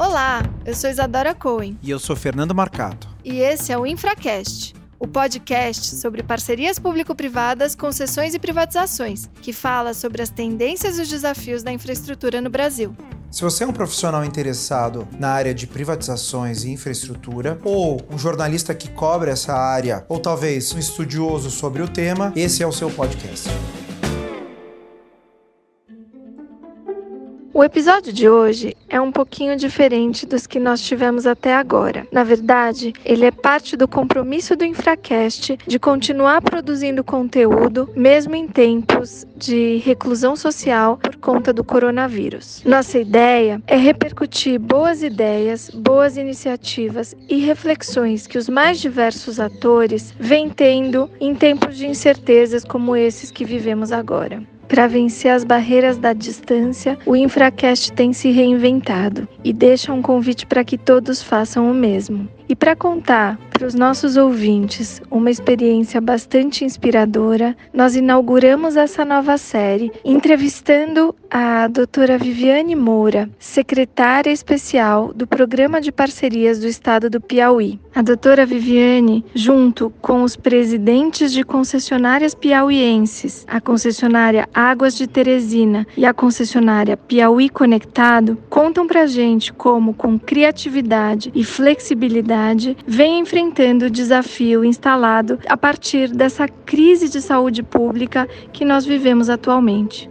Olá, 0.00 0.42
eu 0.64 0.74
sou 0.74 0.88
Isadora 0.88 1.34
Cohen. 1.34 1.78
E 1.82 1.90
eu 1.90 1.98
sou 1.98 2.16
Fernando 2.16 2.54
Marcato. 2.54 3.06
E 3.22 3.40
esse 3.40 3.70
é 3.70 3.76
o 3.76 3.84
Infracast, 3.84 4.74
o 4.98 5.06
podcast 5.06 5.94
sobre 5.96 6.22
parcerias 6.22 6.78
público-privadas, 6.78 7.74
concessões 7.74 8.32
e 8.32 8.38
privatizações, 8.38 9.28
que 9.42 9.52
fala 9.52 9.92
sobre 9.92 10.22
as 10.22 10.30
tendências 10.30 10.98
e 10.98 11.02
os 11.02 11.08
desafios 11.10 11.62
da 11.62 11.70
infraestrutura 11.70 12.40
no 12.40 12.48
Brasil. 12.48 12.96
Se 13.30 13.42
você 13.42 13.62
é 13.62 13.66
um 13.66 13.74
profissional 13.74 14.24
interessado 14.24 15.06
na 15.18 15.32
área 15.32 15.52
de 15.52 15.66
privatizações 15.66 16.64
e 16.64 16.70
infraestrutura, 16.70 17.60
ou 17.62 18.00
um 18.10 18.16
jornalista 18.16 18.74
que 18.74 18.88
cobre 18.88 19.30
essa 19.30 19.52
área, 19.52 20.06
ou 20.08 20.18
talvez 20.18 20.72
um 20.72 20.78
estudioso 20.78 21.50
sobre 21.50 21.82
o 21.82 21.88
tema, 21.88 22.32
esse 22.34 22.62
é 22.62 22.66
o 22.66 22.72
seu 22.72 22.90
podcast. 22.90 23.50
O 27.60 27.64
episódio 27.64 28.10
de 28.10 28.26
hoje 28.26 28.74
é 28.88 28.98
um 28.98 29.12
pouquinho 29.12 29.54
diferente 29.54 30.24
dos 30.24 30.46
que 30.46 30.58
nós 30.58 30.80
tivemos 30.80 31.26
até 31.26 31.54
agora. 31.54 32.06
Na 32.10 32.24
verdade, 32.24 32.94
ele 33.04 33.26
é 33.26 33.30
parte 33.30 33.76
do 33.76 33.86
compromisso 33.86 34.56
do 34.56 34.64
Infracast 34.64 35.58
de 35.66 35.78
continuar 35.78 36.40
produzindo 36.40 37.04
conteúdo, 37.04 37.90
mesmo 37.94 38.34
em 38.34 38.48
tempos 38.48 39.26
de 39.36 39.76
reclusão 39.84 40.36
social 40.36 40.96
por 40.96 41.16
conta 41.16 41.52
do 41.52 41.62
coronavírus. 41.62 42.62
Nossa 42.64 42.98
ideia 42.98 43.60
é 43.66 43.76
repercutir 43.76 44.58
boas 44.58 45.02
ideias, 45.02 45.68
boas 45.68 46.16
iniciativas 46.16 47.14
e 47.28 47.40
reflexões 47.40 48.26
que 48.26 48.38
os 48.38 48.48
mais 48.48 48.80
diversos 48.80 49.38
atores 49.38 50.14
vêm 50.18 50.48
tendo 50.48 51.10
em 51.20 51.34
tempos 51.34 51.76
de 51.76 51.86
incertezas 51.86 52.64
como 52.64 52.96
esses 52.96 53.30
que 53.30 53.44
vivemos 53.44 53.92
agora. 53.92 54.42
Para 54.70 54.86
vencer 54.86 55.32
as 55.32 55.42
barreiras 55.42 55.98
da 55.98 56.12
distância, 56.12 56.96
o 57.04 57.16
Infracast 57.16 57.92
tem 57.92 58.12
se 58.12 58.30
reinventado 58.30 59.26
e 59.42 59.52
deixa 59.52 59.92
um 59.92 60.00
convite 60.00 60.46
para 60.46 60.62
que 60.62 60.78
todos 60.78 61.20
façam 61.20 61.68
o 61.68 61.74
mesmo. 61.74 62.28
E 62.50 62.56
para 62.56 62.74
contar 62.74 63.38
para 63.48 63.64
os 63.64 63.76
nossos 63.76 64.16
ouvintes 64.16 65.00
uma 65.08 65.30
experiência 65.30 66.00
bastante 66.00 66.64
inspiradora, 66.64 67.56
nós 67.72 67.94
inauguramos 67.94 68.74
essa 68.74 69.04
nova 69.04 69.38
série 69.38 69.92
entrevistando 70.04 71.14
a 71.30 71.68
doutora 71.68 72.18
Viviane 72.18 72.74
Moura, 72.74 73.30
secretária 73.38 74.32
especial 74.32 75.12
do 75.14 75.28
Programa 75.28 75.80
de 75.80 75.92
Parcerias 75.92 76.58
do 76.58 76.66
Estado 76.66 77.08
do 77.08 77.20
Piauí. 77.20 77.78
A 77.94 78.02
doutora 78.02 78.44
Viviane, 78.44 79.24
junto 79.32 79.90
com 80.00 80.24
os 80.24 80.34
presidentes 80.34 81.32
de 81.32 81.44
concessionárias 81.44 82.34
piauienses, 82.34 83.44
a 83.46 83.60
concessionária 83.60 84.48
Águas 84.52 84.96
de 84.96 85.06
Teresina 85.06 85.86
e 85.96 86.04
a 86.04 86.12
concessionária 86.12 86.96
Piauí 86.96 87.48
Conectado, 87.48 88.36
contam 88.48 88.88
para 88.88 89.06
gente 89.06 89.52
como, 89.52 89.94
com 89.94 90.18
criatividade 90.18 91.30
e 91.32 91.44
flexibilidade, 91.44 92.39
vem 92.86 93.20
enfrentando 93.20 93.86
o 93.86 93.90
desafio 93.90 94.64
instalado 94.64 95.38
a 95.46 95.56
partir 95.56 96.10
dessa 96.10 96.48
crise 96.48 97.08
de 97.08 97.20
saúde 97.20 97.62
pública 97.62 98.26
que 98.52 98.64
nós 98.64 98.84
vivemos 98.84 99.28
atualmente. 99.28 100.10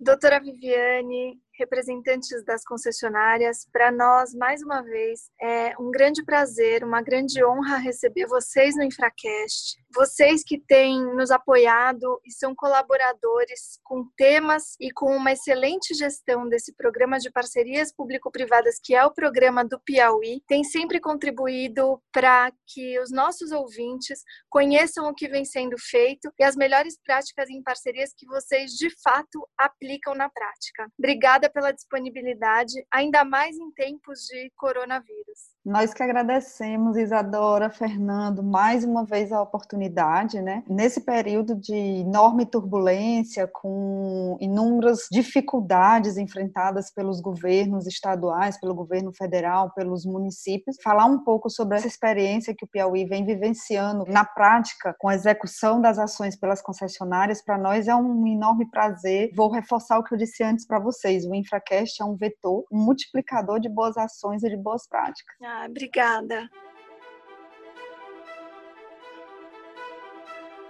Doutora 0.00 0.40
Viviane, 0.40 1.38
representantes 1.58 2.44
das 2.44 2.64
concessionárias, 2.64 3.66
para 3.72 3.90
nós, 3.90 4.32
mais 4.32 4.62
uma 4.62 4.80
vez, 4.80 5.28
é 5.42 5.74
um 5.78 5.90
grande 5.90 6.24
prazer, 6.24 6.84
uma 6.84 7.02
grande 7.02 7.44
honra 7.44 7.76
receber 7.76 8.26
vocês 8.26 8.76
no 8.76 8.84
Infracast 8.84 9.76
vocês 9.94 10.42
que 10.44 10.58
têm 10.58 11.00
nos 11.14 11.30
apoiado 11.30 12.20
e 12.24 12.32
são 12.32 12.54
colaboradores 12.54 13.78
com 13.82 14.04
temas 14.16 14.76
e 14.80 14.90
com 14.90 15.16
uma 15.16 15.32
excelente 15.32 15.94
gestão 15.94 16.48
desse 16.48 16.74
programa 16.74 17.18
de 17.18 17.30
parcerias 17.30 17.92
público-privadas, 17.92 18.78
que 18.82 18.94
é 18.94 19.04
o 19.04 19.12
programa 19.12 19.64
do 19.64 19.80
Piauí, 19.80 20.42
tem 20.46 20.62
sempre 20.62 21.00
contribuído 21.00 22.00
para 22.12 22.52
que 22.66 22.98
os 23.00 23.10
nossos 23.10 23.50
ouvintes 23.50 24.22
conheçam 24.48 25.08
o 25.08 25.14
que 25.14 25.28
vem 25.28 25.44
sendo 25.44 25.76
feito 25.78 26.30
e 26.38 26.44
as 26.44 26.56
melhores 26.56 26.98
práticas 27.02 27.48
em 27.48 27.62
parcerias 27.62 28.12
que 28.16 28.26
vocês 28.26 28.72
de 28.72 28.90
fato 29.02 29.48
aplicam 29.56 30.14
na 30.14 30.28
prática. 30.28 30.90
Obrigada 30.98 31.50
pela 31.50 31.72
disponibilidade, 31.72 32.74
ainda 32.90 33.24
mais 33.24 33.56
em 33.56 33.70
tempos 33.72 34.20
de 34.20 34.50
coronavírus. 34.56 35.57
Nós 35.68 35.92
que 35.92 36.02
agradecemos, 36.02 36.96
Isadora, 36.96 37.68
Fernando, 37.68 38.42
mais 38.42 38.84
uma 38.84 39.04
vez 39.04 39.30
a 39.30 39.42
oportunidade, 39.42 40.40
né? 40.40 40.64
Nesse 40.66 41.02
período 41.02 41.54
de 41.54 41.74
enorme 41.74 42.46
turbulência, 42.46 43.46
com 43.46 44.38
inúmeras 44.40 45.00
dificuldades 45.12 46.16
enfrentadas 46.16 46.90
pelos 46.90 47.20
governos 47.20 47.86
estaduais, 47.86 48.58
pelo 48.58 48.74
governo 48.74 49.12
federal, 49.12 49.70
pelos 49.74 50.06
municípios, 50.06 50.78
falar 50.82 51.04
um 51.04 51.22
pouco 51.22 51.50
sobre 51.50 51.76
essa 51.76 51.86
experiência 51.86 52.54
que 52.56 52.64
o 52.64 52.68
Piauí 52.68 53.04
vem 53.04 53.26
vivenciando 53.26 54.06
na 54.08 54.24
prática 54.24 54.96
com 54.98 55.10
a 55.10 55.14
execução 55.14 55.82
das 55.82 55.98
ações 55.98 56.34
pelas 56.34 56.62
concessionárias, 56.62 57.44
para 57.44 57.58
nós 57.58 57.88
é 57.88 57.94
um 57.94 58.26
enorme 58.26 58.70
prazer. 58.70 59.32
Vou 59.36 59.52
reforçar 59.52 59.98
o 59.98 60.02
que 60.02 60.14
eu 60.14 60.18
disse 60.18 60.42
antes 60.42 60.66
para 60.66 60.78
vocês: 60.78 61.26
o 61.26 61.34
Infracast 61.34 62.00
é 62.00 62.06
um 62.06 62.16
vetor, 62.16 62.64
um 62.72 62.78
multiplicador 62.78 63.60
de 63.60 63.68
boas 63.68 63.98
ações 63.98 64.42
e 64.42 64.48
de 64.48 64.56
boas 64.56 64.88
práticas. 64.88 65.36
Ah, 65.42 65.57
obrigada. 65.66 66.50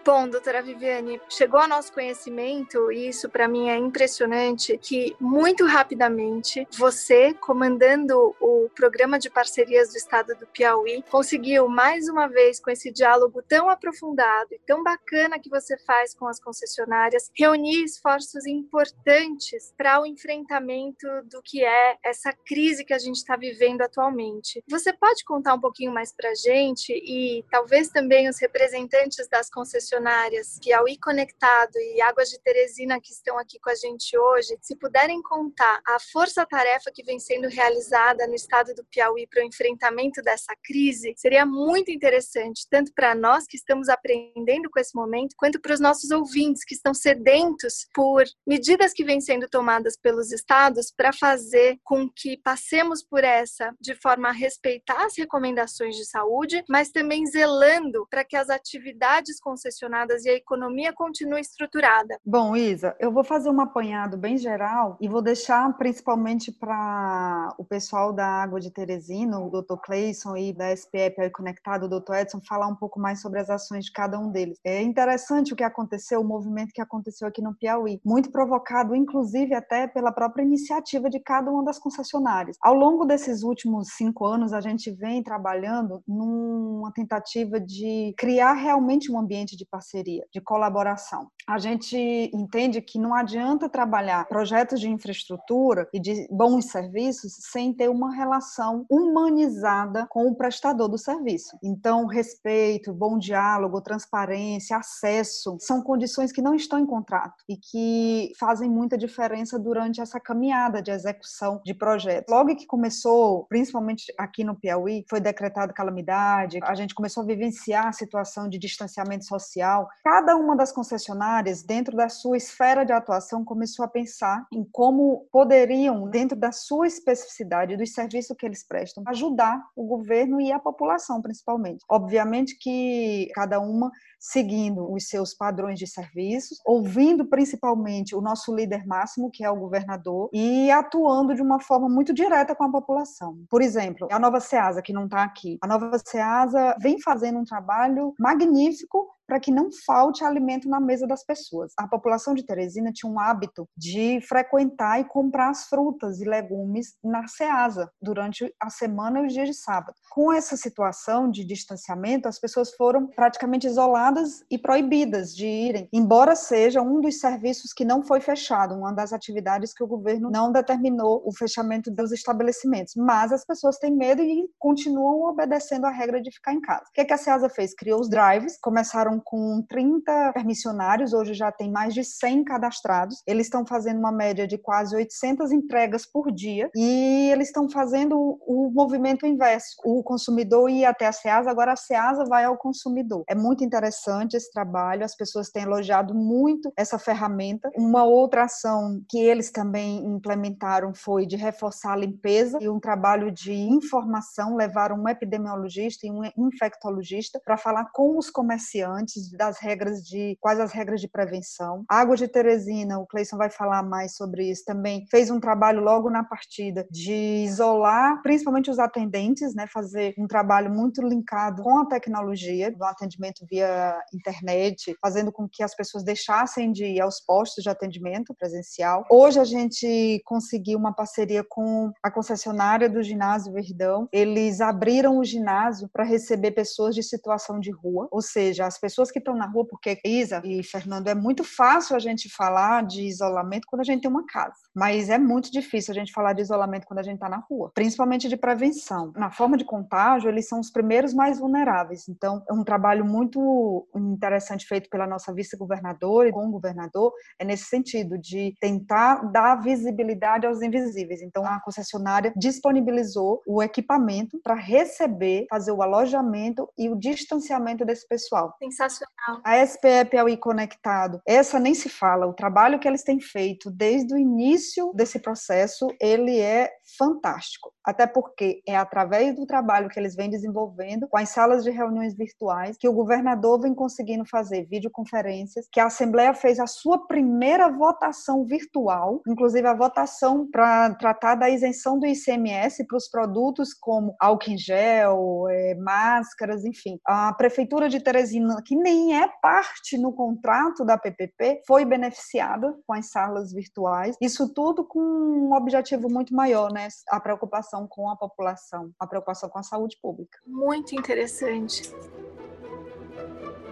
Bom, 0.09 0.27
doutora 0.27 0.63
Viviane, 0.63 1.21
chegou 1.29 1.61
ao 1.61 1.69
nosso 1.69 1.93
conhecimento, 1.93 2.91
e 2.91 3.09
isso 3.09 3.29
para 3.29 3.47
mim 3.47 3.69
é 3.69 3.77
impressionante, 3.77 4.79
que 4.79 5.15
muito 5.21 5.67
rapidamente 5.67 6.67
você, 6.79 7.35
comandando 7.35 8.35
o 8.41 8.71
programa 8.75 9.19
de 9.19 9.29
parcerias 9.29 9.91
do 9.91 9.99
estado 9.99 10.35
do 10.37 10.47
Piauí, 10.47 11.05
conseguiu 11.11 11.69
mais 11.69 12.09
uma 12.09 12.27
vez, 12.27 12.59
com 12.59 12.71
esse 12.71 12.91
diálogo 12.91 13.43
tão 13.47 13.69
aprofundado 13.69 14.49
e 14.55 14.61
tão 14.67 14.83
bacana 14.83 15.39
que 15.39 15.51
você 15.51 15.77
faz 15.77 16.15
com 16.15 16.27
as 16.27 16.41
concessionárias, 16.41 17.31
reunir 17.37 17.85
esforços 17.85 18.47
importantes 18.47 19.75
para 19.77 20.01
o 20.01 20.07
enfrentamento 20.07 21.07
do 21.25 21.43
que 21.43 21.63
é 21.63 21.99
essa 22.03 22.33
crise 22.33 22.83
que 22.83 22.95
a 22.95 22.99
gente 22.99 23.17
está 23.17 23.37
vivendo 23.37 23.83
atualmente. 23.83 24.65
Você 24.71 24.91
pode 24.91 25.23
contar 25.27 25.53
um 25.53 25.61
pouquinho 25.61 25.93
mais 25.93 26.15
para 26.15 26.31
a 26.31 26.35
gente 26.35 26.95
e 26.95 27.45
talvez 27.51 27.91
também 27.91 28.27
os 28.27 28.41
representantes 28.41 29.29
das 29.29 29.51
concessionárias 29.51 29.98
concessionárias, 29.99 30.59
Piauí 30.63 30.97
Conectado 30.99 31.77
e 31.77 32.01
Águas 32.01 32.31
de 32.31 32.41
Teresina, 32.41 33.01
que 33.01 33.13
estão 33.13 33.39
aqui 33.39 33.59
com 33.59 33.71
a 33.71 33.75
gente 33.75 34.17
hoje, 34.17 34.57
se 34.61 34.77
puderem 34.77 35.21
contar 35.23 35.81
a 35.87 35.99
força-tarefa 36.13 36.91
que 36.95 37.03
vem 37.03 37.19
sendo 37.19 37.49
realizada 37.49 38.27
no 38.27 38.35
estado 38.35 38.75
do 38.75 38.85
Piauí 38.85 39.27
para 39.27 39.43
o 39.43 39.47
enfrentamento 39.47 40.23
dessa 40.23 40.55
crise, 40.63 41.15
seria 41.17 41.45
muito 41.45 41.91
interessante, 41.91 42.67
tanto 42.71 42.93
para 42.95 43.15
nós 43.15 43.45
que 43.47 43.57
estamos 43.57 43.89
aprendendo 43.89 44.71
com 44.71 44.79
esse 44.79 44.95
momento, 44.95 45.35
quanto 45.37 45.61
para 45.61 45.75
os 45.75 45.81
nossos 45.81 46.11
ouvintes 46.11 46.65
que 46.65 46.75
estão 46.75 46.95
sedentos 46.95 47.87
por 47.95 48.25
medidas 48.47 48.93
que 48.93 49.05
vêm 49.05 49.21
sendo 49.21 49.49
tomadas 49.49 49.97
pelos 49.97 50.33
estados 50.33 50.93
para 50.97 51.13
fazer 51.13 51.79
com 51.83 52.09
que 52.09 52.39
passemos 52.39 53.03
por 53.03 53.25
essa 53.25 53.75
de 53.81 53.95
forma 53.95 54.29
a 54.29 54.33
respeitar 54.33 55.05
as 55.05 55.17
recomendações 55.17 55.97
de 55.97 56.05
saúde, 56.05 56.63
mas 56.69 56.91
também 56.91 57.27
zelando 57.27 58.07
para 58.11 58.25
que 58.25 58.37
as 58.37 58.49
atividades 58.49 59.41
concessionárias 59.41 59.88
e 60.25 60.31
a 60.31 60.35
economia 60.35 60.93
continue 60.93 61.41
estruturada? 61.41 62.19
Bom, 62.25 62.55
Isa, 62.55 62.95
eu 63.01 63.11
vou 63.11 63.25
fazer 63.25 63.51
um 63.51 63.61
apanhado 63.61 64.17
bem 64.17 64.37
geral 64.37 64.97
e 65.01 65.09
vou 65.09 65.23
deixar 65.23 65.77
principalmente 65.79 66.53
para 66.53 67.55
o 67.57 67.65
pessoal 67.65 68.13
da 68.13 68.27
Água 68.27 68.61
de 68.61 68.71
Teresina, 68.71 69.41
o 69.41 69.51
Dr. 69.51 69.77
Cleison 69.83 70.37
e 70.37 70.53
da 70.53 70.75
SPEP 70.75 71.31
conectado, 71.31 71.85
o 71.85 72.01
Dr. 72.01 72.15
Edson, 72.15 72.41
falar 72.47 72.67
um 72.67 72.75
pouco 72.75 73.01
mais 73.01 73.21
sobre 73.21 73.41
as 73.41 73.49
ações 73.49 73.87
de 73.87 73.93
cada 73.93 74.19
um 74.19 74.31
deles. 74.31 74.59
É 74.65 74.83
interessante 74.83 75.53
o 75.53 75.57
que 75.57 75.65
aconteceu, 75.65 76.21
o 76.21 76.25
movimento 76.25 76.73
que 76.73 76.81
aconteceu 76.81 77.27
aqui 77.27 77.41
no 77.41 77.55
Piauí, 77.55 78.01
muito 78.05 78.31
provocado, 78.31 78.95
inclusive 78.95 79.55
até 79.55 79.87
pela 79.87 80.13
própria 80.13 80.43
iniciativa 80.43 81.09
de 81.09 81.21
cada 81.21 81.51
uma 81.51 81.65
das 81.65 81.79
concessionárias. 81.79 82.57
Ao 82.63 82.75
longo 82.75 83.05
desses 83.05 83.43
últimos 83.43 83.89
cinco 83.97 84.27
anos, 84.27 84.53
a 84.53 84.61
gente 84.61 84.91
vem 84.91 85.23
trabalhando 85.23 86.03
numa 86.07 86.93
tentativa 86.93 87.61
de 87.61 88.15
criar 88.17 88.55
realmente 88.55 89.11
um 89.11 89.19
ambiente 89.19 89.57
de 89.57 89.67
parceria, 89.79 90.27
de 90.33 90.41
colaboração. 90.41 91.31
A 91.47 91.59
gente 91.59 91.97
entende 92.35 92.83
que 92.83 92.99
não 92.99 93.15
adianta 93.15 93.69
trabalhar 93.69 94.29
projetos 94.29 94.81
de 94.81 94.89
infraestrutura 94.89 95.89
e 95.95 96.01
de 96.01 96.27
bons 96.31 96.67
serviços 96.67 97.33
sem 97.51 97.73
ter 97.73 97.89
uma 97.89 98.15
relação 98.15 98.85
humanizada 98.91 100.07
com 100.11 100.27
o 100.27 100.35
prestador 100.35 100.89
do 100.89 100.99
serviço. 100.99 101.57
Então, 101.63 102.07
respeito, 102.07 102.93
bom 102.93 103.19
diálogo, 103.19 103.81
transparência, 103.81 104.77
acesso 104.77 105.57
são 105.61 105.81
condições 105.81 106.33
que 106.33 106.43
não 106.43 106.55
estão 106.55 106.79
em 106.79 106.87
contrato 106.87 107.43
e 107.49 107.57
que 107.57 108.33
fazem 108.39 108.69
muita 108.69 108.99
diferença 108.99 109.59
durante 109.59 110.01
essa 110.01 110.21
caminhada 110.21 110.83
de 110.83 110.91
execução 110.91 111.63
de 111.65 111.73
projetos. 111.73 112.31
Logo 112.31 112.55
que 112.57 112.67
começou, 112.67 113.45
principalmente 113.45 114.13
aqui 114.19 114.43
no 114.43 114.57
Piauí, 114.57 115.05
foi 115.09 115.21
decretado 115.21 115.73
calamidade, 115.73 116.59
a 116.63 116.75
gente 116.75 116.95
começou 116.95 117.23
a 117.23 117.27
vivenciar 117.27 117.87
a 117.87 117.93
situação 117.93 118.49
de 118.49 118.59
distanciamento 118.59 119.25
social 119.25 119.58
cada 120.05 120.37
uma 120.37 120.57
das 120.57 120.73
concessionárias, 120.73 121.63
dentro 121.63 121.97
da 121.97 122.09
sua 122.09 122.37
esfera 122.37 122.85
de 122.85 122.93
atuação, 122.93 123.45
começou 123.45 123.85
a 123.85 123.89
pensar 123.89 124.47
em 124.53 124.65
como 124.71 125.27
poderiam, 125.33 126.09
dentro 126.09 126.37
da 126.37 126.53
sua 126.53 126.87
especificidade, 126.87 127.77
dos 127.77 127.93
serviços 127.93 128.37
que 128.37 128.47
eles 128.47 128.67
prestam, 128.67 129.03
ajudar 129.07 129.63
o 129.75 129.85
governo 129.87 130.41
e 130.41 130.53
a 130.53 130.59
população, 130.59 131.21
principalmente. 131.23 131.85
Obviamente 131.89 132.57
que 132.59 133.31
cada 133.35 133.61
uma 133.61 133.91
seguindo 134.19 134.93
os 134.93 135.09
seus 135.09 135.33
padrões 135.33 135.79
de 135.79 135.87
serviços, 135.87 136.59
ouvindo 136.65 137.25
principalmente 137.27 138.17
o 138.17 138.21
nosso 138.21 138.55
líder 138.55 138.87
máximo, 138.87 139.31
que 139.31 139.45
é 139.45 139.51
o 139.51 139.57
governador, 139.57 140.29
e 140.33 140.71
atuando 140.71 141.35
de 141.35 141.43
uma 141.43 141.61
forma 141.61 141.89
muito 141.89 142.13
direta 142.13 142.55
com 142.55 142.65
a 142.65 142.71
população. 142.71 143.39
Por 143.49 143.63
exemplo, 143.63 144.09
a 144.11 144.19
nova 144.19 144.41
SEASA, 144.41 144.83
que 144.83 144.93
não 144.93 145.05
está 145.05 145.23
aqui, 145.23 145.59
a 145.63 145.67
nova 145.67 145.99
SEASA 145.99 146.77
vem 146.81 147.01
fazendo 147.01 147.39
um 147.39 147.45
trabalho 147.45 148.15
magnífico 148.19 149.09
para 149.29 149.39
que 149.39 149.53
não 149.53 149.69
falte 149.85 150.25
alimento 150.25 150.69
na 150.69 150.81
mesa 150.81 151.07
das 151.07 151.23
pessoas. 151.23 151.73
A 151.79 151.87
população 151.87 152.33
de 152.33 152.43
Teresina 152.43 152.91
tinha 152.91 153.13
um 153.13 153.21
hábito 153.21 153.69
de 153.77 154.21
frequentar 154.23 155.01
e 155.01 155.05
comprar 155.05 155.51
as 155.51 155.67
frutas 155.67 156.19
e 156.21 156.25
legumes 156.25 156.95
na 157.05 157.29
Ceasa 157.29 157.91
durante 158.01 158.51
a 158.59 158.71
semana 158.71 159.21
e 159.21 159.27
os 159.27 159.33
dias 159.35 159.49
de 159.49 159.55
sábado. 159.55 159.95
Com 160.11 160.33
essa 160.33 160.57
situação 160.57 161.31
de 161.31 161.45
distanciamento, 161.45 162.27
as 162.27 162.41
pessoas 162.41 162.73
foram 162.75 163.07
praticamente 163.07 163.67
isoladas 163.67 164.43
e 164.51 164.57
proibidas 164.57 165.35
de 165.35 165.47
irem, 165.47 165.89
embora 165.93 166.35
seja 166.35 166.81
um 166.81 167.01
dos 167.01 167.21
serviços 167.21 167.75
que 167.75 167.85
não 167.85 168.03
foi 168.03 168.21
fechado, 168.21 168.75
uma 168.75 168.93
das 168.93 169.13
atividades 169.13 169.75
que 169.75 169.85
o 169.85 169.87
governo 169.87 170.31
não 170.31 170.51
determinou 170.51 171.23
o 171.27 171.37
fechamento 171.37 171.91
dos 171.91 172.13
estabelecimentos. 172.13 172.95
Mas 172.97 173.31
as 173.31 173.45
pessoas 173.45 173.77
têm 173.77 173.95
medo 173.95 174.23
e 174.23 174.49
continuam 174.59 175.29
obedecendo 175.29 175.85
a 175.85 175.91
regra 175.91 176.23
de 176.23 176.31
ficar 176.31 176.55
em 176.55 176.61
casa. 176.63 176.85
O 176.89 176.93
que, 176.95 177.03
é 177.03 177.05
que 177.05 177.13
a 177.13 177.19
Ceasa 177.19 177.51
fez? 177.51 177.75
Criou 177.75 178.01
os 178.01 178.09
drives, 178.09 178.59
começaram 178.61 179.18
com 179.25 179.63
30 179.69 180.33
permissionários, 180.33 181.13
hoje 181.13 181.35
já 181.35 181.51
tem 181.53 181.71
mais 181.71 181.95
de 181.95 182.05
100 182.05 182.45
cadastrados. 182.45 183.23
Eles 183.27 183.47
estão 183.47 183.67
fazendo 183.67 183.99
uma 183.99 184.13
média 184.13 184.47
de 184.47 184.59
quase 184.59 184.95
800 184.95 185.53
entregas 185.53 186.07
por 186.07 186.31
dia 186.33 186.71
e 186.75 187.31
eles 187.33 187.49
estão 187.49 187.69
fazendo 187.69 188.39
o 188.47 188.71
movimento 188.73 189.27
inverso. 189.27 189.77
O 189.85 190.03
consumidor 190.03 190.71
ia 190.71 190.91
até 190.91 191.07
a 191.07 191.13
SEASA, 191.13 191.51
agora 191.51 191.73
a 191.73 191.77
SEASA 191.77 192.25
vai 192.25 192.45
ao 192.45 192.57
consumidor. 192.57 193.25
É 193.29 193.35
muito 193.35 193.65
interessante 193.65 194.37
esse 194.37 194.51
trabalho, 194.51 195.05
as 195.05 195.17
pessoas 195.17 195.51
têm 195.51 195.63
elogiado 195.63 196.15
muito 196.15 196.73
essa 196.77 196.99
ferramenta. 196.99 197.71
Uma 197.77 198.05
outra 198.05 198.45
ação 198.45 199.01
que 199.09 199.19
eles 199.19 199.51
também 199.51 200.05
implementaram 200.05 200.95
foi 200.95 201.27
de 201.27 201.37
reforçar 201.37 201.93
a 201.93 201.97
limpeza 201.97 202.59
e 202.61 202.69
um 202.69 202.81
trabalho 202.81 203.31
de 203.31 203.53
informação, 203.53 204.57
levaram 204.57 204.97
um 204.97 205.09
epidemiologista 205.09 206.07
e 206.07 206.11
um 206.11 206.23
infectologista 206.37 207.41
para 207.45 207.57
falar 207.57 207.91
com 207.93 208.19
os 208.19 208.31
comerciantes 208.31 209.08
antes 209.09 209.31
das 209.31 209.59
regras 209.59 210.03
de 210.03 210.37
quais 210.41 210.61
as 210.61 210.73
regras 210.73 211.01
de 211.01 211.09
prevenção. 211.09 211.85
Água 211.89 212.17
de 212.17 212.29
Teresina, 212.29 212.99
o 212.99 213.07
Cleison 213.07 213.39
vai 213.39 213.51
falar 213.51 213.83
mais 213.83 214.15
sobre 214.15 214.51
isso 214.51 214.65
também, 214.67 215.07
fez 215.11 215.31
um 215.31 215.41
trabalho 215.41 215.81
logo 215.81 216.11
na 216.11 216.23
partida 216.23 216.87
de 216.91 217.45
isolar 217.45 218.21
principalmente 218.23 218.71
os 218.71 218.79
atendentes, 218.79 219.55
né, 219.55 219.67
fazer 219.67 220.15
um 220.19 220.27
trabalho 220.27 220.71
muito 220.71 221.01
linkado 221.01 221.63
com 221.63 221.79
a 221.79 221.87
tecnologia, 221.87 222.71
do 222.71 222.85
atendimento 222.85 223.47
via 223.49 223.99
internet, 224.13 224.95
fazendo 225.01 225.33
com 225.33 225.49
que 225.49 225.63
as 225.63 225.75
pessoas 225.75 226.05
deixassem 226.05 226.71
de 226.71 226.85
ir 226.85 227.01
aos 227.01 227.21
postos 227.21 227.63
de 227.63 227.71
atendimento 227.71 228.35
presencial. 228.35 229.07
Hoje 229.11 229.41
a 229.41 229.45
gente 229.45 230.21
conseguiu 230.25 230.79
uma 230.79 230.93
parceria 230.93 231.45
com 231.49 231.91
a 232.03 232.11
concessionária 232.11 232.89
do 232.89 233.03
ginásio 233.03 233.53
Verdão. 233.53 234.09
Eles 234.13 234.61
abriram 234.61 235.19
o 235.19 235.25
ginásio 235.25 235.89
para 235.93 236.05
receber 236.05 236.51
pessoas 236.51 236.95
de 236.95 237.03
situação 237.03 237.59
de 237.59 237.71
rua, 237.71 238.09
ou 238.11 238.21
seja, 238.21 238.67
as 238.67 238.79
pessoas 238.79 238.98
pessoas 238.99 239.11
que 239.13 239.21
estão 239.21 239.37
na 239.37 239.47
rua, 239.47 239.65
porque 239.65 240.01
Isa 240.05 240.43
e 240.45 240.63
Fernando, 240.65 241.07
é 241.07 241.15
muito 241.15 241.45
fácil 241.45 241.95
a 241.95 242.01
gente 242.01 242.29
falar 242.29 242.85
de 242.85 243.03
isolamento 243.03 243.67
quando 243.69 243.81
a 243.81 243.85
gente 243.85 244.03
tem 244.03 244.11
uma 244.11 244.27
casa, 244.27 244.57
mas 244.75 245.09
é 245.09 245.19
muito 245.19 245.53
difícil 245.53 245.93
a 245.93 245.95
gente 245.95 246.13
falar 246.13 246.33
de 246.33 246.43
isolamento 246.43 246.85
quando 246.85 246.99
a 246.99 247.03
gente 247.03 247.15
está 247.15 247.29
na 247.29 247.45
rua, 247.49 247.71
principalmente 247.73 248.29
de 248.29 248.37
prevenção. 248.37 249.13
Na 249.15 249.31
forma 249.31 249.57
de 249.57 249.65
contágio, 249.65 250.29
eles 250.29 250.49
são 250.49 250.59
os 250.59 250.71
primeiros 250.71 251.15
mais 251.15 251.39
vulneráveis, 251.39 252.09
então 252.09 252.43
é 252.49 252.53
um 252.53 252.65
trabalho 252.65 253.05
muito 253.05 253.87
interessante 253.95 254.67
feito 254.67 254.91
pela 254.91 255.07
nossa 255.07 255.33
vice-governadora 255.33 256.29
e 256.29 256.33
com 256.33 256.47
o 256.47 256.51
governador, 256.51 257.13
é 257.39 257.45
nesse 257.45 257.67
sentido, 257.67 258.19
de 258.19 258.55
tentar 258.61 259.31
dar 259.31 259.63
visibilidade 259.63 260.45
aos 260.45 260.61
invisíveis. 260.61 261.23
Então, 261.23 261.47
a 261.47 261.61
concessionária 261.61 262.33
disponibilizou 262.37 263.43
o 263.47 263.63
equipamento 263.63 264.41
para 264.43 264.55
receber, 264.55 265.47
fazer 265.49 265.71
o 265.71 265.83
alojamento 265.83 266.69
e 266.77 266.89
o 266.89 266.97
distanciamento 266.97 267.85
desse 267.85 268.07
pessoal. 268.09 268.57
Sensacional 268.59 268.88
sensacional. 268.89 269.41
A 269.45 269.65
SPE 269.67 270.05
Piauí 270.11 270.37
Conectado, 270.37 271.21
essa 271.27 271.59
nem 271.59 271.75
se 271.75 271.89
fala, 271.89 272.27
o 272.27 272.33
trabalho 272.33 272.79
que 272.79 272.89
eles 272.89 273.03
têm 273.03 273.21
feito 273.21 273.71
desde 273.71 274.15
o 274.15 274.19
início 274.19 274.93
desse 274.95 275.19
processo, 275.19 275.87
ele 276.01 276.39
é 276.41 276.71
fantástico. 276.97 277.73
Até 277.85 278.07
porque 278.07 278.63
é 278.67 278.77
através 278.77 279.35
do 279.35 279.47
trabalho 279.47 279.89
que 279.89 279.99
eles 279.99 280.15
vêm 280.15 280.31
desenvolvendo 280.31 281.09
com 281.09 281.19
as 281.19 281.31
salas 281.31 281.65
de 281.65 281.71
reuniões 281.71 282.15
virtuais 282.17 282.77
que 282.79 282.89
o 282.89 282.93
governador 282.93 283.61
vem 283.61 283.75
conseguindo 283.75 284.25
fazer 284.25 284.67
videoconferências, 284.67 285.67
que 285.73 285.81
a 285.81 285.87
Assembleia 285.87 286.35
fez 286.35 286.59
a 286.59 286.67
sua 286.67 287.07
primeira 287.07 287.71
votação 287.71 288.45
virtual, 288.45 289.23
inclusive 289.27 289.67
a 289.67 289.75
votação 289.75 290.49
para 290.51 290.95
tratar 290.95 291.35
da 291.35 291.51
isenção 291.51 291.99
do 291.99 292.07
ICMS 292.07 292.87
para 292.87 292.97
os 292.97 293.09
produtos 293.09 293.75
como 293.75 294.15
álcool 294.21 294.51
em 294.51 294.59
gel, 294.59 295.47
é, 295.51 295.75
máscaras, 295.75 296.65
enfim. 296.65 296.99
A 297.05 297.33
Prefeitura 297.35 297.89
de 297.89 298.01
Teresina, 298.01 298.63
que 298.65 298.77
nem 298.77 299.21
é 299.21 299.29
parte 299.43 299.99
no 299.99 300.13
contrato 300.13 300.85
da 300.85 300.97
PPP, 300.97 301.63
foi 301.67 301.85
beneficiada 301.85 302.75
com 302.87 302.93
as 302.93 303.11
salas 303.11 303.53
virtuais. 303.53 304.17
Isso 304.21 304.53
tudo 304.53 304.85
com 304.85 305.01
um 305.01 305.53
objetivo 305.55 306.09
muito 306.09 306.35
maior, 306.35 306.73
né? 306.73 306.78
A 307.09 307.21
preocupação 307.21 307.87
com 307.87 308.11
a 308.11 308.17
população, 308.17 308.93
a 308.99 309.07
preocupação 309.07 309.49
com 309.49 309.59
a 309.59 309.63
saúde 309.63 309.99
pública. 310.01 310.39
Muito 310.47 310.95
interessante. 310.95 311.83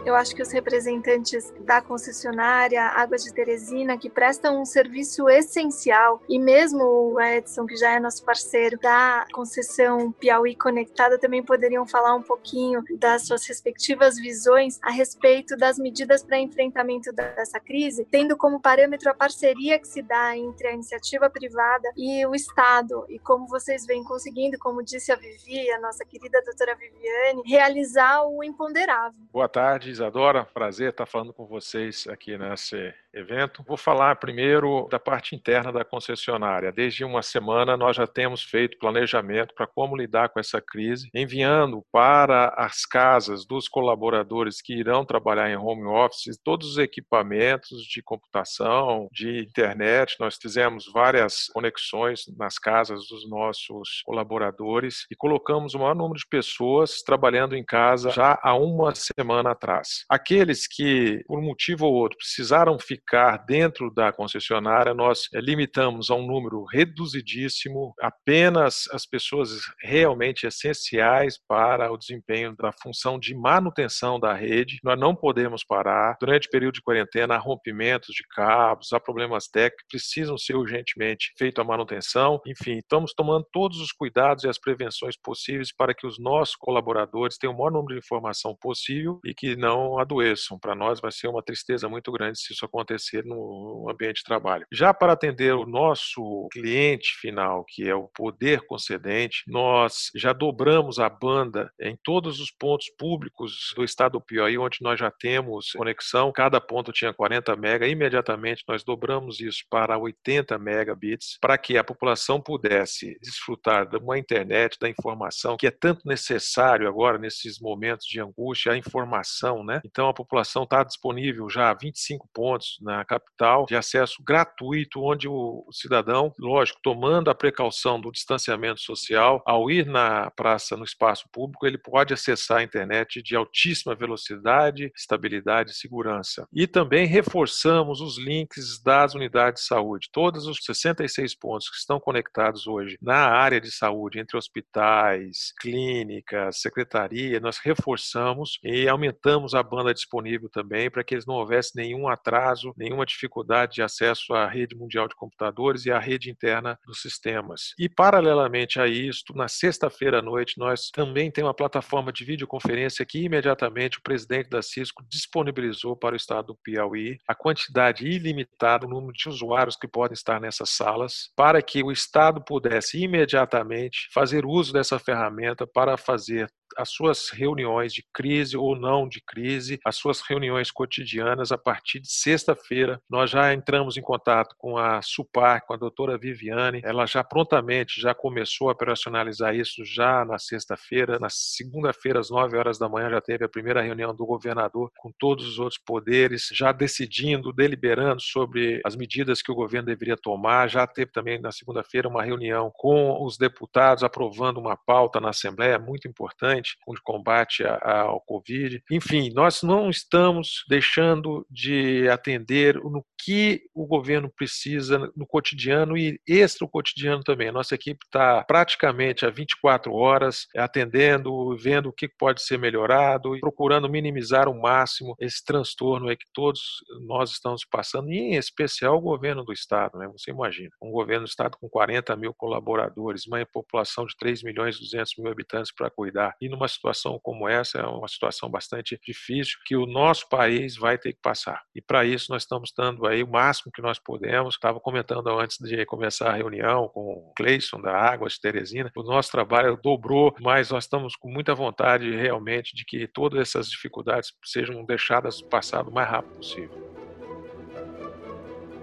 Eu 0.07 0.15
acho 0.15 0.37
que 0.37 0.43
os 0.43 0.53
representantes 0.53 1.53
da 1.63 1.83
concessionária 1.83 2.81
Águas 2.81 3.25
de 3.25 3.35
Teresina, 3.35 3.99
que 3.99 4.09
prestam 4.09 4.63
um 4.63 4.65
serviço 4.65 5.29
essencial, 5.29 6.23
e 6.29 6.39
mesmo 6.39 6.85
o 6.85 7.21
Edson, 7.21 7.67
que 7.67 7.77
já 7.77 7.91
é 7.91 7.99
nosso 7.99 8.25
parceiro 8.25 8.79
da 8.79 9.27
concessão 9.33 10.13
Piauí 10.13 10.55
Conectada, 10.55 11.19
também 11.19 11.43
poderiam 11.43 11.85
falar 11.85 12.15
um 12.15 12.23
pouquinho 12.23 12.85
das 13.01 13.27
suas 13.27 13.45
respectivas 13.49 14.15
visões 14.15 14.79
a 14.81 14.93
respeito 14.93 15.57
das 15.57 15.77
medidas 15.77 16.23
para 16.23 16.39
enfrentamento 16.39 17.13
dessa 17.13 17.59
crise, 17.59 18.07
tendo 18.09 18.37
como 18.37 18.61
parâmetro 18.61 19.11
a 19.11 19.15
parceria 19.15 19.77
que 19.77 19.89
se 19.89 20.03
dá 20.03 20.37
entre 20.37 20.69
a 20.69 20.73
iniciativa 20.73 21.29
privada 21.29 21.91
e 21.97 22.25
o 22.27 22.33
Estado, 22.33 23.05
e 23.09 23.19
como 23.19 23.49
vocês 23.49 23.85
vêm 23.85 24.05
conseguindo, 24.05 24.57
como 24.61 24.85
disse 24.85 25.11
a 25.11 25.17
Vivi, 25.17 25.69
a 25.73 25.81
nossa 25.81 26.05
querida 26.05 26.41
doutora 26.45 26.77
Viviane, 26.77 27.43
realizar 27.45 28.25
o 28.25 28.45
imponderável. 28.45 29.19
Boa 29.33 29.49
tarde, 29.49 29.96
Isadora. 29.97 30.45
Prazer 30.45 30.91
estar 30.91 31.07
falando 31.07 31.33
com 31.33 31.47
vocês 31.47 32.07
aqui 32.07 32.37
nesse 32.37 32.93
evento. 33.17 33.65
Vou 33.67 33.77
falar 33.77 34.17
primeiro 34.17 34.87
da 34.91 34.99
parte 34.99 35.35
interna 35.35 35.73
da 35.73 35.85
concessionária. 35.85 36.71
Desde 36.71 37.05
uma 37.05 37.23
semana 37.23 37.77
nós 37.77 37.97
já 37.97 38.07
temos 38.07 38.43
feito 38.43 38.79
planejamento 38.79 39.55
para 39.55 39.67
como 39.67 39.97
lidar 39.97 40.29
com 40.29 40.39
essa 40.39 40.61
crise, 40.61 41.09
enviando 41.15 41.83
para 41.91 42.49
as 42.57 42.85
casas 42.85 43.47
dos 43.47 43.69
colaboradores 43.69 44.61
que 44.61 44.75
irão 44.75 45.05
trabalhar 45.05 45.51
em 45.51 45.57
home 45.57 45.85
office 45.85 46.39
todos 46.45 46.73
os 46.73 46.79
equipamentos 46.79 47.83
de 47.83 48.03
computação, 48.03 49.09
de 49.11 49.41
internet. 49.41 50.17
Nós 50.21 50.37
fizemos 50.41 50.85
várias 50.93 51.47
conexões 51.53 52.25
nas 52.37 52.59
casas 52.59 53.07
dos 53.09 53.29
nossos 53.29 54.03
colaboradores 54.05 55.07
e 55.11 55.17
colocamos 55.17 55.75
o 55.75 55.79
maior 55.79 55.95
número 55.95 56.19
de 56.19 56.27
pessoas 56.27 57.03
trabalhando 57.03 57.57
em 57.57 57.65
casa 57.65 58.11
já 58.11 58.39
há 58.43 58.55
uma 58.55 58.95
semana 58.95 59.53
atrás. 59.53 60.05
Aqueles 60.09 60.67
que, 60.67 61.23
por 61.27 61.39
um 61.39 61.43
motivo 61.43 61.87
ou 61.87 61.95
outro, 61.95 62.19
precisaram 62.19 62.79
ficar 62.79 63.06
ficar 63.07 63.37
dentro 63.47 63.89
da 63.89 64.13
concessionária, 64.13 64.93
nós 64.93 65.29
eh, 65.33 65.41
limitamos 65.41 66.11
a 66.11 66.17
um 66.17 66.27
número 66.27 66.65
reduzidíssimo, 66.65 67.95
apenas 68.01 68.89
as 68.93 69.07
pessoas 69.07 69.61
realmente 69.81 70.45
essenciais 70.45 71.39
para 71.47 71.93
o 71.93 71.97
desempenho 71.97 72.55
da 72.57 72.73
função 72.83 73.19
de 73.19 73.33
manutenção 73.35 74.19
da 74.19 74.35
rede. 74.35 74.79
Nós 74.83 74.99
não 74.99 75.15
podemos 75.15 75.63
parar. 75.65 76.17
Durante 76.21 76.49
o 76.49 76.51
período 76.51 76.75
de 76.75 76.83
quarentena, 76.83 77.37
há 77.37 77.39
rompimentos 77.39 78.09
de 78.13 78.25
cabos, 78.35 78.93
há 78.93 78.99
problemas 78.99 79.47
técnicos, 79.47 79.87
precisam 79.89 80.37
ser 80.37 80.57
urgentemente 80.57 81.33
feita 81.39 81.63
a 81.63 81.65
manutenção. 81.65 82.41
Enfim, 82.45 82.79
estamos 82.79 83.15
tomando 83.15 83.47
todos 83.53 83.81
os 83.81 83.93
cuidados 83.93 84.43
e 84.43 84.49
as 84.49 84.59
prevenções 84.59 85.17
possíveis 85.17 85.73
para 85.73 85.95
que 85.95 86.07
os 86.07 86.19
nossos 86.19 86.57
colaboradores 86.57 87.39
tenham 87.39 87.55
o 87.55 87.59
maior 87.59 87.71
número 87.71 87.95
de 87.95 88.05
informação 88.05 88.57
possível 88.61 89.21
e 89.25 89.33
que 89.33 89.55
não 89.55 89.99
adoeçam. 89.99 90.59
Para 90.59 90.75
nós 90.75 91.01
vai 91.01 91.13
ser 91.13 91.29
uma 91.29 91.43
tristeza 91.43 91.89
muito 91.89 92.11
grande 92.11 92.41
se 92.41 92.53
isso 92.53 92.65
acontecer 92.65 92.86
acontecer 92.87 93.25
no 93.25 93.89
ambiente 93.91 94.19
de 94.19 94.25
trabalho. 94.25 94.67
Já 94.73 94.95
para 94.95 95.13
atender 95.13 95.53
o 95.55 95.67
nosso 95.67 96.49
cliente 96.53 97.15
final, 97.21 97.65
que 97.67 97.89
é 97.89 97.95
o 97.95 98.09
poder 98.09 98.65
concedente, 98.67 99.43
nós 99.47 100.11
já 100.15 100.33
dobramos 100.33 100.99
a 100.99 101.09
banda 101.09 101.71
em 101.81 101.99
todos 102.03 102.41
os 102.41 102.51
pontos 102.51 102.87
públicos 102.97 103.73
do 103.75 103.85
estado 103.85 104.13
do 104.13 104.21
Piauí, 104.21 104.57
onde 104.57 104.79
nós 104.81 104.99
já 104.99 105.11
temos 105.11 105.73
conexão. 105.73 106.33
Cada 106.33 106.61
ponto 106.61 106.93
tinha 106.93 107.13
40 107.13 107.57
mega. 107.57 107.89
Imediatamente 107.89 108.63
nós 108.69 108.85
dobramos 108.85 109.41
isso 109.41 109.65
para 109.69 109.99
80 109.99 110.57
megabits, 110.59 111.39
para 111.41 111.59
que 111.59 111.77
a 111.77 111.85
população 111.85 112.41
pudesse 112.41 113.19
desfrutar 113.21 113.87
de 113.89 113.97
uma 113.97 114.19
internet, 114.19 114.79
da 114.81 114.89
informação 114.89 115.57
que 115.57 115.67
é 115.67 115.71
tanto 115.71 116.07
necessário 116.07 116.89
agora 116.89 117.19
nesses 117.19 117.59
momentos 117.59 118.07
de 118.07 118.21
angústia, 118.21 118.73
a 118.73 118.79
informação, 118.79 119.65
né? 119.65 119.81
Então 119.85 120.09
a 120.09 120.15
população 120.15 120.63
está 120.63 120.85
disponível 120.85 121.49
já 121.51 121.75
25 121.75 122.29
pontos 122.33 122.76
na 122.81 123.05
capital 123.05 123.67
de 123.67 123.77
acesso 123.77 124.23
gratuito, 124.23 125.03
onde 125.03 125.29
o 125.29 125.67
cidadão, 125.73 126.33
lógico, 126.39 126.81
tomando 126.83 127.31
a 127.31 127.35
precaução 127.35 128.01
do 128.01 128.11
distanciamento 128.11 128.81
social, 128.81 129.43
ao 129.47 129.71
ir 129.71 129.87
na 129.87 130.31
praça, 130.31 130.77
no 130.77 130.85
espaço 130.85 131.29
público, 131.33 131.67
ele 131.67 131.79
pode 131.79 132.13
acessar 132.15 132.59
a 132.59 132.63
internet 132.63 133.23
de 133.23 133.37
altíssima 133.37 133.95
velocidade, 133.95 134.93
estabilidade 134.97 135.71
e 135.71 135.75
segurança. 135.75 136.47
E 136.53 136.67
também 136.67 137.07
reforçamos 137.07 138.01
os 138.01 138.19
links 138.19 138.83
das 138.83 139.15
unidades 139.15 139.63
de 139.63 139.69
saúde. 139.69 140.09
Todos 140.13 140.47
os 140.47 140.59
66 140.65 141.35
pontos 141.35 141.69
que 141.69 141.77
estão 141.77 141.99
conectados 142.01 142.67
hoje 142.67 142.97
na 143.01 143.29
área 143.29 143.61
de 143.61 143.71
saúde, 143.71 144.19
entre 144.19 144.37
hospitais, 144.37 145.53
clínicas, 145.61 146.61
secretaria, 146.61 147.41
nós 147.41 147.59
reforçamos 147.59 148.59
e 148.63 148.89
aumentamos 148.89 149.55
a 149.55 149.63
banda 149.63 149.95
disponível 149.95 150.49
também 150.49 150.91
para 150.91 151.05
que 151.05 151.15
eles 151.15 151.27
não 151.27 151.35
houvesse 151.35 151.77
nenhum 151.77 152.09
atraso, 152.09 152.66
nenhuma 152.77 153.07
dificuldade 153.07 153.75
de 153.75 153.83
acesso 153.83 154.35
à 154.35 154.47
rede 154.47 154.75
mundial 154.75 155.09
de 155.09 155.15
computadores 155.15 155.87
e 155.87 155.91
à 155.91 155.99
rede 155.99 156.31
interna 156.31 156.79
dos 156.87 157.01
sistemas. 157.01 157.75
E 157.79 157.89
paralelamente 157.89 158.81
a 158.81 158.87
isto, 158.87 159.35
na 159.35 159.49
sexta-feira 159.49 160.19
à 160.19 160.23
noite, 160.23 160.59
nós 160.59 160.91
também 160.91 161.31
temos 161.31 161.49
uma 161.49 161.55
plataforma 161.55 162.13
de 162.13 162.25
videoconferência 162.25 163.05
que 163.07 163.23
imediatamente 163.23 163.99
o 163.99 164.03
presidente 164.03 164.49
da 164.49 164.63
Cisco 164.63 165.05
disponibilizou 165.09 165.97
para 165.97 166.15
o 166.15 166.17
estado 166.17 166.49
do 166.49 166.57
Piauí 166.57 167.19
a 167.27 167.35
quantidade 167.35 168.07
ilimitada, 168.07 168.87
o 168.87 168.89
número 168.89 169.13
de 169.13 169.29
usuários 169.29 169.77
que 169.77 169.89
podem 169.89 170.15
estar 170.15 170.41
nessas 170.41 170.71
salas, 170.71 171.31
para 171.37 171.61
que 171.63 171.83
o 171.83 171.93
estado 171.93 172.43
pudesse 172.43 173.03
imediatamente 173.03 174.09
fazer 174.13 174.45
uso 174.45 174.73
dessa 174.73 174.99
ferramenta 174.99 175.67
para 175.67 175.97
fazer 175.97 176.51
as 176.77 176.91
suas 176.91 177.31
reuniões 177.31 177.93
de 177.93 178.05
crise 178.13 178.57
ou 178.57 178.77
não 178.77 179.09
de 179.09 179.21
crise, 179.21 179.79
as 179.85 179.97
suas 179.97 180.21
reuniões 180.21 180.71
cotidianas 180.71 181.53
a 181.53 181.59
partir 181.59 182.01
de 182.01 182.11
sexta-feira. 182.11 183.01
Nós 183.09 183.31
já 183.31 183.53
entramos 183.53 183.97
em 183.97 184.03
contato 184.03 184.55
com 184.59 184.77
a 184.77 185.01
SUPAR, 185.03 185.65
com 185.67 185.75
a 185.75 185.77
doutora 185.77 186.19
Viviane, 186.19 186.81
ela 186.85 187.07
já 187.07 187.23
prontamente 187.23 188.01
já 188.01 188.15
começou 188.15 188.69
a 188.69 188.73
operacionalizar 188.73 189.55
isso 189.55 189.85
já 189.85 190.25
na 190.25 190.39
sexta-feira. 190.39 191.19
Na 191.19 191.29
segunda-feira, 191.31 192.21
às 192.21 192.31
nove 192.31 192.57
horas 192.57 192.79
da 192.79 192.89
manhã, 192.89 193.11
já 193.11 193.21
teve 193.21 193.45
a 193.45 193.49
primeira 193.49 193.83
reunião 193.83 194.15
do 194.15 194.27
governador 194.27 194.91
com 194.99 195.11
todos 195.19 195.47
os 195.47 195.59
outros 195.59 195.81
poderes, 195.85 196.49
já 196.53 196.73
decidindo, 196.73 197.53
deliberando 197.53 198.21
sobre 198.21 198.81
as 198.85 198.97
medidas 198.97 199.43
que 199.43 199.51
o 199.53 199.55
governo 199.55 199.87
deveria 199.87 200.17
tomar. 200.17 200.69
Já 200.69 200.87
teve 200.87 201.11
também 201.13 201.41
na 201.41 201.53
segunda-feira 201.53 202.09
uma 202.09 202.23
reunião 202.23 202.71
com 202.75 203.25
os 203.25 203.37
deputados 203.37 204.03
aprovando 204.03 204.59
uma 204.59 204.77
pauta 204.77 205.21
na 205.21 205.31
Assembleia 205.31 205.79
muito 205.79 206.09
importante 206.09 206.66
com 206.85 206.93
o 206.93 207.03
combate 207.03 207.65
ao 207.65 208.21
Covid. 208.21 208.83
Enfim, 208.91 209.31
nós 209.35 209.63
não 209.63 209.89
estamos 209.91 210.65
deixando 210.69 211.47
de 211.51 212.09
atender 212.09 212.77
no 212.77 213.05
que 213.23 213.63
o 213.75 213.87
governo 213.87 214.31
precisa 214.35 215.11
no 215.17 215.27
cotidiano 215.27 215.97
e 215.97 216.21
extra 216.29 216.67
cotidiano 216.69 217.23
também. 217.23 217.51
Nossa 217.51 217.75
equipe 217.75 218.05
está 218.05 218.45
praticamente 218.45 219.27
a 219.27 219.31
24 219.31 219.93
horas 219.93 220.47
atendendo, 220.57 221.57
vendo 221.57 221.89
o 221.89 221.93
que 221.93 222.09
pode 222.09 222.43
ser 222.43 222.59
melhorado 222.59 223.37
e 223.37 223.41
procurando 223.41 223.89
minimizar 223.89 224.47
ao 224.47 224.55
máximo 224.55 225.17
esse 225.21 225.45
transtorno 225.45 226.11
que 226.17 226.27
todos 226.33 226.61
nós 227.07 227.31
estamos 227.31 227.65
passando, 227.65 228.11
e 228.11 228.17
em 228.17 228.37
especial 228.37 228.97
o 228.97 229.01
governo 229.01 229.45
do 229.45 229.53
Estado. 229.53 229.99
Né? 229.99 230.09
Você 230.09 230.31
imagina, 230.31 230.71
um 230.83 230.91
governo 230.91 231.25
do 231.25 231.29
Estado 231.29 231.57
com 231.61 231.69
40 231.69 232.15
mil 232.17 232.35
colaboradores, 232.35 233.27
uma 233.27 233.45
população 233.47 234.07
de 234.07 234.17
3 234.17 234.43
milhões 234.43 234.77
e 234.77 234.81
200 234.81 235.13
mil 235.19 235.31
habitantes 235.31 235.73
para 235.75 235.91
cuidar. 235.91 236.35
E 236.41 236.49
numa 236.57 236.69
situação 236.69 237.21
como 237.23 237.49
essa, 237.49 237.79
é 237.79 237.87
uma 237.87 238.09
situação 238.09 238.49
bastante 238.49 238.99
difícil 239.05 239.59
que 239.65 239.77
o 239.77 239.87
nosso 239.87 240.29
país 240.29 240.77
vai 240.77 240.99
ter 240.99 241.13
que 241.13 241.21
passar. 241.21 241.63
E 241.75 241.81
para 241.81 242.05
isso 242.05 242.33
nós 242.33 242.43
estamos 242.43 242.73
dando 242.77 243.07
aí 243.07 243.23
o 243.23 243.31
máximo 243.31 243.71
que 243.71 243.83
nós 243.83 243.99
podemos. 243.99 244.55
Estava 244.55 244.81
comentando 244.81 245.29
antes 245.39 245.59
de 245.59 245.85
começar 245.85 246.31
a 246.31 246.37
reunião 246.37 246.89
com 246.89 247.01
o 247.01 247.33
Cleison 247.37 247.81
da 247.81 247.93
Águas 247.93 248.35
de 248.35 248.41
Teresina, 248.41 248.91
o 248.97 249.03
nosso 249.03 249.31
trabalho 249.31 249.79
dobrou, 249.83 250.35
mas 250.41 250.71
nós 250.71 250.85
estamos 250.85 251.15
com 251.15 251.31
muita 251.31 251.55
vontade 251.55 252.11
realmente 252.11 252.75
de 252.75 252.85
que 252.85 253.07
todas 253.07 253.41
essas 253.41 253.71
dificuldades 253.71 254.33
sejam 254.45 254.85
deixadas 254.85 255.43
passar 255.43 255.87
o 255.87 255.93
mais 255.93 256.09
rápido 256.09 256.37
possível 256.37 257.06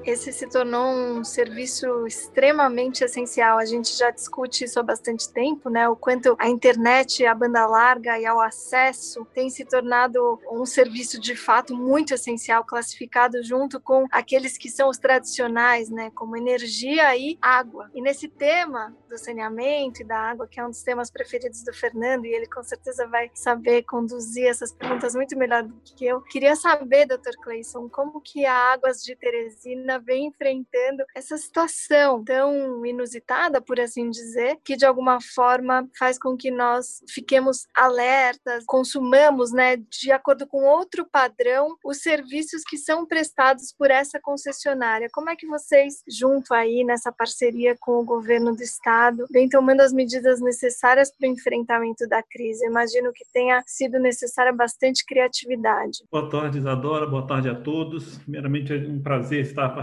esse 0.05 0.31
se 0.31 0.48
tornou 0.48 0.86
um 0.86 1.24
serviço 1.24 2.05
extremamente 2.05 3.03
essencial. 3.03 3.57
A 3.57 3.65
gente 3.65 3.95
já 3.95 4.12
discute 4.12 4.65
isso 4.65 4.79
há 4.79 4.83
bastante 4.83 5.31
tempo, 5.31 5.69
né? 5.69 5.88
O 5.88 5.95
quanto 5.95 6.36
a 6.39 6.50
internet, 6.50 7.25
a 7.25 7.33
banda 7.33 7.65
larga 7.65 8.19
e 8.19 8.25
ao 8.25 8.39
acesso 8.39 9.25
tem 9.33 9.50
se 9.50 9.65
tornado 9.65 10.39
um 10.51 10.65
serviço 10.65 11.19
de 11.19 11.36
fato 11.36 11.75
muito 11.75 12.13
essencial, 12.13 12.63
classificado 12.63 13.41
junto 13.43 13.79
com 13.79 14.05
aqueles 14.12 14.57
que 14.57 14.69
são 14.69 14.89
os 14.89 14.98
tradicionais, 14.98 15.89
né? 15.89 16.12
Como 16.13 16.36
energia 16.38 17.15
e 17.15 17.38
água. 17.41 17.89
E 17.93 18.01
nesse 18.01 18.27
tema 18.27 18.95
do 19.10 19.17
saneamento 19.17 20.01
e 20.01 20.05
da 20.05 20.17
água, 20.17 20.48
que 20.48 20.60
é 20.60 20.65
um 20.65 20.69
dos 20.69 20.83
temas 20.83 21.10
preferidos 21.10 21.63
do 21.63 21.74
Fernando, 21.74 22.25
e 22.25 22.33
ele 22.33 22.48
com 22.48 22.63
certeza 22.63 23.07
vai 23.07 23.29
saber 23.33 23.83
conduzir 23.83 24.48
essas 24.48 24.72
perguntas 24.72 25.15
muito 25.15 25.38
melhor 25.38 25.63
do 25.63 25.74
que 25.95 26.05
eu. 26.05 26.22
Queria 26.22 26.55
saber, 26.55 27.05
Dr. 27.05 27.36
Clayson, 27.41 27.88
como 27.89 28.19
que 28.22 28.45
a 28.45 28.74
Águas 28.74 29.03
de 29.03 29.15
Teresina 29.15 29.92
vem 30.00 30.27
enfrentando 30.27 31.03
essa 31.15 31.38
situação 31.38 32.23
tão 32.23 32.85
inusitada, 32.85 33.62
por 33.62 33.79
assim 33.79 34.09
dizer, 34.09 34.57
que 34.63 34.75
de 34.75 34.85
alguma 34.85 35.19
forma 35.21 35.88
faz 35.97 36.17
com 36.17 36.35
que 36.35 36.51
nós 36.51 37.03
fiquemos 37.09 37.67
alertas, 37.75 38.63
consumamos, 38.65 39.51
né, 39.51 39.77
de 39.77 40.12
acordo 40.12 40.47
com 40.47 40.63
outro 40.63 41.05
padrão, 41.05 41.77
os 41.83 41.97
serviços 42.01 42.63
que 42.63 42.77
são 42.77 43.05
prestados 43.05 43.73
por 43.77 43.91
essa 43.91 44.19
concessionária. 44.19 45.09
Como 45.12 45.29
é 45.29 45.35
que 45.35 45.47
vocês, 45.47 46.03
junto 46.07 46.53
aí 46.53 46.83
nessa 46.83 47.12
parceria 47.12 47.75
com 47.79 48.00
o 48.00 48.05
governo 48.05 48.55
do 48.55 48.62
estado, 48.62 49.25
vem 49.31 49.50
tomando 49.50 49.81
as 49.81 49.93
medidas 49.93 50.41
necessárias 50.41 51.12
para 51.12 51.27
o 51.27 51.31
enfrentamento 51.31 52.07
da 52.07 52.21
crise? 52.23 52.65
Imagino 52.65 53.12
que 53.13 53.25
tenha 53.31 53.63
sido 53.65 54.00
necessária 54.00 54.51
bastante 54.51 55.05
criatividade. 55.05 56.00
Boa 56.12 56.29
tarde, 56.29 56.57
Isadora. 56.57 57.05
Boa 57.05 57.25
tarde 57.25 57.50
a 57.50 57.55
todos. 57.55 58.17
Primeiramente, 58.19 58.73
é 58.73 58.77
um 58.77 59.01
prazer 59.01 59.41
estar 59.41 59.69
participando 59.69 59.83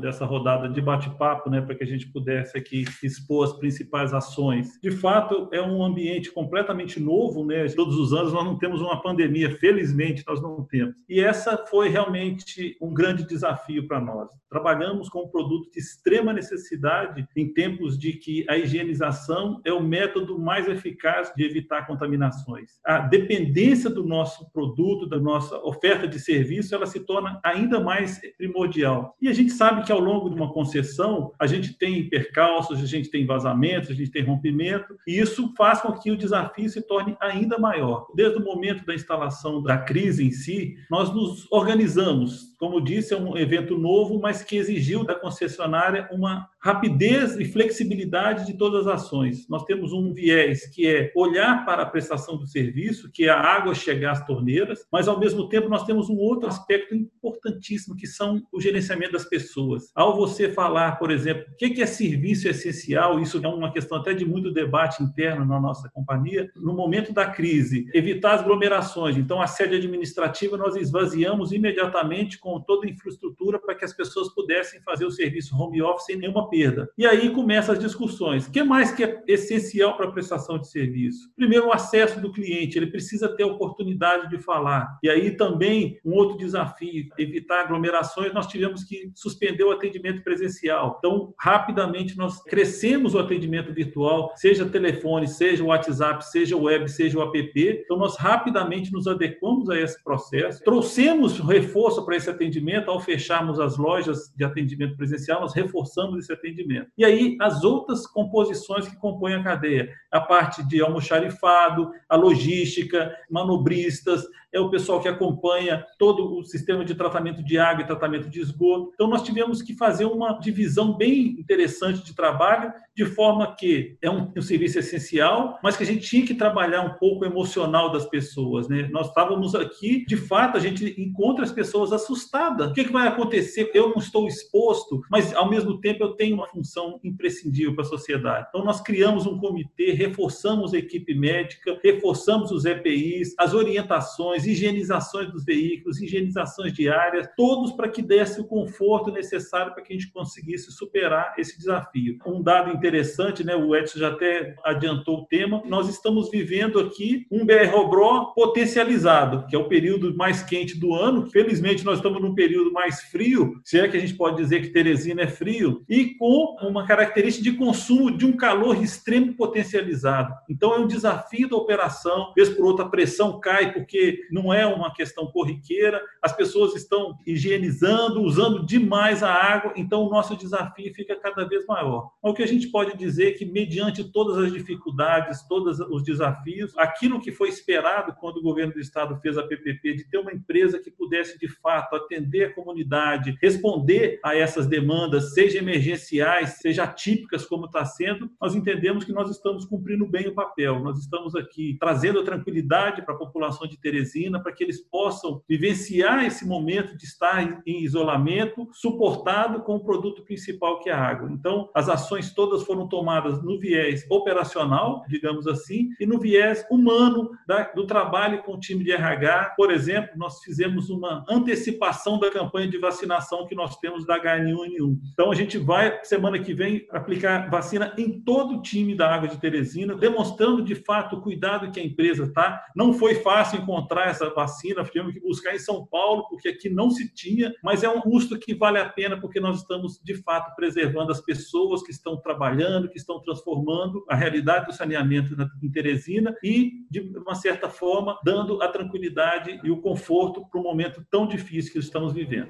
dessa 0.00 0.24
rodada 0.24 0.68
de 0.68 0.80
bate-papo, 0.80 1.50
né, 1.50 1.60
para 1.60 1.74
que 1.74 1.84
a 1.84 1.86
gente 1.86 2.10
pudesse 2.10 2.56
aqui 2.56 2.84
expor 3.02 3.44
as 3.44 3.52
principais 3.54 4.12
ações. 4.12 4.78
De 4.82 4.90
fato, 4.90 5.48
é 5.52 5.60
um 5.60 5.82
ambiente 5.82 6.30
completamente 6.30 7.00
novo, 7.00 7.44
né? 7.44 7.66
Todos 7.68 7.96
os 7.96 8.12
anos 8.12 8.32
nós 8.32 8.44
não 8.44 8.58
temos 8.58 8.80
uma 8.80 9.00
pandemia, 9.00 9.56
felizmente 9.56 10.24
nós 10.26 10.40
não 10.40 10.64
temos. 10.64 10.94
E 11.08 11.20
essa 11.20 11.56
foi 11.66 11.88
realmente 11.88 12.76
um 12.80 12.92
grande 12.92 13.26
desafio 13.26 13.86
para 13.86 14.00
nós. 14.00 14.30
Trabalhamos 14.50 15.08
com 15.08 15.24
um 15.24 15.28
produto 15.28 15.70
de 15.72 15.80
extrema 15.80 16.32
necessidade 16.32 17.26
em 17.36 17.52
tempos 17.52 17.98
de 17.98 18.12
que 18.12 18.46
a 18.48 18.56
higienização 18.56 19.60
é 19.64 19.72
o 19.72 19.82
método 19.82 20.38
mais 20.38 20.68
eficaz 20.68 21.32
de 21.36 21.44
evitar 21.44 21.86
contaminações. 21.86 22.78
A 22.84 22.98
dependência 22.98 23.90
do 23.90 24.04
nosso 24.04 24.50
produto, 24.52 25.06
da 25.06 25.18
nossa 25.18 25.56
oferta 25.58 26.06
de 26.06 26.20
serviço, 26.20 26.74
ela 26.74 26.86
se 26.86 27.00
torna 27.00 27.40
ainda 27.42 27.80
mais 27.80 28.20
primordial. 28.36 29.16
E 29.24 29.28
a 29.28 29.32
gente 29.32 29.52
sabe 29.52 29.82
que 29.84 29.90
ao 29.90 30.00
longo 30.00 30.28
de 30.28 30.36
uma 30.36 30.52
concessão, 30.52 31.32
a 31.40 31.46
gente 31.46 31.72
tem 31.72 32.10
percalços, 32.10 32.82
a 32.82 32.84
gente 32.84 33.08
tem 33.08 33.24
vazamentos, 33.24 33.88
a 33.88 33.94
gente 33.94 34.10
tem 34.10 34.22
rompimento, 34.22 34.98
e 35.06 35.18
isso 35.18 35.50
faz 35.56 35.80
com 35.80 35.92
que 35.92 36.10
o 36.10 36.16
desafio 36.16 36.68
se 36.68 36.82
torne 36.82 37.16
ainda 37.18 37.58
maior. 37.58 38.06
Desde 38.14 38.36
o 38.36 38.44
momento 38.44 38.84
da 38.84 38.94
instalação 38.94 39.62
da 39.62 39.78
crise 39.78 40.22
em 40.26 40.30
si, 40.30 40.76
nós 40.90 41.10
nos 41.14 41.50
organizamos. 41.50 42.53
Como 42.64 42.80
disse, 42.80 43.12
é 43.12 43.16
um 43.18 43.36
evento 43.36 43.76
novo, 43.76 44.18
mas 44.18 44.42
que 44.42 44.56
exigiu 44.56 45.04
da 45.04 45.14
concessionária 45.14 46.08
uma 46.10 46.48
rapidez 46.58 47.38
e 47.38 47.44
flexibilidade 47.44 48.46
de 48.46 48.56
todas 48.56 48.86
as 48.86 49.02
ações. 49.02 49.46
Nós 49.50 49.66
temos 49.66 49.92
um 49.92 50.14
viés 50.14 50.66
que 50.74 50.86
é 50.86 51.12
olhar 51.14 51.66
para 51.66 51.82
a 51.82 51.86
prestação 51.86 52.38
do 52.38 52.46
serviço, 52.46 53.10
que 53.12 53.26
é 53.26 53.28
a 53.28 53.38
água 53.38 53.74
chegar 53.74 54.12
às 54.12 54.24
torneiras, 54.24 54.86
mas 54.90 55.06
ao 55.08 55.20
mesmo 55.20 55.46
tempo 55.46 55.68
nós 55.68 55.84
temos 55.84 56.08
um 56.08 56.16
outro 56.16 56.48
aspecto 56.48 56.94
importantíssimo 56.94 57.94
que 57.94 58.06
são 58.06 58.40
o 58.50 58.58
gerenciamento 58.58 59.12
das 59.12 59.26
pessoas. 59.26 59.92
Ao 59.94 60.16
você 60.16 60.48
falar, 60.48 60.98
por 60.98 61.10
exemplo, 61.10 61.44
o 61.52 61.56
que 61.56 61.82
é 61.82 61.86
serviço 61.86 62.48
essencial, 62.48 63.20
isso 63.20 63.44
é 63.44 63.46
uma 63.46 63.70
questão 63.70 63.98
até 63.98 64.14
de 64.14 64.24
muito 64.24 64.50
debate 64.50 65.02
interno 65.02 65.44
na 65.44 65.60
nossa 65.60 65.90
companhia, 65.90 66.50
no 66.56 66.72
momento 66.72 67.12
da 67.12 67.26
crise, 67.26 67.90
evitar 67.92 68.36
as 68.36 68.40
aglomerações. 68.40 69.18
Então, 69.18 69.42
a 69.42 69.46
sede 69.46 69.76
administrativa 69.76 70.56
nós 70.56 70.76
esvaziamos 70.76 71.52
imediatamente 71.52 72.38
com 72.38 72.53
toda 72.60 72.86
a 72.86 72.90
infraestrutura 72.90 73.58
para 73.58 73.74
que 73.74 73.84
as 73.84 73.92
pessoas 73.92 74.32
pudessem 74.34 74.80
fazer 74.82 75.04
o 75.04 75.10
serviço 75.10 75.56
home 75.56 75.82
office 75.82 76.06
sem 76.06 76.16
nenhuma 76.16 76.48
perda. 76.48 76.88
E 76.96 77.06
aí 77.06 77.30
começam 77.30 77.74
as 77.74 77.80
discussões. 77.80 78.46
O 78.46 78.52
que 78.52 78.62
mais 78.62 78.92
que 78.92 79.04
é 79.04 79.22
essencial 79.26 79.96
para 79.96 80.08
a 80.08 80.12
prestação 80.12 80.58
de 80.58 80.68
serviço? 80.68 81.30
Primeiro, 81.36 81.68
o 81.68 81.72
acesso 81.72 82.20
do 82.20 82.32
cliente. 82.32 82.78
Ele 82.78 82.86
precisa 82.86 83.34
ter 83.34 83.44
a 83.44 83.48
oportunidade 83.48 84.28
de 84.28 84.38
falar. 84.38 84.98
E 85.02 85.08
aí 85.08 85.36
também 85.36 85.98
um 86.04 86.12
outro 86.12 86.36
desafio, 86.36 87.06
evitar 87.18 87.60
aglomerações. 87.60 88.32
Nós 88.32 88.46
tivemos 88.46 88.84
que 88.84 89.10
suspender 89.14 89.64
o 89.64 89.72
atendimento 89.72 90.22
presencial. 90.22 90.96
Então, 90.98 91.34
rapidamente 91.38 92.16
nós 92.16 92.42
crescemos 92.42 93.14
o 93.14 93.18
atendimento 93.18 93.72
virtual, 93.72 94.32
seja 94.36 94.66
telefone, 94.66 95.26
seja 95.28 95.62
o 95.62 95.68
WhatsApp, 95.68 96.24
seja 96.24 96.56
o 96.56 96.62
web, 96.62 96.90
seja 96.90 97.18
o 97.18 97.22
app. 97.22 97.82
Então, 97.84 97.96
nós 97.96 98.16
rapidamente 98.16 98.92
nos 98.92 99.06
adequamos 99.06 99.68
a 99.70 99.80
esse 99.80 100.02
processo. 100.02 100.62
Trouxemos 100.62 101.38
reforço 101.40 102.04
para 102.04 102.16
esse 102.16 102.30
atendimento 102.34 102.90
ao 102.90 103.00
fecharmos 103.00 103.58
as 103.58 103.76
lojas 103.76 104.32
de 104.36 104.44
atendimento 104.44 104.96
presencial, 104.96 105.40
nós 105.40 105.54
reforçamos 105.54 106.18
esse 106.18 106.32
atendimento. 106.32 106.90
E 106.96 107.04
aí, 107.04 107.36
as 107.40 107.64
outras 107.64 108.06
composições 108.06 108.86
que 108.86 108.96
compõem 108.96 109.34
a 109.34 109.42
cadeia, 109.42 109.90
a 110.10 110.20
parte 110.20 110.66
de 110.66 110.80
almoxarifado, 110.80 111.90
a 112.08 112.16
logística, 112.16 113.14
manobristas, 113.30 114.24
é 114.54 114.60
o 114.60 114.70
pessoal 114.70 115.00
que 115.00 115.08
acompanha 115.08 115.84
todo 115.98 116.38
o 116.38 116.44
sistema 116.44 116.84
de 116.84 116.94
tratamento 116.94 117.42
de 117.42 117.58
água 117.58 117.82
e 117.82 117.86
tratamento 117.86 118.30
de 118.30 118.40
esgoto. 118.40 118.92
Então, 118.94 119.08
nós 119.08 119.22
tivemos 119.22 119.60
que 119.60 119.74
fazer 119.74 120.04
uma 120.04 120.38
divisão 120.38 120.96
bem 120.96 121.40
interessante 121.40 122.04
de 122.04 122.14
trabalho, 122.14 122.72
de 122.94 123.04
forma 123.04 123.52
que 123.56 123.98
é 124.00 124.08
um, 124.08 124.32
um 124.36 124.42
serviço 124.42 124.78
essencial, 124.78 125.58
mas 125.60 125.76
que 125.76 125.82
a 125.82 125.86
gente 125.86 126.08
tinha 126.08 126.24
que 126.24 126.34
trabalhar 126.34 126.82
um 126.82 126.94
pouco 126.94 127.24
o 127.24 127.26
emocional 127.26 127.90
das 127.90 128.06
pessoas. 128.06 128.68
Né? 128.68 128.88
Nós 128.92 129.08
estávamos 129.08 129.56
aqui, 129.56 130.04
de 130.06 130.16
fato, 130.16 130.56
a 130.56 130.60
gente 130.60 130.94
encontra 131.00 131.44
as 131.44 131.50
pessoas 131.50 131.92
assustadas. 131.92 132.23
O 132.70 132.74
que, 132.74 132.84
que 132.84 132.92
vai 132.92 133.08
acontecer? 133.08 133.70
Eu 133.74 133.90
não 133.90 133.98
estou 133.98 134.26
exposto, 134.26 135.02
mas 135.10 135.34
ao 135.34 135.48
mesmo 135.48 135.80
tempo 135.80 136.02
eu 136.02 136.12
tenho 136.12 136.36
uma 136.36 136.48
função 136.48 137.00
imprescindível 137.02 137.74
para 137.74 137.84
a 137.84 137.88
sociedade. 137.88 138.46
Então, 138.48 138.64
nós 138.64 138.80
criamos 138.80 139.26
um 139.26 139.38
comitê, 139.38 139.92
reforçamos 139.92 140.74
a 140.74 140.78
equipe 140.78 141.14
médica, 141.14 141.78
reforçamos 141.82 142.50
os 142.50 142.64
EPIs, 142.64 143.34
as 143.38 143.54
orientações, 143.54 144.46
higienizações 144.46 145.30
dos 145.30 145.44
veículos, 145.44 146.00
higienizações 146.00 146.72
diárias, 146.72 147.28
todos 147.36 147.72
para 147.72 147.88
que 147.88 148.02
desse 148.02 148.40
o 148.40 148.44
conforto 148.44 149.10
necessário 149.10 149.72
para 149.72 149.82
que 149.82 149.92
a 149.92 149.96
gente 149.96 150.12
conseguisse 150.12 150.70
superar 150.72 151.34
esse 151.38 151.58
desafio. 151.58 152.18
Um 152.26 152.42
dado 152.42 152.70
interessante, 152.72 153.44
né, 153.44 153.54
o 153.56 153.74
Edson 153.74 153.98
já 153.98 154.08
até 154.08 154.54
adiantou 154.64 155.20
o 155.20 155.26
tema, 155.26 155.62
nós 155.66 155.88
estamos 155.88 156.30
vivendo 156.30 156.78
aqui 156.78 157.26
um 157.30 157.44
BR 157.44 157.70
Robro 157.70 158.04
potencializado, 158.34 159.46
que 159.46 159.56
é 159.56 159.58
o 159.58 159.68
período 159.68 160.14
mais 160.16 160.42
quente 160.42 160.78
do 160.78 160.94
ano. 160.94 161.28
Felizmente, 161.30 161.84
nós 161.84 161.98
estamos 161.98 162.13
num 162.20 162.34
período 162.34 162.72
mais 162.72 163.02
frio, 163.02 163.60
se 163.64 163.78
é 163.78 163.88
que 163.88 163.96
a 163.96 164.00
gente 164.00 164.14
pode 164.14 164.36
dizer 164.36 164.60
que 164.60 164.68
Teresina 164.68 165.22
é 165.22 165.28
frio, 165.28 165.84
e 165.88 166.14
com 166.16 166.56
uma 166.62 166.86
característica 166.86 167.44
de 167.44 167.56
consumo 167.56 168.10
de 168.16 168.26
um 168.26 168.36
calor 168.36 168.82
extremo 168.82 169.34
potencializado. 169.34 170.34
Então, 170.48 170.74
é 170.74 170.78
um 170.78 170.86
desafio 170.86 171.48
da 171.48 171.56
operação, 171.56 172.32
vez 172.36 172.48
por 172.48 172.64
outra 172.64 172.84
a 172.84 172.88
pressão 172.88 173.40
cai, 173.40 173.72
porque 173.72 174.20
não 174.30 174.52
é 174.52 174.66
uma 174.66 174.92
questão 174.92 175.26
corriqueira, 175.26 176.02
as 176.22 176.32
pessoas 176.32 176.74
estão 176.74 177.18
higienizando, 177.26 178.22
usando 178.22 178.64
demais 178.64 179.22
a 179.22 179.32
água, 179.32 179.72
então 179.76 180.02
o 180.02 180.10
nosso 180.10 180.36
desafio 180.36 180.92
fica 180.94 181.16
cada 181.16 181.44
vez 181.44 181.64
maior. 181.66 182.10
O 182.22 182.34
que 182.34 182.42
a 182.42 182.46
gente 182.46 182.68
pode 182.68 182.96
dizer 182.96 183.28
é 183.28 183.32
que, 183.32 183.44
mediante 183.44 184.04
todas 184.04 184.38
as 184.38 184.52
dificuldades, 184.52 185.46
todos 185.48 185.80
os 185.80 186.02
desafios, 186.02 186.76
aquilo 186.76 187.20
que 187.20 187.32
foi 187.32 187.48
esperado 187.48 188.14
quando 188.20 188.38
o 188.38 188.42
governo 188.42 188.72
do 188.72 188.80
Estado 188.80 189.18
fez 189.20 189.38
a 189.38 189.42
PPP, 189.42 189.94
de 189.94 190.08
ter 190.08 190.18
uma 190.18 190.32
empresa 190.32 190.78
que 190.78 190.90
pudesse, 190.90 191.38
de 191.38 191.48
fato, 191.48 191.94
atender 192.04 192.44
a 192.44 192.54
comunidade, 192.54 193.36
responder 193.40 194.20
a 194.22 194.36
essas 194.36 194.66
demandas, 194.66 195.34
seja 195.34 195.58
emergenciais, 195.58 196.58
seja 196.60 196.84
atípicas, 196.84 197.44
como 197.46 197.66
está 197.66 197.84
sendo, 197.84 198.30
nós 198.40 198.54
entendemos 198.54 199.04
que 199.04 199.12
nós 199.12 199.30
estamos 199.30 199.64
cumprindo 199.64 200.06
bem 200.06 200.28
o 200.28 200.34
papel. 200.34 200.80
Nós 200.80 200.98
estamos 200.98 201.34
aqui 201.34 201.76
trazendo 201.80 202.24
tranquilidade 202.24 203.02
para 203.02 203.14
a 203.14 203.18
população 203.18 203.66
de 203.66 203.78
Teresina, 203.78 204.42
para 204.42 204.52
que 204.52 204.62
eles 204.62 204.80
possam 204.80 205.42
vivenciar 205.48 206.24
esse 206.24 206.46
momento 206.46 206.96
de 206.96 207.04
estar 207.04 207.62
em 207.66 207.82
isolamento, 207.82 208.68
suportado 208.72 209.62
com 209.62 209.76
o 209.76 209.84
produto 209.84 210.22
principal 210.24 210.80
que 210.80 210.88
é 210.88 210.92
a 210.92 211.00
água. 211.00 211.30
Então, 211.30 211.68
as 211.74 211.88
ações 211.88 212.32
todas 212.32 212.62
foram 212.62 212.88
tomadas 212.88 213.42
no 213.42 213.58
viés 213.58 214.06
operacional, 214.10 215.04
digamos 215.08 215.46
assim, 215.46 215.90
e 215.98 216.06
no 216.06 216.18
viés 216.18 216.64
humano 216.70 217.30
da, 217.46 217.64
do 217.72 217.86
trabalho 217.86 218.42
com 218.42 218.54
o 218.54 218.60
time 218.60 218.84
de 218.84 218.92
RH. 218.92 219.54
Por 219.56 219.70
exemplo, 219.70 220.10
nós 220.16 220.42
fizemos 220.42 220.90
uma 220.90 221.24
antecipação 221.28 221.93
da 222.18 222.30
campanha 222.30 222.68
de 222.68 222.78
vacinação 222.78 223.46
que 223.46 223.54
nós 223.54 223.76
temos 223.78 224.06
da 224.06 224.20
HN1N1. 224.20 224.98
Então, 225.12 225.30
a 225.30 225.34
gente 225.34 225.58
vai, 225.58 226.02
semana 226.04 226.38
que 226.38 226.52
vem, 226.52 226.86
aplicar 226.90 227.48
vacina 227.50 227.94
em 227.96 228.20
todo 228.20 228.56
o 228.56 228.62
time 228.62 228.94
da 228.94 229.14
Água 229.14 229.28
de 229.28 229.38
Teresina, 229.38 229.94
demonstrando 229.94 230.62
de 230.62 230.74
fato 230.74 231.16
o 231.16 231.20
cuidado 231.20 231.70
que 231.70 231.80
a 231.80 231.84
empresa 231.84 232.24
está. 232.24 232.64
Não 232.74 232.92
foi 232.92 233.16
fácil 233.16 233.60
encontrar 233.60 234.08
essa 234.08 234.30
vacina, 234.30 234.84
tivemos 234.84 235.14
que 235.14 235.20
buscar 235.20 235.54
em 235.54 235.58
São 235.58 235.86
Paulo, 235.86 236.26
porque 236.28 236.48
aqui 236.48 236.68
não 236.68 236.90
se 236.90 237.12
tinha, 237.14 237.54
mas 237.62 237.82
é 237.82 237.88
um 237.88 238.00
custo 238.00 238.38
que 238.38 238.54
vale 238.54 238.78
a 238.78 238.88
pena, 238.88 239.20
porque 239.20 239.40
nós 239.40 239.58
estamos, 239.58 240.00
de 240.02 240.14
fato, 240.14 240.54
preservando 240.54 241.12
as 241.12 241.20
pessoas 241.20 241.82
que 241.82 241.90
estão 241.90 242.16
trabalhando, 242.16 242.88
que 242.88 242.98
estão 242.98 243.20
transformando 243.20 244.04
a 244.08 244.14
realidade 244.14 244.66
do 244.66 244.72
saneamento 244.72 245.34
em 245.62 245.70
Teresina 245.70 246.34
e, 246.42 246.84
de 246.90 247.00
uma 247.16 247.34
certa 247.34 247.68
forma, 247.68 248.18
dando 248.24 248.62
a 248.62 248.68
tranquilidade 248.68 249.60
e 249.62 249.70
o 249.70 249.80
conforto 249.80 250.46
para 250.50 250.60
um 250.60 250.64
momento 250.64 251.04
tão 251.10 251.26
difícil 251.26 251.72
que 251.72 251.78
estamos 251.84 252.12
vivendo. 252.14 252.48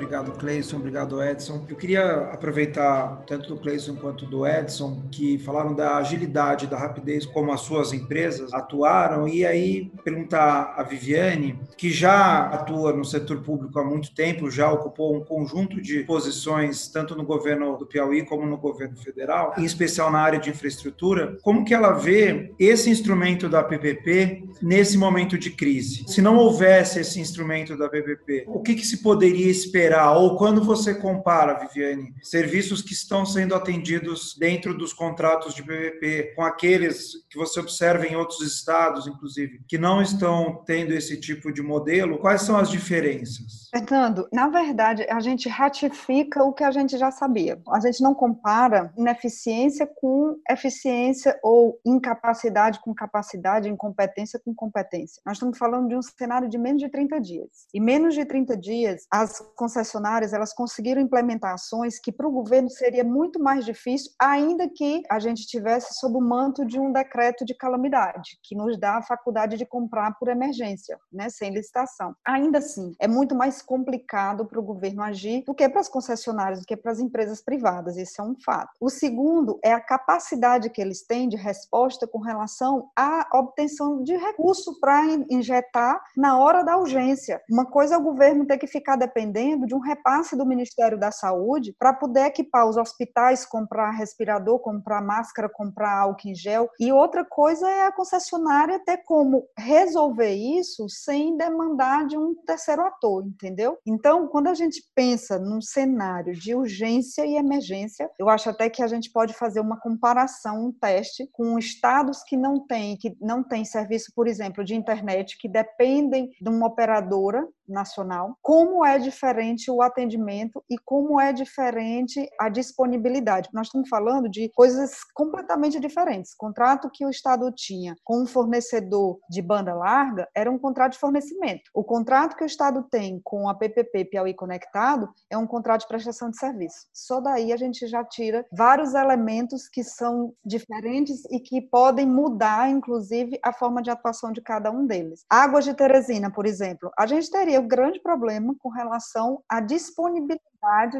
Obrigado, 0.00 0.32
Cleison. 0.32 0.78
Obrigado, 0.78 1.22
Edson. 1.22 1.66
Eu 1.68 1.76
queria 1.76 2.30
aproveitar 2.32 3.22
tanto 3.26 3.50
do 3.50 3.60
Cleison 3.60 3.94
quanto 3.96 4.24
do 4.24 4.46
Edson, 4.46 5.02
que 5.12 5.38
falaram 5.38 5.74
da 5.74 5.98
agilidade, 5.98 6.66
da 6.66 6.78
rapidez 6.78 7.26
como 7.26 7.52
as 7.52 7.60
suas 7.60 7.92
empresas 7.92 8.54
atuaram, 8.54 9.28
e 9.28 9.44
aí 9.44 9.92
perguntar 10.02 10.72
a 10.74 10.82
Viviane, 10.82 11.60
que 11.76 11.90
já 11.90 12.46
atua 12.46 12.94
no 12.94 13.04
setor 13.04 13.42
público 13.42 13.78
há 13.78 13.84
muito 13.84 14.14
tempo, 14.14 14.50
já 14.50 14.72
ocupou 14.72 15.14
um 15.14 15.22
conjunto 15.22 15.78
de 15.82 16.02
posições, 16.04 16.88
tanto 16.88 17.14
no 17.14 17.22
governo 17.22 17.76
do 17.76 17.84
Piauí 17.84 18.24
como 18.24 18.46
no 18.46 18.56
governo 18.56 18.96
federal, 18.96 19.52
em 19.58 19.64
especial 19.66 20.10
na 20.10 20.20
área 20.20 20.40
de 20.40 20.48
infraestrutura, 20.48 21.36
como 21.42 21.62
que 21.62 21.74
ela 21.74 21.92
vê 21.92 22.54
esse 22.58 22.88
instrumento 22.88 23.50
da 23.50 23.62
PPP 23.62 24.44
nesse 24.62 24.96
momento 24.96 25.36
de 25.36 25.50
crise? 25.50 26.04
Se 26.08 26.22
não 26.22 26.38
houvesse 26.38 27.00
esse 27.00 27.20
instrumento 27.20 27.76
da 27.76 27.86
PPP, 27.86 28.46
o 28.46 28.60
que, 28.60 28.74
que 28.74 28.86
se 28.86 29.02
poderia 29.02 29.50
esperar? 29.50 29.89
Esperar, 29.90 30.12
ou 30.12 30.36
quando 30.36 30.62
você 30.62 30.94
compara, 30.94 31.58
Viviane, 31.58 32.14
serviços 32.22 32.80
que 32.80 32.92
estão 32.92 33.26
sendo 33.26 33.54
atendidos 33.54 34.36
dentro 34.38 34.76
dos 34.76 34.92
contratos 34.92 35.54
de 35.54 35.62
PVP 35.62 36.34
com 36.36 36.42
aqueles 36.42 37.26
que 37.28 37.36
você 37.36 37.58
observa 37.58 38.06
em 38.06 38.16
outros 38.16 38.40
estados, 38.40 39.06
inclusive, 39.06 39.60
que 39.66 39.78
não 39.78 40.00
estão 40.00 40.62
tendo 40.64 40.92
esse 40.92 41.18
tipo 41.18 41.52
de 41.52 41.62
modelo, 41.62 42.18
quais 42.18 42.42
são 42.42 42.56
as 42.56 42.70
diferenças? 42.70 43.68
Fernando, 43.70 44.28
na 44.32 44.48
verdade, 44.48 45.06
a 45.08 45.20
gente 45.20 45.48
ratifica 45.48 46.42
o 46.44 46.52
que 46.52 46.64
a 46.64 46.70
gente 46.70 46.96
já 46.96 47.10
sabia. 47.10 47.60
A 47.70 47.80
gente 47.80 48.02
não 48.02 48.14
compara 48.14 48.92
ineficiência 48.96 49.86
com 49.86 50.36
eficiência 50.48 51.38
ou 51.42 51.80
incapacidade 51.84 52.80
com 52.80 52.94
capacidade, 52.94 53.68
incompetência 53.68 54.40
com 54.44 54.54
competência. 54.54 55.20
Nós 55.26 55.36
estamos 55.36 55.58
falando 55.58 55.88
de 55.88 55.96
um 55.96 56.02
cenário 56.02 56.48
de 56.48 56.58
menos 56.58 56.82
de 56.82 56.88
30 56.88 57.20
dias. 57.20 57.48
E 57.72 57.80
menos 57.80 58.14
de 58.14 58.24
30 58.24 58.56
dias, 58.56 59.06
as 59.10 59.40
concessionárias 59.70 60.32
elas 60.32 60.52
conseguiram 60.52 61.00
implementar 61.00 61.54
ações 61.54 62.00
que 62.00 62.10
para 62.10 62.26
o 62.26 62.32
governo 62.32 62.68
seria 62.68 63.04
muito 63.04 63.40
mais 63.40 63.64
difícil, 63.64 64.10
ainda 64.20 64.68
que 64.68 65.02
a 65.08 65.20
gente 65.20 65.46
tivesse 65.46 65.94
sob 65.94 66.16
o 66.16 66.20
manto 66.20 66.66
de 66.66 66.78
um 66.78 66.92
decreto 66.92 67.44
de 67.44 67.54
calamidade, 67.54 68.38
que 68.42 68.56
nos 68.56 68.78
dá 68.78 68.96
a 68.96 69.02
faculdade 69.02 69.56
de 69.56 69.64
comprar 69.64 70.18
por 70.18 70.28
emergência, 70.28 70.98
né, 71.12 71.28
sem 71.28 71.52
licitação. 71.52 72.14
Ainda 72.26 72.58
assim, 72.58 72.92
é 72.98 73.06
muito 73.06 73.34
mais 73.34 73.62
complicado 73.62 74.44
para 74.44 74.58
o 74.58 74.62
governo 74.62 75.02
agir 75.02 75.44
do 75.46 75.54
que 75.54 75.68
para 75.68 75.80
as 75.80 75.88
concessionárias, 75.88 76.60
do 76.60 76.66
que 76.66 76.76
para 76.76 76.90
as 76.90 76.98
empresas 76.98 77.40
privadas, 77.40 77.96
isso 77.96 78.20
é 78.20 78.24
um 78.24 78.34
fato. 78.44 78.70
O 78.80 78.90
segundo 78.90 79.58
é 79.62 79.72
a 79.72 79.80
capacidade 79.80 80.70
que 80.70 80.80
eles 80.80 81.06
têm 81.06 81.28
de 81.28 81.36
resposta 81.36 82.08
com 82.08 82.18
relação 82.18 82.90
à 82.96 83.28
obtenção 83.34 84.02
de 84.02 84.16
recurso 84.16 84.80
para 84.80 85.04
injetar 85.30 86.02
na 86.16 86.38
hora 86.38 86.64
da 86.64 86.76
urgência. 86.76 87.40
Uma 87.48 87.66
coisa 87.66 87.94
é 87.94 87.98
o 87.98 88.02
governo 88.02 88.46
ter 88.46 88.58
que 88.58 88.66
ficar 88.66 88.96
dependendo 88.96 89.59
de 89.66 89.74
um 89.74 89.80
repasse 89.80 90.36
do 90.36 90.46
Ministério 90.46 90.98
da 90.98 91.10
Saúde 91.10 91.74
para 91.78 91.92
poder 91.92 92.26
equipar 92.26 92.68
os 92.68 92.76
hospitais, 92.76 93.44
comprar 93.44 93.90
respirador, 93.90 94.58
comprar 94.58 95.02
máscara, 95.02 95.48
comprar 95.48 95.98
álcool 95.98 96.28
em 96.28 96.34
gel. 96.34 96.68
E 96.78 96.92
outra 96.92 97.24
coisa 97.24 97.68
é 97.68 97.86
a 97.86 97.92
concessionária 97.92 98.82
ter 98.84 98.98
como 98.98 99.46
resolver 99.56 100.32
isso 100.32 100.88
sem 100.88 101.36
demandar 101.36 102.06
de 102.06 102.16
um 102.16 102.34
terceiro 102.46 102.82
ator, 102.82 103.24
entendeu? 103.24 103.78
Então, 103.86 104.28
quando 104.28 104.48
a 104.48 104.54
gente 104.54 104.82
pensa 104.94 105.38
num 105.38 105.60
cenário 105.60 106.34
de 106.34 106.54
urgência 106.54 107.24
e 107.24 107.36
emergência, 107.36 108.10
eu 108.18 108.28
acho 108.28 108.50
até 108.50 108.68
que 108.68 108.82
a 108.82 108.86
gente 108.86 109.10
pode 109.10 109.34
fazer 109.34 109.60
uma 109.60 109.78
comparação, 109.78 110.66
um 110.66 110.72
teste 110.72 111.28
com 111.32 111.58
estados 111.58 112.22
que 112.22 112.36
não 112.36 112.66
têm, 112.66 112.96
que 112.96 113.16
não 113.20 113.42
têm 113.42 113.64
serviço, 113.64 114.12
por 114.14 114.26
exemplo, 114.26 114.64
de 114.64 114.74
internet, 114.74 115.36
que 115.38 115.48
dependem 115.48 116.30
de 116.40 116.48
uma 116.48 116.66
operadora 116.66 117.46
nacional, 117.70 118.36
como 118.42 118.84
é 118.84 118.98
diferente 118.98 119.70
o 119.70 119.82
atendimento 119.82 120.62
e 120.68 120.76
como 120.78 121.20
é 121.20 121.32
diferente 121.32 122.28
a 122.38 122.48
disponibilidade. 122.48 123.48
Nós 123.52 123.68
estamos 123.68 123.88
falando 123.88 124.28
de 124.28 124.50
coisas 124.54 124.92
completamente 125.14 125.78
diferentes. 125.80 126.32
O 126.32 126.38
contrato 126.38 126.90
que 126.92 127.04
o 127.04 127.10
Estado 127.10 127.50
tinha 127.52 127.94
com 128.04 128.22
um 128.22 128.26
fornecedor 128.26 129.18
de 129.28 129.42
banda 129.42 129.74
larga 129.74 130.28
era 130.34 130.50
um 130.50 130.58
contrato 130.58 130.92
de 130.92 130.98
fornecimento. 130.98 131.70
O 131.74 131.84
contrato 131.84 132.36
que 132.36 132.44
o 132.44 132.46
Estado 132.46 132.84
tem 132.90 133.20
com 133.24 133.48
a 133.48 133.54
PPP 133.54 134.06
Piauí 134.06 134.34
Conectado 134.34 135.08
é 135.30 135.36
um 135.36 135.46
contrato 135.46 135.82
de 135.82 135.88
prestação 135.88 136.30
de 136.30 136.38
serviço. 136.38 136.86
Só 136.92 137.20
daí 137.20 137.52
a 137.52 137.56
gente 137.56 137.86
já 137.86 138.04
tira 138.04 138.46
vários 138.52 138.94
elementos 138.94 139.68
que 139.68 139.84
são 139.84 140.32
diferentes 140.44 141.24
e 141.30 141.40
que 141.40 141.60
podem 141.60 142.06
mudar, 142.06 142.70
inclusive, 142.70 143.38
a 143.42 143.52
forma 143.52 143.82
de 143.82 143.90
atuação 143.90 144.32
de 144.32 144.40
cada 144.40 144.70
um 144.70 144.86
deles. 144.86 145.24
Águas 145.28 145.64
de 145.64 145.74
Teresina, 145.74 146.30
por 146.30 146.46
exemplo, 146.46 146.90
a 146.98 147.06
gente 147.06 147.30
teria 147.30 147.59
o 147.60 147.68
grande 147.68 148.00
problema 148.00 148.54
com 148.58 148.68
relação 148.68 149.42
à 149.48 149.60
disponibilidade 149.60 150.49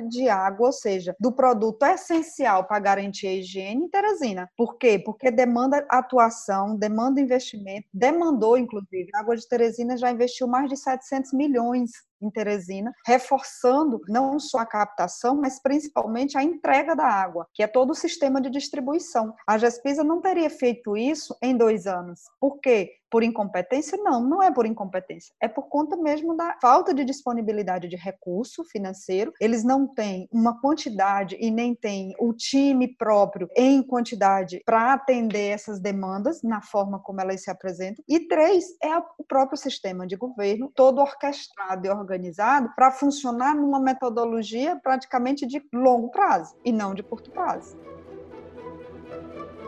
de 0.09 0.29
água, 0.29 0.67
ou 0.67 0.73
seja, 0.73 1.15
do 1.21 1.33
produto 1.33 1.83
essencial 1.85 2.65
para 2.65 2.79
garantir 2.79 3.27
a 3.27 3.33
higiene 3.35 3.85
em 3.85 3.89
Teresina. 3.89 4.51
Por 4.57 4.77
quê? 4.77 4.99
Porque 4.99 5.31
demanda 5.31 5.85
atuação, 5.89 6.77
demanda 6.77 7.21
investimento, 7.21 7.87
demandou, 7.93 8.57
inclusive, 8.57 9.11
a 9.15 9.21
Água 9.21 9.37
de 9.37 9.49
Teresina 9.49 9.97
já 9.97 10.11
investiu 10.11 10.47
mais 10.47 10.69
de 10.69 10.77
700 10.77 11.33
milhões 11.33 11.91
em 12.21 12.31
Teresina, 12.31 12.93
reforçando 13.07 14.01
não 14.09 14.39
só 14.39 14.59
a 14.59 14.67
captação, 14.67 15.35
mas 15.37 15.61
principalmente 15.61 16.37
a 16.37 16.43
entrega 16.43 16.95
da 16.95 17.07
água, 17.07 17.47
que 17.55 17.63
é 17.63 17.67
todo 17.67 17.91
o 17.91 17.95
sistema 17.95 18.41
de 18.41 18.51
distribuição. 18.51 19.35
A 19.47 19.57
Gespisa 19.57 20.05
não 20.05 20.21
teria 20.21 20.51
feito 20.51 20.97
isso 20.97 21.37
em 21.43 21.57
dois 21.57 21.87
anos. 21.87 22.21
Por 22.39 22.59
quê? 22.61 22.93
Por 23.11 23.25
incompetência? 23.25 23.99
Não, 23.99 24.23
não 24.23 24.43
é 24.43 24.53
por 24.53 24.67
incompetência. 24.67 25.35
É 25.41 25.49
por 25.49 25.69
conta 25.69 25.97
mesmo 25.97 26.37
da 26.37 26.57
falta 26.61 26.95
de 26.95 27.05
disponibilidade 27.05 27.89
de 27.89 27.97
recurso 27.97 28.63
financeiro. 28.65 29.33
Eles 29.51 29.65
não 29.65 29.85
têm 29.85 30.29
uma 30.31 30.61
quantidade 30.61 31.37
e 31.41 31.51
nem 31.51 31.75
têm 31.75 32.15
o 32.21 32.33
time 32.33 32.87
próprio 32.87 33.49
em 33.57 33.83
quantidade 33.83 34.63
para 34.65 34.93
atender 34.93 35.49
essas 35.49 35.81
demandas 35.81 36.41
na 36.45 36.63
forma 36.63 37.01
como 37.01 37.21
elas 37.21 37.43
se 37.43 37.51
apresentam. 37.51 38.05
E 38.09 38.29
três, 38.29 38.67
é 38.81 38.97
o 38.97 39.25
próprio 39.27 39.59
sistema 39.59 40.07
de 40.07 40.15
governo, 40.15 40.71
todo 40.73 41.01
orquestrado 41.01 41.85
e 41.85 41.91
organizado 41.91 42.73
para 42.77 42.93
funcionar 42.93 43.57
numa 43.57 43.81
metodologia 43.81 44.79
praticamente 44.81 45.45
de 45.45 45.61
longo 45.75 46.13
prazo 46.13 46.55
e 46.65 46.71
não 46.71 46.95
de 46.95 47.03
curto 47.03 47.33
prazo. 47.33 47.77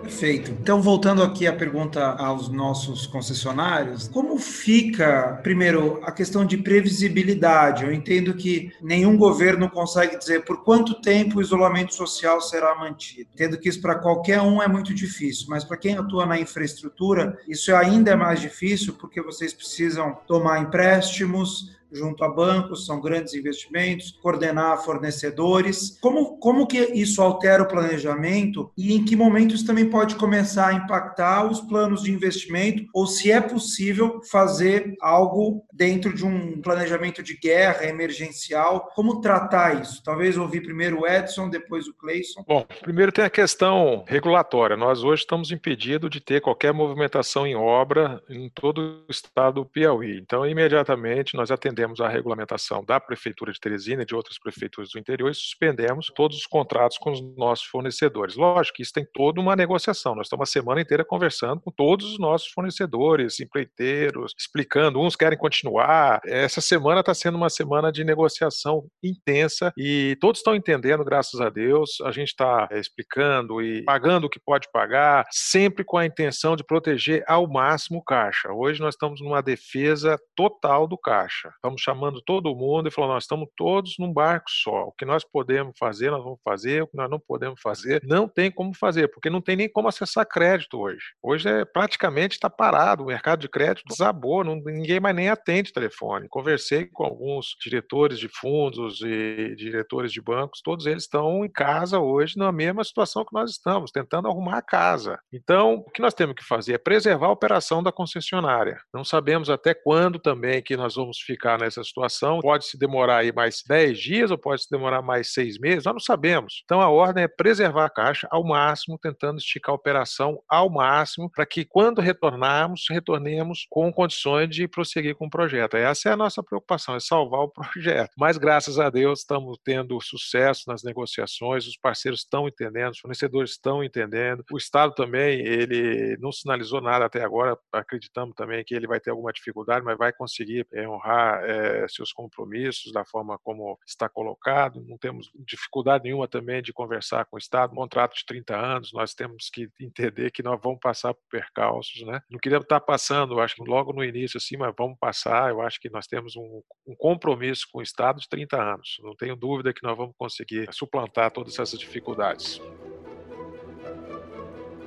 Perfeito. 0.03 0.51
Então, 0.61 0.83
voltando 0.83 1.23
aqui 1.23 1.47
à 1.47 1.53
pergunta 1.53 2.05
aos 2.05 2.49
nossos 2.49 3.07
concessionários, 3.07 4.09
como 4.09 4.37
fica, 4.37 5.39
primeiro, 5.43 6.01
a 6.03 6.11
questão 6.11 6.45
de 6.45 6.57
previsibilidade? 6.57 7.85
Eu 7.85 7.93
entendo 7.93 8.35
que 8.35 8.73
nenhum 8.83 9.17
governo 9.17 9.71
consegue 9.71 10.19
dizer 10.19 10.45
por 10.45 10.65
quanto 10.65 11.01
tempo 11.01 11.39
o 11.39 11.41
isolamento 11.41 11.95
social 11.95 12.41
será 12.41 12.75
mantido. 12.75 13.31
Entendo 13.33 13.59
que 13.59 13.69
isso 13.69 13.81
para 13.81 13.95
qualquer 13.95 14.41
um 14.41 14.61
é 14.61 14.67
muito 14.67 14.93
difícil, 14.93 15.47
mas 15.49 15.65
para 15.65 15.77
quem 15.77 15.97
atua 15.97 16.27
na 16.27 16.39
infraestrutura, 16.39 17.39
isso 17.49 17.75
ainda 17.75 18.11
é 18.11 18.17
mais 18.17 18.41
difícil 18.41 18.95
porque 18.95 19.23
vocês 19.23 19.53
precisam 19.53 20.19
tomar 20.27 20.61
empréstimos, 20.61 21.71
junto 21.93 22.25
a 22.25 22.29
bancos, 22.29 22.87
são 22.87 23.01
grandes 23.01 23.35
investimentos, 23.35 24.13
coordenar 24.23 24.83
fornecedores. 24.85 25.99
Como, 26.01 26.39
como 26.39 26.67
que 26.67 26.79
isso 26.79 27.23
altera 27.23 27.63
o 27.63 27.69
planejamento 27.69 28.71
e 28.77 28.95
em 28.95 29.05
que 29.05 29.17
momento 29.17 29.55
isso 29.55 29.67
também 29.67 29.89
pode 29.89 30.17
começar 30.17 30.69
a 30.69 30.75
impactar 30.75 31.51
os 31.51 31.61
planos 31.61 32.03
de 32.03 32.13
investimento 32.13 32.85
ou 32.93 33.07
se 33.07 33.31
é 33.31 33.41
possível 33.41 34.21
fazer 34.31 34.95
algo 35.01 35.65
dentro 35.73 36.15
de 36.15 36.25
um 36.25 36.61
planejamento 36.61 37.23
de 37.23 37.37
guerra 37.37 37.87
emergencial? 37.87 38.91
Como 38.95 39.21
tratar 39.21 39.81
isso? 39.81 40.03
Talvez 40.03 40.37
ouvir 40.37 40.63
primeiro 40.63 41.01
o 41.01 41.07
Edson, 41.07 41.49
depois 41.49 41.87
o 41.87 41.95
Cleison. 41.95 42.45
Bom, 42.47 42.67
primeiro 42.81 43.13
tem 43.13 43.25
a 43.25 43.31
questão 43.31 44.05
regulatória. 44.07 44.77
Nós 44.77 45.03
hoje 45.03 45.23
estamos 45.23 45.51
impedidos 45.51 46.11
de 46.11 46.21
ter 46.21 46.41
qualquer 46.41 46.73
movimentação 46.73 47.47
em 47.47 47.55
obra 47.55 48.23
em 48.29 48.49
todo 48.49 49.05
o 49.09 49.11
estado 49.11 49.53
do 49.53 49.67
Piauí. 49.67 50.19
Então, 50.19 50.47
imediatamente 50.47 51.37
nós 51.37 51.51
atendemos 51.51 51.82
atendemos 51.83 52.01
a 52.01 52.09
regulamentação 52.09 52.85
da 52.85 53.01
Prefeitura 53.01 53.53
de 53.53 53.61
Teresina 53.61 54.03
e 54.03 54.07
de 54.07 54.15
outras 54.15 54.39
prefeituras 54.39 54.91
do 54.91 54.99
interior 54.99 55.31
e 55.31 55.35
suspendemos 55.35 56.11
todos 56.15 56.39
os 56.39 56.47
contratos 56.47 56.97
com 56.99 57.11
os 57.11 57.21
nossos 57.37 57.67
fornecedores. 57.67 58.37
Lógico 58.37 58.77
que 58.77 58.83
isso 58.83 58.93
tem 58.93 59.07
toda 59.13 59.41
uma 59.41 59.57
negociação. 59.57 60.15
Nós 60.15 60.27
estamos 60.27 60.49
a 60.49 60.53
semana 60.53 60.81
inteira 60.81 61.05
conversando 61.05 61.61
com 61.61 61.71
todos 61.71 62.13
os 62.13 62.19
nossos 62.19 62.49
fornecedores, 62.49 63.41
empreiteiros, 63.41 64.33
explicando. 64.39 65.01
Uns 65.01 65.17
querem 65.17 65.39
continuar. 65.39 66.21
Essa 66.25 66.61
semana 66.61 67.01
está 67.01 67.15
sendo 67.15 67.37
uma 67.37 67.51
semana 67.51 67.91
de 67.91 68.05
negociação 68.05 68.85
intensa 69.03 69.73
e 69.77 70.17
todos 70.21 70.41
estão 70.41 70.55
entendendo, 70.55 71.05
graças 71.05 71.41
a 71.41 71.49
Deus. 71.49 72.01
A 72.03 72.13
gente 72.13 72.29
está 72.29 72.69
é, 72.71 72.79
explicando 72.79 73.61
e 73.61 73.85
pagando 73.85 74.27
o 74.27 74.31
que 74.31 74.41
pode 74.41 74.69
pagar, 74.73 75.27
sempre 75.31 75.85
com 75.85 75.99
a 75.99 76.07
intenção 76.07 76.55
de 76.55 76.65
proteger 76.65 77.25
ao 77.27 77.49
máximo 77.49 77.99
o 77.99 78.05
caixa. 78.05 78.53
Hoje 78.53 78.81
nós 78.81 78.95
estamos 78.95 79.21
numa 79.21 79.43
defesa 79.43 80.19
total 80.37 80.87
do 80.87 80.97
caixa. 80.97 81.51
Estamos 81.57 81.72
chamando 81.79 82.21
todo 82.23 82.55
mundo 82.55 82.89
e 82.89 82.91
falando, 82.91 83.15
nós 83.15 83.25
estamos 83.25 83.49
todos 83.57 83.95
num 83.99 84.13
barco 84.13 84.51
só. 84.51 84.85
O 84.85 84.93
que 84.93 85.05
nós 85.05 85.25
podemos 85.25 85.75
fazer, 85.79 86.11
nós 86.11 86.23
vamos 86.23 86.41
fazer, 86.45 86.83
o 86.83 86.87
que 86.87 86.97
nós 86.97 87.11
não 87.11 87.21
podemos 87.21 87.61
fazer, 87.61 88.03
não 88.05 88.29
tem 88.29 88.51
como 88.51 88.75
fazer, 88.75 89.09
porque 89.09 89.31
não 89.31 89.41
tem 89.41 89.57
nem 89.57 89.69
como 89.69 89.89
acessar 89.89 90.27
crédito 90.27 90.79
hoje. 90.79 91.03
Hoje 91.23 91.49
é 91.49 91.65
praticamente 91.65 92.35
está 92.35 92.51
parado, 92.51 93.03
o 93.03 93.07
mercado 93.07 93.41
de 93.41 93.49
crédito 93.49 93.85
desabou, 93.89 94.45
não, 94.45 94.57
ninguém 94.57 95.01
mais 95.01 95.15
nem 95.15 95.29
atende 95.29 95.73
telefone. 95.73 96.29
Conversei 96.29 96.87
com 96.87 97.05
alguns 97.05 97.55
diretores 97.63 98.19
de 98.19 98.29
fundos 98.29 99.01
e 99.03 99.55
diretores 99.57 100.13
de 100.13 100.21
bancos, 100.21 100.61
todos 100.63 100.87
eles 100.87 101.05
estão 101.05 101.45
em 101.45 101.51
casa 101.51 101.99
hoje 101.99 102.37
na 102.37 102.53
mesma 102.53 102.85
situação 102.85 103.25
que 103.25 103.33
nós 103.33 103.51
estamos, 103.51 103.91
tentando 103.91 104.29
arrumar 104.29 104.59
a 104.59 104.63
casa. 104.63 105.19
Então, 105.33 105.75
o 105.87 105.91
que 105.91 106.03
nós 106.03 106.15
temos 106.15 106.35
que 106.35 106.45
fazer 106.45 106.75
é 106.75 106.79
preservar 106.79 107.27
a 107.27 107.33
operação 107.33 107.83
da 107.83 107.93
concessionária. 107.93 108.81
Não 108.93 109.05
sabemos 109.05 109.51
até 109.51 109.75
quando 109.75 110.19
também 110.19 110.63
que 110.63 110.77
nós 110.77 110.95
vamos 110.95 111.19
ficar 111.19 111.61
nessa 111.63 111.83
situação. 111.83 112.41
Pode 112.41 112.67
se 112.67 112.79
demorar 112.79 113.19
aí 113.19 113.33
mais 113.33 113.63
10 113.67 113.99
dias 113.99 114.31
ou 114.31 114.39
pode 114.39 114.63
se 114.63 114.71
demorar 114.71 115.03
mais 115.03 115.33
seis 115.33 115.59
meses, 115.59 115.85
nós 115.85 115.95
não 115.95 116.01
sabemos. 116.01 116.63
Então 116.65 116.81
a 116.81 116.89
ordem 116.89 117.25
é 117.25 117.29
preservar 117.29 117.87
a 117.87 117.91
caixa 117.91 118.29
ao 118.31 118.45
máximo, 118.45 118.99
tentando 118.99 119.39
esticar 119.39 119.73
a 119.73 119.77
operação 119.77 120.43
ao 120.49 120.71
máximo, 120.71 121.31
para 121.31 121.47
que 121.47 121.65
quando 121.65 122.01
retornarmos, 122.01 122.87
retornemos 122.91 123.67
com 123.71 123.93
condições 123.93 124.49
de 124.49 124.67
prosseguir 124.69 125.15
com 125.15 125.27
o 125.27 125.31
projeto. 125.31 125.77
Essa 125.77 126.11
é 126.11 126.13
a 126.13 126.17
nossa 126.17 126.43
preocupação, 126.43 126.95
é 126.95 127.01
salvar 127.01 127.41
o 127.41 127.49
projeto. 127.51 128.11
Mas 128.17 128.37
graças 128.37 128.79
a 128.79 128.91
Deus 128.91 129.21
estamos 129.21 129.59
tendo 129.65 130.01
sucesso 130.01 130.65
nas 130.67 130.83
negociações, 130.83 131.67
os 131.67 131.77
parceiros 131.77 132.21
estão 132.21 132.49
entendendo, 132.49 132.93
os 132.93 133.01
fornecedores 133.01 133.53
estão 133.53 133.83
entendendo, 133.83 134.45
o 134.51 134.57
Estado 134.57 134.95
também, 134.95 135.41
ele 135.41 136.17
não 136.21 136.33
sinalizou 136.33 136.81
nada 136.81 137.05
até 137.05 137.23
agora, 137.23 137.57
acreditamos 137.73 138.35
também 138.35 138.65
que 138.65 138.75
ele 138.75 138.87
vai 138.87 139.01
ter 139.01 139.11
alguma 139.11 139.33
dificuldade, 139.33 139.85
mas 139.85 139.97
vai 139.97 140.13
conseguir 140.13 140.67
é, 140.73 140.89
honrar 140.89 141.42
é, 141.43 141.87
seus 141.89 142.13
compromissos 142.13 142.93
da 142.93 143.05
forma 143.05 143.39
como 143.39 143.79
está 143.87 144.09
colocado. 144.09 144.83
Não 144.87 144.99
temos 144.99 145.31
dificuldade 145.35 146.05
nenhuma 146.05 146.29
também 146.29 146.63
de 146.63 146.73
conversar 146.73 147.25
com 147.27 147.37
o 147.37 147.39
Estado. 147.39 147.73
Um 147.73 147.77
contrato 147.77 148.17
de 148.17 148.25
30 148.25 148.57
anos, 148.57 148.93
nós 148.93 149.15
temos 149.15 149.51
que 149.51 149.69
entender 149.81 150.31
que 150.31 150.43
nós 150.43 150.61
vamos 150.63 150.81
passar 150.81 151.15
por 151.15 151.23
percalços, 151.31 152.03
né? 152.03 152.21
Não 152.31 152.39
queria 152.39 152.59
estar 152.59 152.81
passando, 152.81 153.41
acho 153.41 153.57
que 153.57 153.65
logo 153.65 153.93
no 153.93 154.05
início 154.05 154.39
assim, 154.39 154.57
mas 154.57 154.75
vamos 154.77 154.99
passar. 154.99 155.51
Eu 155.51 155.61
acho 155.61 155.81
que 155.81 155.91
nós 155.91 156.07
temos 156.07 156.37
um, 156.37 156.63
um 156.87 156.95
compromisso 156.97 157.67
com 157.71 157.79
o 157.79 157.83
Estado 157.83 158.21
de 158.21 158.29
30 158.29 158.61
anos. 158.61 158.97
Não 159.03 159.15
tenho 159.15 159.37
dúvida 159.37 159.73
que 159.73 159.83
nós 159.83 159.97
vamos 159.97 160.15
conseguir 160.17 160.73
suplantar 160.73 161.31
todas 161.31 161.59
essas 161.59 161.79
dificuldades. 161.79 162.61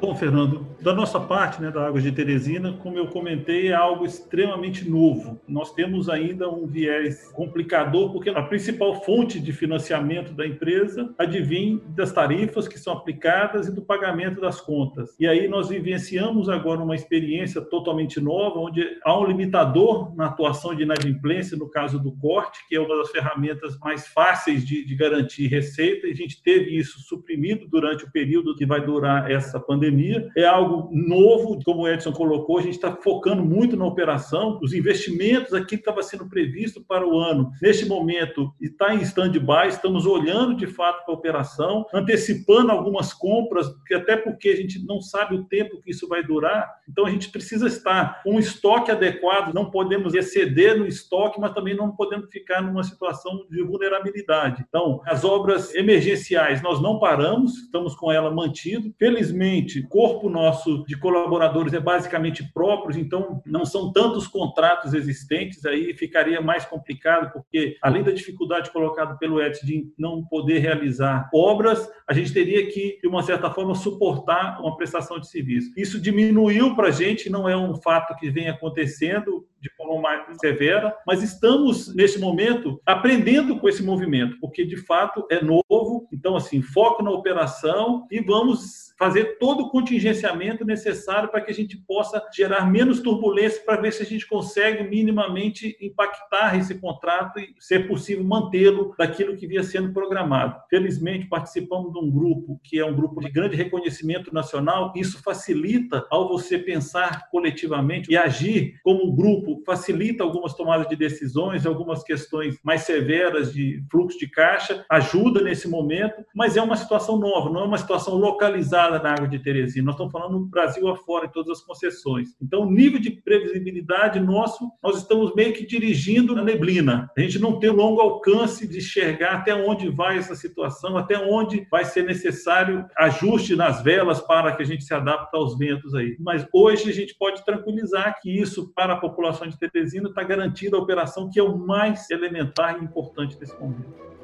Bom, 0.05 0.15
Fernando, 0.15 0.67
da 0.79 0.93
nossa 0.93 1.19
parte, 1.19 1.59
né, 1.59 1.71
da 1.71 1.87
Águas 1.87 2.03
de 2.03 2.11
Teresina, 2.11 2.73
como 2.73 2.95
eu 2.95 3.07
comentei, 3.07 3.69
é 3.69 3.73
algo 3.73 4.05
extremamente 4.05 4.87
novo. 4.87 5.41
Nós 5.47 5.73
temos 5.73 6.09
ainda 6.09 6.47
um 6.47 6.67
viés 6.67 7.31
complicador, 7.33 8.11
porque 8.11 8.29
a 8.29 8.43
principal 8.43 9.01
fonte 9.01 9.39
de 9.39 9.51
financiamento 9.51 10.31
da 10.31 10.45
empresa 10.45 11.11
advém 11.17 11.81
das 11.87 12.11
tarifas 12.11 12.67
que 12.67 12.77
são 12.77 12.93
aplicadas 12.93 13.67
e 13.67 13.73
do 13.73 13.81
pagamento 13.81 14.39
das 14.39 14.61
contas. 14.61 15.15
E 15.19 15.27
aí 15.27 15.47
nós 15.47 15.69
vivenciamos 15.69 16.49
agora 16.49 16.83
uma 16.83 16.93
experiência 16.93 17.59
totalmente 17.59 18.21
nova, 18.21 18.59
onde 18.59 18.99
há 19.03 19.19
um 19.19 19.25
limitador 19.25 20.15
na 20.15 20.27
atuação 20.27 20.75
de 20.75 20.83
inadimplência, 20.83 21.57
no 21.57 21.67
caso 21.67 21.97
do 21.97 22.11
corte, 22.11 22.59
que 22.69 22.75
é 22.75 22.79
uma 22.79 22.95
das 22.95 23.09
ferramentas 23.09 23.75
mais 23.79 24.07
fáceis 24.09 24.63
de, 24.63 24.85
de 24.85 24.93
garantir 24.93 25.47
receita, 25.47 26.05
e 26.05 26.11
a 26.11 26.15
gente 26.15 26.43
teve 26.43 26.77
isso 26.77 26.99
suprimido 26.99 27.67
durante 27.67 28.05
o 28.05 28.11
período 28.11 28.55
que 28.55 28.67
vai 28.67 28.85
durar 28.85 29.31
essa 29.31 29.59
pandemia. 29.95 30.29
É 30.35 30.45
algo 30.45 30.89
novo, 30.91 31.59
como 31.63 31.81
o 31.81 31.87
Edson 31.87 32.11
colocou, 32.11 32.59
a 32.59 32.61
gente 32.61 32.75
está 32.75 32.95
focando 32.95 33.43
muito 33.43 33.77
na 33.77 33.85
operação. 33.85 34.59
Os 34.61 34.73
investimentos 34.73 35.53
aqui 35.53 35.75
estava 35.75 36.03
sendo 36.03 36.27
previsto 36.27 36.83
para 36.83 37.07
o 37.07 37.17
ano, 37.17 37.51
neste 37.61 37.85
momento 37.85 38.53
está 38.59 38.93
em 38.93 39.01
stand-by, 39.01 39.67
estamos 39.69 40.05
olhando 40.05 40.55
de 40.55 40.67
fato 40.67 41.05
para 41.05 41.13
a 41.13 41.17
operação, 41.17 41.85
antecipando 41.93 42.71
algumas 42.71 43.13
compras, 43.13 43.67
até 43.93 44.17
porque 44.17 44.49
a 44.49 44.55
gente 44.55 44.85
não 44.85 45.01
sabe 45.01 45.35
o 45.35 45.45
tempo 45.45 45.81
que 45.81 45.91
isso 45.91 46.07
vai 46.07 46.23
durar, 46.23 46.69
então 46.89 47.05
a 47.05 47.09
gente 47.09 47.29
precisa 47.29 47.67
estar 47.67 48.21
com 48.23 48.35
um 48.35 48.39
estoque 48.39 48.91
adequado, 48.91 49.53
não 49.53 49.69
podemos 49.69 50.13
exceder 50.13 50.77
no 50.77 50.85
estoque, 50.85 51.39
mas 51.39 51.53
também 51.53 51.75
não 51.75 51.91
podemos 51.91 52.29
ficar 52.29 52.61
numa 52.61 52.83
situação 52.83 53.45
de 53.49 53.61
vulnerabilidade. 53.63 54.63
Então, 54.67 55.01
as 55.05 55.23
obras 55.23 55.73
emergenciais 55.73 56.61
nós 56.61 56.81
não 56.81 56.99
paramos, 56.99 57.57
estamos 57.57 57.95
com 57.95 58.11
ela 58.11 58.31
mantido. 58.31 58.93
Felizmente, 58.97 59.74
corpo 59.83 60.29
nosso 60.29 60.85
de 60.85 60.97
colaboradores 60.97 61.73
é 61.73 61.79
basicamente 61.79 62.43
próprios, 62.53 62.97
então 62.97 63.41
não 63.45 63.65
são 63.65 63.91
tantos 63.91 64.27
contratos 64.27 64.93
existentes, 64.93 65.65
aí 65.65 65.93
ficaria 65.93 66.41
mais 66.41 66.65
complicado, 66.65 67.31
porque 67.31 67.77
além 67.81 68.03
da 68.03 68.11
dificuldade 68.11 68.71
colocada 68.71 69.15
pelo 69.17 69.41
Edson 69.41 69.65
de 69.65 69.93
não 69.97 70.23
poder 70.23 70.59
realizar 70.59 71.29
obras, 71.33 71.89
a 72.07 72.13
gente 72.13 72.33
teria 72.33 72.67
que, 72.67 72.99
de 73.01 73.07
uma 73.07 73.23
certa 73.23 73.49
forma, 73.49 73.73
suportar 73.73 74.59
uma 74.61 74.75
prestação 74.77 75.19
de 75.19 75.27
serviço. 75.27 75.71
Isso 75.75 75.99
diminuiu 75.99 76.75
para 76.75 76.89
a 76.89 76.91
gente, 76.91 77.29
não 77.29 77.47
é 77.47 77.55
um 77.55 77.75
fato 77.75 78.15
que 78.15 78.29
vem 78.29 78.49
acontecendo, 78.49 79.45
de 79.65 79.75
forma 79.75 79.99
mais 79.99 80.23
severa, 80.37 80.95
mas 81.07 81.23
estamos, 81.23 81.93
nesse 81.95 82.19
momento, 82.19 82.79
aprendendo 82.85 83.57
com 83.57 83.67
esse 83.67 83.81
movimento, 83.81 84.37
porque 84.39 84.63
de 84.63 84.77
fato 84.77 85.25
é 85.31 85.43
novo. 85.43 86.07
Então, 86.13 86.35
assim, 86.35 86.61
foco 86.61 87.01
na 87.01 87.09
operação 87.09 88.05
e 88.11 88.21
vamos 88.21 88.93
fazer 88.97 89.37
todo 89.39 89.63
o 89.63 89.69
contingenciamento 89.69 90.63
necessário 90.63 91.29
para 91.29 91.41
que 91.41 91.51
a 91.51 91.53
gente 91.53 91.77
possa 91.77 92.23
gerar 92.33 92.69
menos 92.69 93.01
turbulência 93.01 93.61
para 93.65 93.81
ver 93.81 93.91
se 93.91 94.03
a 94.03 94.05
gente 94.05 94.25
consegue 94.27 94.83
minimamente 94.83 95.77
impactar 95.81 96.57
esse 96.57 96.75
contrato 96.75 97.39
e 97.39 97.53
ser 97.59 97.87
possível 97.87 98.23
mantê-lo 98.23 98.93
daquilo 98.97 99.35
que 99.35 99.47
vinha 99.47 99.63
sendo 99.63 99.91
programado. 99.91 100.61
Felizmente, 100.69 101.27
participamos 101.27 101.91
de 101.91 101.99
um 101.99 102.09
grupo 102.09 102.59
que 102.63 102.79
é 102.79 102.85
um 102.85 102.95
grupo 102.95 103.19
de 103.19 103.29
grande 103.29 103.55
reconhecimento 103.55 104.33
nacional, 104.33 104.93
isso 104.95 105.21
facilita 105.21 106.05
ao 106.09 106.29
você 106.29 106.57
pensar 106.57 107.29
coletivamente 107.29 108.11
e 108.11 108.17
agir 108.17 108.79
como 108.83 109.05
um 109.05 109.15
grupo, 109.15 109.54
facilita 109.65 110.23
algumas 110.23 110.53
tomadas 110.53 110.87
de 110.87 110.95
decisões, 110.95 111.65
algumas 111.65 112.03
questões 112.03 112.57
mais 112.63 112.81
severas 112.81 113.53
de 113.53 113.83
fluxo 113.91 114.17
de 114.17 114.29
caixa, 114.29 114.85
ajuda 114.89 115.41
nesse 115.41 115.67
momento, 115.67 116.25
mas 116.35 116.57
é 116.57 116.61
uma 116.61 116.75
situação 116.75 117.17
nova, 117.17 117.49
não 117.49 117.61
é 117.61 117.65
uma 117.65 117.77
situação 117.77 118.15
localizada 118.15 118.99
na 118.99 119.13
água 119.13 119.27
de 119.27 119.39
Teresina. 119.39 119.85
Nós 119.85 119.95
estamos 119.95 120.11
falando 120.11 120.39
no 120.39 120.45
Brasil 120.45 120.87
afora, 120.87 121.25
em 121.25 121.31
todas 121.31 121.59
as 121.59 121.65
concessões. 121.65 122.29
Então, 122.41 122.61
o 122.61 122.71
nível 122.71 122.99
de 122.99 123.11
previsibilidade 123.11 124.19
nosso, 124.19 124.69
nós 124.83 124.97
estamos 124.97 125.33
meio 125.35 125.53
que 125.53 125.65
dirigindo 125.65 126.35
na 126.35 126.43
neblina. 126.43 127.09
A 127.17 127.21
gente 127.21 127.39
não 127.39 127.59
tem 127.59 127.69
longo 127.69 128.01
alcance 128.01 128.67
de 128.67 128.77
enxergar 128.77 129.35
até 129.35 129.53
onde 129.53 129.89
vai 129.89 130.17
essa 130.17 130.35
situação, 130.35 130.97
até 130.97 131.17
onde 131.17 131.67
vai 131.69 131.85
ser 131.85 132.03
necessário 132.03 132.85
ajuste 132.97 133.55
nas 133.55 133.81
velas 133.81 134.21
para 134.21 134.55
que 134.55 134.63
a 134.63 134.65
gente 134.65 134.83
se 134.83 134.93
adapte 134.93 135.35
aos 135.35 135.57
ventos 135.57 135.93
aí. 135.93 136.15
Mas 136.19 136.45
hoje 136.53 136.89
a 136.89 136.93
gente 136.93 137.15
pode 137.17 137.43
tranquilizar 137.45 138.19
que 138.21 138.29
isso, 138.29 138.71
para 138.73 138.93
a 138.93 138.99
população 138.99 139.44
de 139.49 139.57
Teresina, 139.57 140.09
está 140.09 140.23
garantida 140.23 140.77
a 140.77 140.79
operação 140.79 141.29
que 141.29 141.39
é 141.39 141.43
o 141.43 141.57
mais 141.57 142.09
elementar 142.09 142.79
e 142.79 142.83
importante 142.83 143.37
desse 143.37 143.59
momento. 143.59 144.14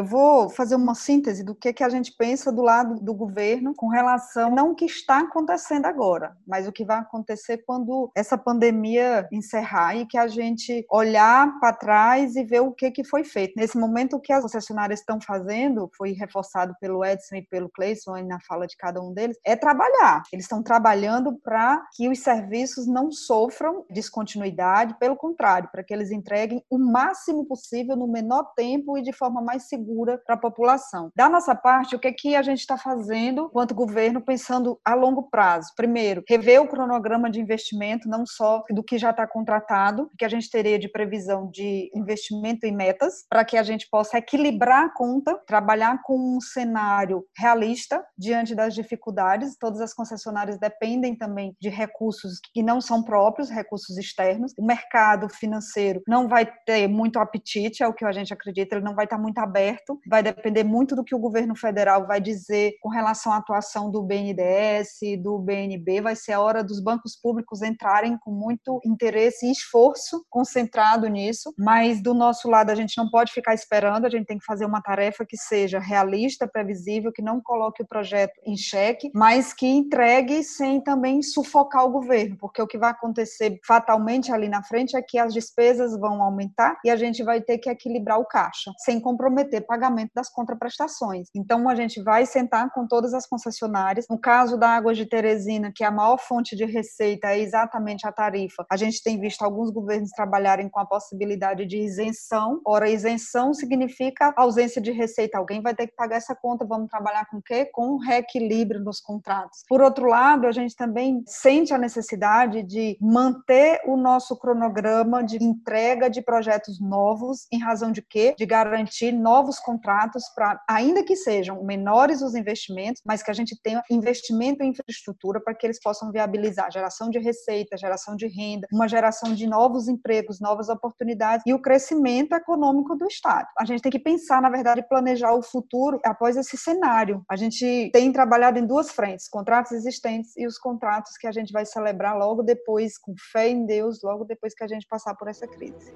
Eu 0.00 0.04
vou 0.06 0.48
fazer 0.48 0.76
uma 0.76 0.94
síntese 0.94 1.44
do 1.44 1.54
que, 1.54 1.74
que 1.74 1.84
a 1.84 1.88
gente 1.90 2.14
pensa 2.16 2.50
do 2.50 2.62
lado 2.62 2.98
do 3.04 3.12
governo 3.12 3.74
com 3.74 3.86
relação 3.86 4.50
não 4.50 4.70
o 4.70 4.74
que 4.74 4.86
está 4.86 5.18
acontecendo 5.18 5.84
agora, 5.84 6.34
mas 6.46 6.66
o 6.66 6.72
que 6.72 6.86
vai 6.86 7.00
acontecer 7.00 7.58
quando 7.66 8.10
essa 8.16 8.38
pandemia 8.38 9.28
encerrar 9.30 9.94
e 9.94 10.06
que 10.06 10.16
a 10.16 10.26
gente 10.26 10.86
olhar 10.90 11.60
para 11.60 11.74
trás 11.74 12.34
e 12.34 12.42
ver 12.42 12.60
o 12.60 12.72
que, 12.72 12.90
que 12.90 13.04
foi 13.04 13.24
feito. 13.24 13.52
Nesse 13.58 13.76
momento, 13.76 14.16
o 14.16 14.20
que 14.20 14.32
as 14.32 14.40
concessionárias 14.40 15.00
estão 15.00 15.20
fazendo, 15.20 15.90
foi 15.94 16.12
reforçado 16.12 16.74
pelo 16.80 17.04
Edson 17.04 17.34
e 17.34 17.42
pelo 17.42 17.68
Cleison 17.68 18.16
na 18.24 18.40
fala 18.40 18.66
de 18.66 18.78
cada 18.78 19.02
um 19.02 19.12
deles, 19.12 19.38
é 19.44 19.54
trabalhar. 19.54 20.22
Eles 20.32 20.46
estão 20.46 20.62
trabalhando 20.62 21.38
para 21.44 21.86
que 21.94 22.08
os 22.08 22.20
serviços 22.20 22.86
não 22.86 23.12
sofram 23.12 23.84
descontinuidade, 23.90 24.96
pelo 24.98 25.14
contrário, 25.14 25.68
para 25.70 25.84
que 25.84 25.92
eles 25.92 26.10
entreguem 26.10 26.64
o 26.70 26.78
máximo 26.78 27.44
possível 27.44 27.96
no 27.96 28.08
menor 28.08 28.54
tempo 28.56 28.96
e 28.96 29.02
de 29.02 29.12
forma 29.12 29.42
mais 29.42 29.64
segura 29.64 29.89
segura 29.90 30.18
para 30.24 30.36
a 30.36 30.38
população. 30.38 31.10
Da 31.16 31.28
nossa 31.28 31.54
parte, 31.54 31.96
o 31.96 31.98
que, 31.98 32.08
é 32.08 32.12
que 32.12 32.36
a 32.36 32.42
gente 32.42 32.60
está 32.60 32.76
fazendo 32.78 33.46
enquanto 33.46 33.74
governo, 33.74 34.20
pensando 34.20 34.78
a 34.84 34.94
longo 34.94 35.28
prazo? 35.28 35.72
Primeiro, 35.76 36.22
rever 36.28 36.62
o 36.62 36.68
cronograma 36.68 37.28
de 37.28 37.40
investimento, 37.40 38.08
não 38.08 38.24
só 38.24 38.62
do 38.70 38.84
que 38.84 38.98
já 38.98 39.10
está 39.10 39.26
contratado, 39.26 40.08
que 40.16 40.24
a 40.24 40.28
gente 40.28 40.48
teria 40.48 40.78
de 40.78 40.88
previsão 40.88 41.50
de 41.50 41.90
investimento 41.94 42.66
e 42.66 42.72
metas, 42.72 43.24
para 43.28 43.44
que 43.44 43.56
a 43.56 43.62
gente 43.62 43.88
possa 43.90 44.18
equilibrar 44.18 44.84
a 44.84 44.94
conta, 44.94 45.36
trabalhar 45.46 46.00
com 46.04 46.36
um 46.36 46.40
cenário 46.40 47.24
realista 47.36 48.04
diante 48.16 48.54
das 48.54 48.74
dificuldades. 48.74 49.56
Todas 49.58 49.80
as 49.80 49.92
concessionárias 49.92 50.58
dependem 50.58 51.16
também 51.16 51.56
de 51.60 51.68
recursos 51.68 52.38
que 52.52 52.62
não 52.62 52.80
são 52.80 53.02
próprios, 53.02 53.50
recursos 53.50 53.98
externos. 53.98 54.52
O 54.56 54.64
mercado 54.64 55.28
financeiro 55.28 56.00
não 56.06 56.28
vai 56.28 56.46
ter 56.64 56.86
muito 56.86 57.18
apetite, 57.18 57.82
é 57.82 57.88
o 57.88 57.94
que 57.94 58.04
a 58.04 58.12
gente 58.12 58.32
acredita, 58.32 58.76
ele 58.76 58.84
não 58.84 58.94
vai 58.94 59.04
estar 59.04 59.18
muito 59.18 59.38
aberto 59.38 59.69
certo, 59.70 60.00
vai 60.08 60.22
depender 60.22 60.64
muito 60.64 60.96
do 60.96 61.04
que 61.04 61.14
o 61.14 61.18
governo 61.18 61.54
federal 61.56 62.06
vai 62.06 62.20
dizer 62.20 62.72
com 62.80 62.88
relação 62.88 63.32
à 63.32 63.36
atuação 63.36 63.90
do 63.90 64.02
BNDES, 64.02 65.20
do 65.22 65.38
BNB, 65.38 66.00
vai 66.00 66.16
ser 66.16 66.32
a 66.32 66.40
hora 66.40 66.64
dos 66.64 66.80
bancos 66.82 67.16
públicos 67.16 67.62
entrarem 67.62 68.18
com 68.18 68.32
muito 68.32 68.80
interesse 68.84 69.46
e 69.46 69.52
esforço 69.52 70.24
concentrado 70.28 71.06
nisso, 71.08 71.54
mas 71.58 72.02
do 72.02 72.14
nosso 72.14 72.48
lado 72.48 72.70
a 72.70 72.74
gente 72.74 72.96
não 72.96 73.08
pode 73.08 73.32
ficar 73.32 73.54
esperando, 73.54 74.06
a 74.06 74.10
gente 74.10 74.26
tem 74.26 74.38
que 74.38 74.44
fazer 74.44 74.64
uma 74.64 74.82
tarefa 74.82 75.24
que 75.24 75.36
seja 75.36 75.78
realista, 75.78 76.48
previsível, 76.48 77.12
que 77.12 77.22
não 77.22 77.40
coloque 77.40 77.82
o 77.82 77.86
projeto 77.86 78.40
em 78.44 78.56
xeque, 78.56 79.10
mas 79.14 79.52
que 79.52 79.66
entregue 79.66 80.42
sem 80.42 80.80
também 80.80 81.22
sufocar 81.22 81.84
o 81.84 81.90
governo, 81.90 82.36
porque 82.38 82.60
o 82.60 82.66
que 82.66 82.78
vai 82.78 82.90
acontecer 82.90 83.58
fatalmente 83.64 84.32
ali 84.32 84.48
na 84.48 84.62
frente 84.62 84.96
é 84.96 85.02
que 85.02 85.18
as 85.18 85.32
despesas 85.32 85.98
vão 85.98 86.22
aumentar 86.22 86.78
e 86.84 86.90
a 86.90 86.96
gente 86.96 87.22
vai 87.22 87.40
ter 87.40 87.58
que 87.58 87.70
equilibrar 87.70 88.18
o 88.18 88.24
caixa, 88.24 88.72
sem 88.78 89.00
comprometer 89.00 89.59
pagamento 89.62 90.12
das 90.14 90.28
contraprestações. 90.28 91.28
Então, 91.34 91.68
a 91.68 91.74
gente 91.74 92.02
vai 92.02 92.26
sentar 92.26 92.70
com 92.72 92.86
todas 92.86 93.14
as 93.14 93.26
concessionárias. 93.26 94.06
No 94.08 94.18
caso 94.18 94.56
da 94.56 94.70
Águas 94.70 94.96
de 94.96 95.06
Teresina, 95.06 95.72
que 95.74 95.84
é 95.84 95.86
a 95.86 95.90
maior 95.90 96.18
fonte 96.18 96.56
de 96.56 96.64
receita 96.64 97.28
é 97.28 97.38
exatamente 97.40 98.06
a 98.06 98.12
tarifa, 98.12 98.64
a 98.70 98.76
gente 98.76 99.02
tem 99.02 99.20
visto 99.20 99.42
alguns 99.42 99.70
governos 99.70 100.10
trabalharem 100.10 100.68
com 100.68 100.80
a 100.80 100.86
possibilidade 100.86 101.66
de 101.66 101.78
isenção. 101.78 102.60
Ora, 102.64 102.88
isenção 102.88 103.52
significa 103.52 104.32
ausência 104.36 104.80
de 104.80 104.90
receita. 104.92 105.38
Alguém 105.38 105.62
vai 105.62 105.74
ter 105.74 105.86
que 105.86 105.94
pagar 105.94 106.16
essa 106.16 106.34
conta. 106.34 106.64
Vamos 106.64 106.88
trabalhar 106.88 107.26
com 107.26 107.38
o 107.38 107.42
quê? 107.42 107.66
Com 107.66 107.96
reequilíbrio 107.98 108.80
nos 108.80 109.00
contratos. 109.00 109.62
Por 109.68 109.80
outro 109.80 110.06
lado, 110.06 110.46
a 110.46 110.52
gente 110.52 110.74
também 110.76 111.22
sente 111.26 111.72
a 111.72 111.78
necessidade 111.78 112.62
de 112.62 112.96
manter 113.00 113.80
o 113.86 113.96
nosso 113.96 114.36
cronograma 114.36 115.22
de 115.22 115.42
entrega 115.42 116.08
de 116.08 116.22
projetos 116.22 116.80
novos, 116.80 117.46
em 117.52 117.58
razão 117.58 117.92
de 117.92 118.02
quê? 118.02 118.34
De 118.36 118.46
garantir 118.46 119.12
novos 119.12 119.49
novos 119.50 119.58
contratos 119.58 120.22
para, 120.34 120.60
ainda 120.68 121.02
que 121.02 121.16
sejam 121.16 121.64
menores 121.64 122.22
os 122.22 122.34
investimentos, 122.34 123.02
mas 123.04 123.22
que 123.22 123.30
a 123.30 123.34
gente 123.34 123.60
tenha 123.60 123.82
investimento 123.90 124.62
em 124.62 124.70
infraestrutura 124.70 125.40
para 125.40 125.54
que 125.54 125.66
eles 125.66 125.80
possam 125.82 126.12
viabilizar 126.12 126.70
geração 126.70 127.10
de 127.10 127.18
receita, 127.18 127.76
geração 127.76 128.14
de 128.14 128.28
renda, 128.28 128.68
uma 128.72 128.86
geração 128.86 129.34
de 129.34 129.46
novos 129.46 129.88
empregos, 129.88 130.40
novas 130.40 130.68
oportunidades 130.68 131.42
e 131.46 131.52
o 131.52 131.60
crescimento 131.60 132.34
econômico 132.34 132.94
do 132.96 133.06
Estado. 133.06 133.48
A 133.58 133.64
gente 133.64 133.82
tem 133.82 133.90
que 133.90 133.98
pensar, 133.98 134.40
na 134.40 134.50
verdade, 134.50 134.86
planejar 134.88 135.34
o 135.34 135.42
futuro 135.42 135.98
após 136.04 136.36
esse 136.36 136.56
cenário. 136.56 137.24
A 137.28 137.36
gente 137.36 137.90
tem 137.92 138.12
trabalhado 138.12 138.58
em 138.58 138.66
duas 138.66 138.90
frentes, 138.90 139.28
contratos 139.28 139.72
existentes 139.72 140.36
e 140.36 140.46
os 140.46 140.58
contratos 140.58 141.16
que 141.18 141.26
a 141.26 141.32
gente 141.32 141.52
vai 141.52 141.66
celebrar 141.66 142.16
logo 142.16 142.42
depois, 142.42 142.96
com 142.96 143.14
fé 143.32 143.48
em 143.48 143.66
Deus, 143.66 144.00
logo 144.02 144.24
depois 144.24 144.54
que 144.54 144.62
a 144.62 144.68
gente 144.68 144.86
passar 144.86 145.14
por 145.16 145.28
essa 145.28 145.46
crise. 145.46 145.92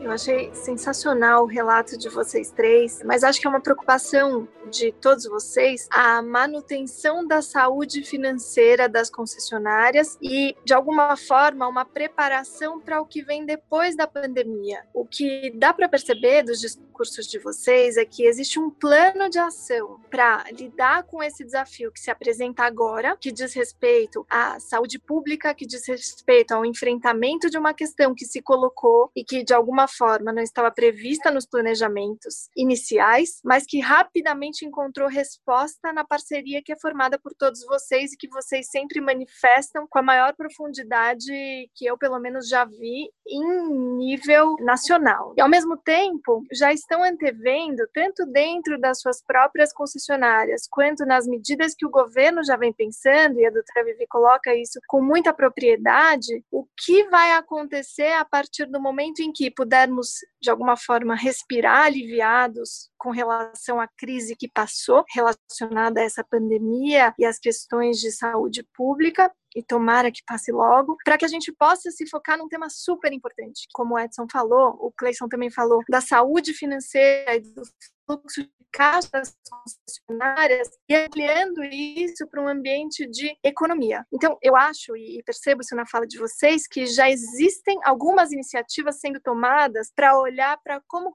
Eu 0.00 0.12
achei 0.12 0.54
sensacional 0.54 1.42
o 1.42 1.46
relato 1.46 1.98
de 1.98 2.08
vocês 2.08 2.50
três, 2.50 3.02
mas 3.04 3.24
acho 3.24 3.40
que 3.40 3.46
é 3.46 3.50
uma 3.50 3.60
preocupação 3.60 4.48
de 4.70 4.92
todos 4.92 5.24
vocês 5.24 5.88
a 5.90 6.22
manutenção 6.22 7.26
da 7.26 7.42
saúde 7.42 8.02
financeira 8.02 8.88
das 8.88 9.10
concessionárias 9.10 10.16
e, 10.22 10.54
de 10.64 10.72
alguma 10.72 11.16
forma, 11.16 11.66
uma 11.66 11.84
preparação 11.84 12.78
para 12.80 13.00
o 13.00 13.06
que 13.06 13.22
vem 13.22 13.44
depois 13.44 13.96
da 13.96 14.06
pandemia. 14.06 14.84
O 14.94 15.04
que 15.04 15.50
dá 15.56 15.72
para 15.72 15.88
perceber 15.88 16.42
dos 16.42 16.60
discursos 16.60 17.26
de 17.26 17.38
vocês 17.38 17.96
é 17.96 18.04
que 18.04 18.24
existe 18.24 18.58
um 18.58 18.70
plano 18.70 19.28
de 19.28 19.38
ação 19.38 20.00
para 20.10 20.44
lidar 20.52 21.04
com 21.04 21.22
esse 21.22 21.44
desafio 21.44 21.90
que 21.90 22.00
se 22.00 22.10
apresenta 22.10 22.64
agora, 22.64 23.16
que 23.20 23.32
diz 23.32 23.54
respeito 23.54 24.26
à 24.28 24.60
saúde 24.60 24.98
pública, 24.98 25.54
que 25.54 25.66
diz 25.66 25.86
respeito 25.88 26.52
ao 26.52 26.64
enfrentamento 26.64 27.50
de 27.50 27.58
uma 27.58 27.72
questão 27.72 28.14
que 28.14 28.24
se 28.24 28.42
colocou 28.42 29.10
e 29.16 29.24
que, 29.24 29.42
de 29.42 29.54
alguma 29.54 29.87
forma, 29.88 30.32
não 30.32 30.42
estava 30.42 30.70
prevista 30.70 31.30
nos 31.30 31.46
planejamentos 31.46 32.48
iniciais, 32.56 33.40
mas 33.44 33.64
que 33.66 33.80
rapidamente 33.80 34.64
encontrou 34.64 35.08
resposta 35.08 35.92
na 35.92 36.04
parceria 36.04 36.62
que 36.62 36.72
é 36.72 36.78
formada 36.78 37.18
por 37.18 37.32
todos 37.34 37.64
vocês 37.64 38.12
e 38.12 38.16
que 38.16 38.28
vocês 38.28 38.68
sempre 38.70 39.00
manifestam 39.00 39.86
com 39.88 39.98
a 39.98 40.02
maior 40.02 40.34
profundidade 40.36 41.32
que 41.74 41.86
eu, 41.86 41.96
pelo 41.96 42.18
menos, 42.18 42.48
já 42.48 42.64
vi 42.64 43.10
em 43.26 43.96
nível 43.96 44.56
nacional. 44.60 45.34
E, 45.36 45.40
ao 45.40 45.48
mesmo 45.48 45.76
tempo, 45.76 46.44
já 46.52 46.72
estão 46.72 47.02
antevendo, 47.02 47.82
tanto 47.92 48.26
dentro 48.26 48.78
das 48.80 49.00
suas 49.00 49.22
próprias 49.22 49.72
concessionárias, 49.72 50.66
quanto 50.70 51.04
nas 51.04 51.26
medidas 51.26 51.74
que 51.74 51.86
o 51.86 51.90
governo 51.90 52.44
já 52.44 52.56
vem 52.56 52.72
pensando, 52.72 53.38
e 53.38 53.46
a 53.46 53.50
doutora 53.50 53.84
Vivi 53.84 54.06
coloca 54.06 54.54
isso 54.54 54.78
com 54.86 55.02
muita 55.02 55.32
propriedade, 55.32 56.44
o 56.50 56.66
que 56.76 57.04
vai 57.08 57.32
acontecer 57.32 58.12
a 58.12 58.24
partir 58.24 58.66
do 58.66 58.80
momento 58.80 59.20
em 59.20 59.32
que 59.32 59.50
pudermos, 59.78 60.14
de 60.40 60.50
alguma 60.50 60.76
forma, 60.76 61.14
respirar 61.14 61.86
aliviados 61.86 62.90
com 62.98 63.10
relação 63.10 63.80
à 63.80 63.86
crise 63.86 64.34
que 64.34 64.50
passou 64.50 65.04
relacionada 65.14 66.00
a 66.00 66.04
essa 66.04 66.24
pandemia 66.24 67.14
e 67.18 67.24
as 67.24 67.38
questões 67.38 67.98
de 67.98 68.10
saúde 68.10 68.66
pública, 68.74 69.30
e 69.54 69.62
tomara 69.62 70.10
que 70.10 70.22
passe 70.26 70.52
logo, 70.52 70.96
para 71.04 71.16
que 71.16 71.24
a 71.24 71.28
gente 71.28 71.52
possa 71.52 71.90
se 71.90 72.06
focar 72.08 72.36
num 72.36 72.48
tema 72.48 72.68
super 72.68 73.12
importante. 73.12 73.66
Como 73.72 73.94
o 73.94 73.98
Edson 73.98 74.26
falou, 74.30 74.76
o 74.80 74.92
Cleison 74.92 75.28
também 75.28 75.50
falou, 75.50 75.80
da 75.88 76.00
saúde 76.00 76.52
financeira 76.52 77.36
e 77.36 77.40
do 77.40 77.62
fluxo 78.08 78.42
de 78.42 78.50
caixa 78.72 79.08
das 79.12 79.36
concessionárias 79.50 80.68
e 80.88 80.96
ampliando 80.96 81.62
isso 81.62 82.26
para 82.28 82.42
um 82.42 82.48
ambiente 82.48 83.06
de 83.06 83.36
economia. 83.44 84.06
Então, 84.12 84.38
eu 84.42 84.56
acho 84.56 84.96
e 84.96 85.22
percebo 85.24 85.60
isso 85.60 85.76
na 85.76 85.86
fala 85.86 86.06
de 86.06 86.18
vocês 86.18 86.66
que 86.66 86.86
já 86.86 87.10
existem 87.10 87.78
algumas 87.84 88.32
iniciativas 88.32 88.98
sendo 88.98 89.20
tomadas 89.20 89.92
para 89.94 90.18
olhar 90.18 90.58
para 90.62 90.80
como 90.86 91.14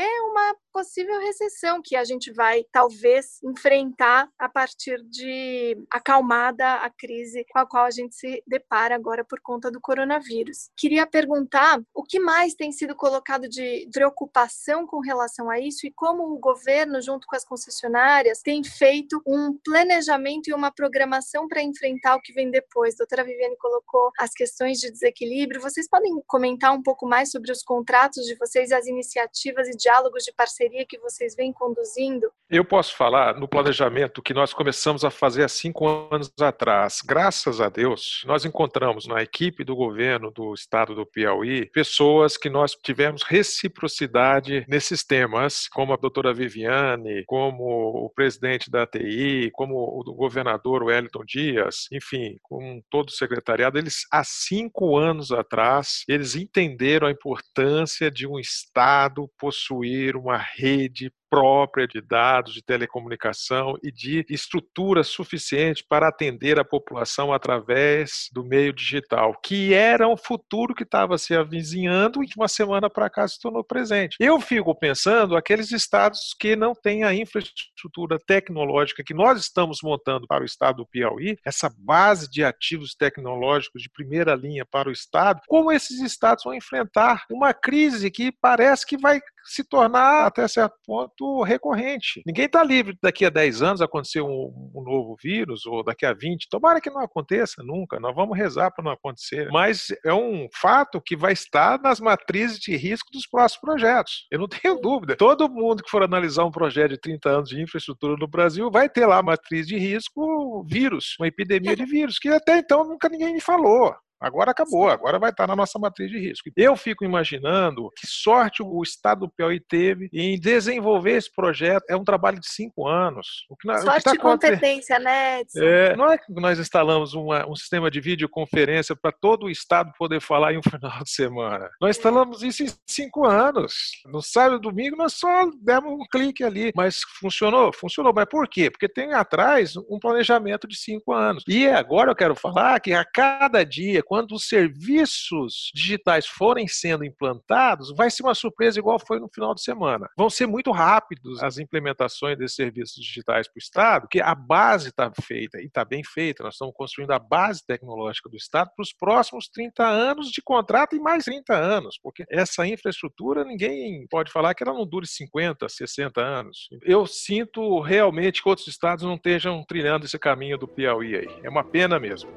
uma 0.00 0.54
possível 0.72 1.20
recessão 1.20 1.82
que 1.82 1.94
a 1.94 2.02
gente 2.02 2.32
vai 2.32 2.64
talvez 2.72 3.38
enfrentar 3.44 4.28
a 4.38 4.48
partir 4.48 5.02
de 5.04 5.76
acalmada 5.90 6.76
a 6.76 6.88
crise 6.88 7.44
com 7.52 7.58
a 7.58 7.66
qual 7.66 7.84
a 7.84 7.90
gente 7.90 8.14
se 8.14 8.42
depara 8.46 8.94
agora 8.94 9.22
por 9.22 9.40
conta 9.40 9.70
do 9.70 9.80
coronavírus. 9.80 10.70
Queria 10.76 11.06
perguntar 11.06 11.80
o 11.94 12.02
que 12.02 12.18
mais 12.18 12.54
tem 12.54 12.72
sido 12.72 12.96
colocado 12.96 13.48
de 13.48 13.88
preocupação 13.92 14.86
com 14.86 15.00
relação 15.00 15.50
a 15.50 15.60
isso 15.60 15.86
e 15.86 15.92
como 15.92 16.32
o 16.32 16.38
governo, 16.38 17.02
junto 17.02 17.26
com 17.26 17.36
as 17.36 17.44
concessionárias, 17.44 18.40
tem 18.40 18.64
feito 18.64 19.22
um 19.26 19.58
planejamento 19.62 20.48
e 20.48 20.54
uma 20.54 20.72
programação 20.72 21.46
para 21.46 21.62
enfrentar 21.62 22.16
o 22.16 22.20
que 22.22 22.32
vem 22.32 22.50
depois. 22.50 22.94
A 22.94 22.98
doutora 22.98 23.24
Viviane 23.24 23.56
colocou 23.58 24.10
as 24.18 24.30
questões 24.30 24.78
de 24.78 24.90
desequilíbrio. 24.90 25.60
Vocês 25.60 25.88
podem 25.88 26.12
comentar 26.26 26.72
um 26.72 26.82
pouco 26.82 27.06
mais 27.06 27.30
sobre 27.30 27.52
os 27.52 27.62
contratos 27.62 28.24
de 28.24 28.34
vocês, 28.36 28.72
as 28.72 28.86
iniciativas 28.86 29.68
e 29.68 29.81
diálogos 29.82 30.24
de 30.24 30.32
parceria 30.32 30.86
que 30.86 30.98
vocês 30.98 31.34
vêm 31.34 31.52
conduzindo? 31.52 32.30
Eu 32.48 32.64
posso 32.64 32.96
falar 32.96 33.38
no 33.38 33.48
planejamento 33.48 34.22
que 34.22 34.32
nós 34.32 34.52
começamos 34.52 35.04
a 35.04 35.10
fazer 35.10 35.42
há 35.42 35.48
cinco 35.48 35.86
anos 36.10 36.32
atrás. 36.40 37.00
Graças 37.04 37.60
a 37.60 37.68
Deus, 37.68 38.22
nós 38.26 38.44
encontramos 38.44 39.06
na 39.06 39.22
equipe 39.22 39.64
do 39.64 39.74
governo 39.74 40.30
do 40.30 40.54
estado 40.54 40.94
do 40.94 41.04
Piauí 41.04 41.66
pessoas 41.66 42.36
que 42.36 42.48
nós 42.48 42.72
tivemos 42.72 43.22
reciprocidade 43.22 44.64
nesses 44.68 45.04
temas, 45.04 45.66
como 45.68 45.92
a 45.92 45.96
doutora 45.96 46.32
Viviane, 46.32 47.24
como 47.26 48.04
o 48.04 48.10
presidente 48.10 48.70
da 48.70 48.86
TI, 48.86 49.50
como 49.52 49.74
o 49.74 50.14
governador 50.14 50.84
Wellington 50.84 51.24
Dias, 51.26 51.86
enfim, 51.90 52.38
com 52.42 52.80
todo 52.88 53.08
o 53.08 53.12
secretariado, 53.12 53.78
eles 53.78 54.06
há 54.12 54.22
cinco 54.22 54.96
anos 54.96 55.32
atrás, 55.32 56.04
eles 56.06 56.36
entenderam 56.36 57.08
a 57.08 57.10
importância 57.10 58.10
de 58.10 58.26
um 58.26 58.38
Estado 58.38 59.28
possuir 59.38 59.71
uma 60.16 60.36
rede 60.36 61.12
própria 61.32 61.88
de 61.88 62.02
dados, 62.02 62.52
de 62.52 62.62
telecomunicação 62.62 63.74
e 63.82 63.90
de 63.90 64.22
estrutura 64.28 65.02
suficiente 65.02 65.82
para 65.82 66.08
atender 66.08 66.60
a 66.60 66.64
população 66.64 67.32
através 67.32 68.28
do 68.34 68.44
meio 68.44 68.70
digital, 68.70 69.34
que 69.42 69.72
era 69.72 70.06
um 70.06 70.16
futuro 70.16 70.74
que 70.74 70.82
estava 70.82 71.16
se 71.16 71.34
avizinhando 71.34 72.22
e 72.22 72.26
de 72.26 72.36
uma 72.36 72.48
semana 72.48 72.90
para 72.90 73.08
cá 73.08 73.26
se 73.26 73.40
tornou 73.40 73.64
presente. 73.64 74.18
Eu 74.20 74.38
fico 74.42 74.74
pensando 74.74 75.34
aqueles 75.34 75.72
estados 75.72 76.34
que 76.38 76.54
não 76.54 76.74
têm 76.74 77.02
a 77.02 77.14
infraestrutura 77.14 78.18
tecnológica 78.18 79.02
que 79.02 79.14
nós 79.14 79.40
estamos 79.40 79.78
montando 79.82 80.26
para 80.26 80.42
o 80.42 80.46
estado 80.46 80.76
do 80.82 80.86
Piauí, 80.86 81.38
essa 81.46 81.72
base 81.78 82.30
de 82.30 82.44
ativos 82.44 82.94
tecnológicos 82.94 83.80
de 83.80 83.88
primeira 83.88 84.34
linha 84.34 84.66
para 84.66 84.90
o 84.90 84.92
estado, 84.92 85.40
como 85.48 85.72
esses 85.72 85.98
estados 86.02 86.44
vão 86.44 86.52
enfrentar 86.52 87.24
uma 87.30 87.54
crise 87.54 88.10
que 88.10 88.30
parece 88.30 88.84
que 88.84 88.98
vai 88.98 89.18
se 89.44 89.64
tornar, 89.64 90.26
até 90.26 90.46
certo 90.46 90.76
ponto, 90.84 91.21
recorrente. 91.42 92.22
Ninguém 92.26 92.46
está 92.46 92.62
livre 92.62 92.96
daqui 93.02 93.24
a 93.24 93.30
10 93.30 93.62
anos 93.62 93.80
acontecer 93.80 94.20
um, 94.20 94.70
um, 94.74 94.82
novo 94.82 95.16
vírus, 95.22 95.66
ou 95.66 95.82
daqui 95.82 96.04
a 96.04 96.12
20. 96.12 96.48
Tomara 96.48 96.80
que 96.80 96.90
não 96.90 97.00
aconteça 97.00 97.62
nunca, 97.62 98.00
nós 98.00 98.14
vamos 98.14 98.36
rezar 98.36 98.70
para 98.70 98.84
não 98.84 98.92
acontecer. 98.92 99.48
Mas 99.50 99.88
é 100.04 100.12
um 100.12 100.48
fato 100.54 101.00
que 101.00 101.16
vai 101.16 101.32
estar 101.32 101.80
nas 101.80 102.00
matrizes 102.00 102.58
de 102.58 102.76
risco 102.76 103.10
dos 103.12 103.26
próximos 103.26 103.60
projetos. 103.60 104.26
Eu 104.30 104.38
não 104.38 104.48
tenho 104.48 104.80
dúvida. 104.80 105.16
Todo 105.16 105.48
mundo 105.48 105.82
que 105.82 105.90
for 105.90 106.02
analisar 106.02 106.44
um 106.44 106.50
projeto 106.50 106.90
de 106.90 107.00
30 107.00 107.28
anos 107.28 107.48
de 107.48 107.60
infraestrutura 107.60 108.16
no 108.18 108.28
Brasil 108.28 108.70
vai 108.70 108.88
ter 108.88 109.06
lá 109.06 109.22
matriz 109.22 109.66
de 109.66 109.76
risco 109.76 110.64
vírus, 110.68 111.16
uma 111.18 111.28
epidemia 111.28 111.76
de 111.76 111.84
vírus, 111.84 112.18
que 112.18 112.28
até 112.28 112.58
então 112.58 112.84
nunca 112.84 113.08
ninguém 113.08 113.32
me 113.32 113.40
falou. 113.40 113.94
Agora 114.22 114.52
acabou, 114.52 114.88
agora 114.88 115.18
vai 115.18 115.30
estar 115.30 115.46
na 115.46 115.56
nossa 115.56 115.78
matriz 115.78 116.10
de 116.10 116.18
risco. 116.18 116.48
Eu 116.56 116.76
fico 116.76 117.04
imaginando 117.04 117.90
que 117.96 118.06
sorte 118.06 118.62
o 118.62 118.82
Estado 118.82 119.20
do 119.20 119.28
Piauí 119.28 119.60
teve 119.60 120.08
em 120.12 120.38
desenvolver 120.38 121.12
esse 121.12 121.30
projeto. 121.34 121.84
É 121.88 121.96
um 121.96 122.04
trabalho 122.04 122.38
de 122.38 122.48
cinco 122.48 122.86
anos. 122.86 123.44
O 123.50 123.56
que, 123.56 123.68
sorte 123.80 124.04
tá 124.04 124.14
e 124.14 124.18
competência, 124.18 124.98
né, 124.98 125.40
Edson? 125.40 125.60
É, 125.60 125.96
não 125.96 126.10
é 126.10 126.18
que 126.18 126.32
nós 126.32 126.58
instalamos 126.58 127.14
uma, 127.14 127.48
um 127.48 127.56
sistema 127.56 127.90
de 127.90 128.00
videoconferência 128.00 128.94
para 128.94 129.12
todo 129.12 129.46
o 129.46 129.50
Estado 129.50 129.92
poder 129.98 130.20
falar 130.20 130.52
em 130.52 130.58
um 130.58 130.62
final 130.70 131.02
de 131.02 131.10
semana. 131.10 131.68
Nós 131.80 131.96
instalamos 131.96 132.42
isso 132.42 132.62
em 132.62 132.68
cinco 132.88 133.26
anos. 133.26 133.74
No 134.06 134.22
sábado 134.22 134.56
e 134.56 134.60
domingo 134.60 134.96
nós 134.96 135.14
só 135.14 135.50
demos 135.60 135.92
um 135.92 136.06
clique 136.10 136.44
ali. 136.44 136.72
Mas 136.76 137.00
funcionou? 137.20 137.72
Funcionou. 137.74 138.12
Mas 138.14 138.26
por 138.26 138.48
quê? 138.48 138.70
Porque 138.70 138.88
tem 138.88 139.12
atrás 139.14 139.76
um 139.76 139.98
planejamento 139.98 140.68
de 140.68 140.76
cinco 140.76 141.12
anos. 141.12 141.42
E 141.48 141.66
agora 141.66 142.10
eu 142.10 142.16
quero 142.16 142.34
falar 142.34 142.80
que 142.80 142.92
a 142.92 143.04
cada 143.04 143.64
dia, 143.64 144.02
quando 144.12 144.32
os 144.32 144.46
serviços 144.46 145.70
digitais 145.74 146.26
forem 146.26 146.68
sendo 146.68 147.02
implantados, 147.02 147.94
vai 147.96 148.10
ser 148.10 148.22
uma 148.22 148.34
surpresa 148.34 148.78
igual 148.78 148.98
foi 148.98 149.18
no 149.18 149.26
final 149.26 149.54
de 149.54 149.62
semana. 149.62 150.06
Vão 150.18 150.28
ser 150.28 150.46
muito 150.46 150.70
rápidos 150.70 151.42
as 151.42 151.56
implementações 151.56 152.36
desses 152.36 152.54
serviços 152.54 153.02
digitais 153.02 153.48
para 153.48 153.56
o 153.56 153.58
Estado, 153.58 154.02
porque 154.02 154.20
a 154.20 154.34
base 154.34 154.90
está 154.90 155.10
feita 155.22 155.58
e 155.62 155.64
está 155.64 155.82
bem 155.82 156.04
feita. 156.04 156.42
Nós 156.42 156.56
estamos 156.56 156.74
construindo 156.76 157.10
a 157.12 157.18
base 157.18 157.64
tecnológica 157.64 158.28
do 158.28 158.36
Estado 158.36 158.70
para 158.76 158.82
os 158.82 158.92
próximos 158.92 159.48
30 159.48 159.82
anos 159.82 160.30
de 160.30 160.42
contrato 160.42 160.94
e 160.94 161.00
mais 161.00 161.24
30 161.24 161.54
anos, 161.54 161.98
porque 162.02 162.26
essa 162.28 162.66
infraestrutura 162.66 163.44
ninguém 163.44 164.06
pode 164.10 164.30
falar 164.30 164.52
que 164.54 164.62
ela 164.62 164.74
não 164.74 164.84
dure 164.84 165.06
50, 165.06 165.66
60 165.66 166.20
anos. 166.20 166.68
Eu 166.82 167.06
sinto 167.06 167.80
realmente 167.80 168.42
que 168.42 168.48
outros 168.50 168.68
estados 168.68 169.04
não 169.04 169.14
estejam 169.14 169.64
trilhando 169.64 170.04
esse 170.04 170.18
caminho 170.18 170.58
do 170.58 170.68
Piauí 170.68 171.16
aí. 171.16 171.40
É 171.42 171.48
uma 171.48 171.64
pena 171.64 171.98
mesmo. 171.98 172.30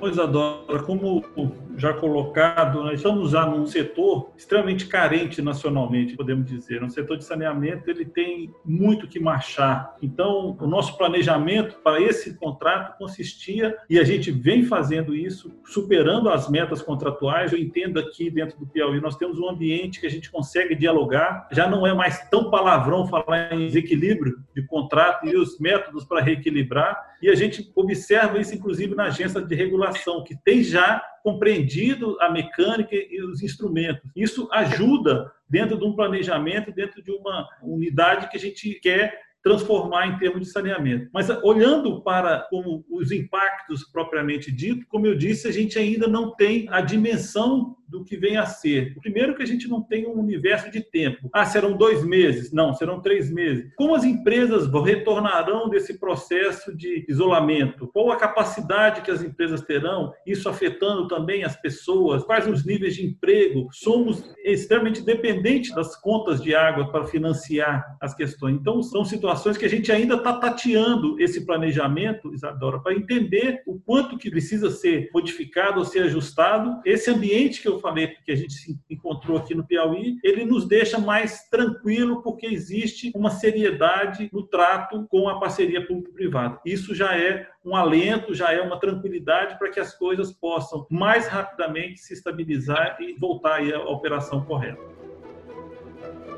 Pois, 0.00 0.18
Adora, 0.18 0.82
como 0.82 1.22
já 1.76 1.92
colocado, 1.92 2.82
nós 2.82 2.94
estamos 2.94 3.32
já 3.32 3.44
num 3.44 3.66
setor 3.66 4.32
extremamente 4.34 4.86
carente 4.86 5.42
nacionalmente, 5.42 6.16
podemos 6.16 6.46
dizer. 6.46 6.80
No 6.80 6.88
setor 6.88 7.18
de 7.18 7.24
saneamento, 7.24 7.90
ele 7.90 8.06
tem 8.06 8.50
muito 8.64 9.06
que 9.06 9.20
marchar. 9.20 9.94
Então, 10.00 10.56
o 10.58 10.66
nosso 10.66 10.96
planejamento 10.96 11.76
para 11.84 12.00
esse 12.00 12.32
contrato 12.38 12.96
consistia, 12.96 13.76
e 13.90 13.98
a 13.98 14.04
gente 14.04 14.30
vem 14.30 14.64
fazendo 14.64 15.14
isso, 15.14 15.52
superando 15.66 16.30
as 16.30 16.48
metas 16.48 16.80
contratuais. 16.80 17.52
Eu 17.52 17.58
entendo 17.58 18.00
aqui 18.00 18.30
dentro 18.30 18.58
do 18.58 18.66
Piauí, 18.66 19.02
nós 19.02 19.16
temos 19.16 19.38
um 19.38 19.50
ambiente 19.50 20.00
que 20.00 20.06
a 20.06 20.10
gente 20.10 20.30
consegue 20.30 20.74
dialogar, 20.74 21.46
já 21.52 21.68
não 21.68 21.86
é 21.86 21.92
mais 21.92 22.26
tão 22.30 22.50
palavrão 22.50 23.06
falar 23.06 23.52
em 23.52 23.66
desequilíbrio 23.66 24.38
de 24.56 24.62
contrato 24.66 25.26
e 25.26 25.36
os 25.36 25.58
métodos 25.58 26.06
para 26.06 26.22
reequilibrar 26.22 27.09
E 27.22 27.28
a 27.28 27.34
gente 27.34 27.70
observa 27.74 28.38
isso, 28.38 28.54
inclusive, 28.54 28.94
na 28.94 29.04
agência 29.04 29.40
de 29.40 29.54
regulação, 29.54 30.24
que 30.24 30.36
tem 30.42 30.62
já 30.62 31.02
compreendido 31.22 32.16
a 32.20 32.30
mecânica 32.30 32.94
e 32.94 33.22
os 33.22 33.42
instrumentos. 33.42 34.10
Isso 34.16 34.48
ajuda 34.52 35.30
dentro 35.48 35.78
de 35.78 35.84
um 35.84 35.94
planejamento, 35.94 36.72
dentro 36.72 37.02
de 37.02 37.10
uma 37.10 37.46
unidade 37.62 38.28
que 38.28 38.36
a 38.36 38.40
gente 38.40 38.74
quer 38.80 39.18
transformar 39.42 40.06
em 40.06 40.18
termos 40.18 40.40
de 40.40 40.52
saneamento. 40.52 41.08
Mas 41.12 41.30
olhando 41.42 42.02
para 42.02 42.40
como 42.50 42.84
os 42.90 43.10
impactos 43.10 43.84
propriamente 43.84 44.52
dito, 44.52 44.86
como 44.88 45.06
eu 45.06 45.14
disse, 45.14 45.48
a 45.48 45.52
gente 45.52 45.78
ainda 45.78 46.06
não 46.06 46.34
tem 46.34 46.66
a 46.70 46.80
dimensão 46.80 47.76
do 47.90 48.04
que 48.04 48.16
vem 48.16 48.36
a 48.36 48.46
ser. 48.46 48.94
Primeiro 49.00 49.34
que 49.34 49.42
a 49.42 49.46
gente 49.46 49.68
não 49.68 49.82
tem 49.82 50.06
um 50.06 50.18
universo 50.18 50.70
de 50.70 50.80
tempo. 50.80 51.28
Ah, 51.32 51.44
serão 51.44 51.76
dois 51.76 52.04
meses? 52.04 52.52
Não, 52.52 52.72
serão 52.74 53.00
três 53.00 53.30
meses. 53.30 53.70
Como 53.76 53.94
as 53.94 54.04
empresas 54.04 54.70
retornarão 54.72 55.68
desse 55.68 55.98
processo 55.98 56.76
de 56.76 57.04
isolamento? 57.08 57.88
Qual 57.88 58.10
a 58.10 58.16
capacidade 58.16 59.02
que 59.02 59.10
as 59.10 59.22
empresas 59.22 59.62
terão? 59.62 60.12
Isso 60.26 60.48
afetando 60.48 61.08
também 61.08 61.44
as 61.44 61.56
pessoas? 61.60 62.24
Quais 62.24 62.46
os 62.46 62.64
níveis 62.64 62.94
de 62.94 63.06
emprego? 63.06 63.68
Somos 63.72 64.22
extremamente 64.44 65.02
dependentes 65.02 65.74
das 65.74 65.96
contas 66.00 66.40
de 66.42 66.54
água 66.54 66.90
para 66.90 67.06
financiar 67.06 67.96
as 68.00 68.14
questões. 68.14 68.56
Então, 68.56 68.82
são 68.82 69.04
situações 69.04 69.56
que 69.56 69.64
a 69.64 69.68
gente 69.68 69.90
ainda 69.90 70.14
está 70.14 70.34
tateando 70.34 71.20
esse 71.20 71.44
planejamento, 71.44 72.32
Isadora, 72.32 72.78
para 72.78 72.94
entender 72.94 73.62
o 73.66 73.78
quanto 73.80 74.16
que 74.16 74.30
precisa 74.30 74.70
ser 74.70 75.10
modificado 75.12 75.78
ou 75.78 75.84
ser 75.84 76.04
ajustado. 76.04 76.80
Esse 76.84 77.10
ambiente 77.10 77.60
que 77.60 77.68
eu 77.68 77.79
falei 77.80 78.08
que 78.24 78.32
a 78.32 78.36
gente 78.36 78.52
se 78.52 78.78
encontrou 78.88 79.36
aqui 79.36 79.54
no 79.54 79.66
Piauí, 79.66 80.18
ele 80.22 80.44
nos 80.44 80.66
deixa 80.66 80.98
mais 80.98 81.48
tranquilo 81.48 82.22
porque 82.22 82.46
existe 82.46 83.10
uma 83.14 83.30
seriedade 83.30 84.30
no 84.32 84.42
trato 84.42 85.06
com 85.08 85.28
a 85.28 85.38
parceria 85.38 85.86
público-privada. 85.86 86.60
Isso 86.64 86.94
já 86.94 87.16
é 87.16 87.48
um 87.64 87.76
alento, 87.76 88.34
já 88.34 88.52
é 88.52 88.60
uma 88.60 88.78
tranquilidade 88.78 89.58
para 89.58 89.70
que 89.70 89.80
as 89.80 89.94
coisas 89.94 90.32
possam 90.32 90.86
mais 90.90 91.26
rapidamente 91.26 92.00
se 92.00 92.14
estabilizar 92.14 92.96
e 93.00 93.14
voltar 93.14 93.60
à 93.60 93.80
operação 93.88 94.44
correta 94.44 94.99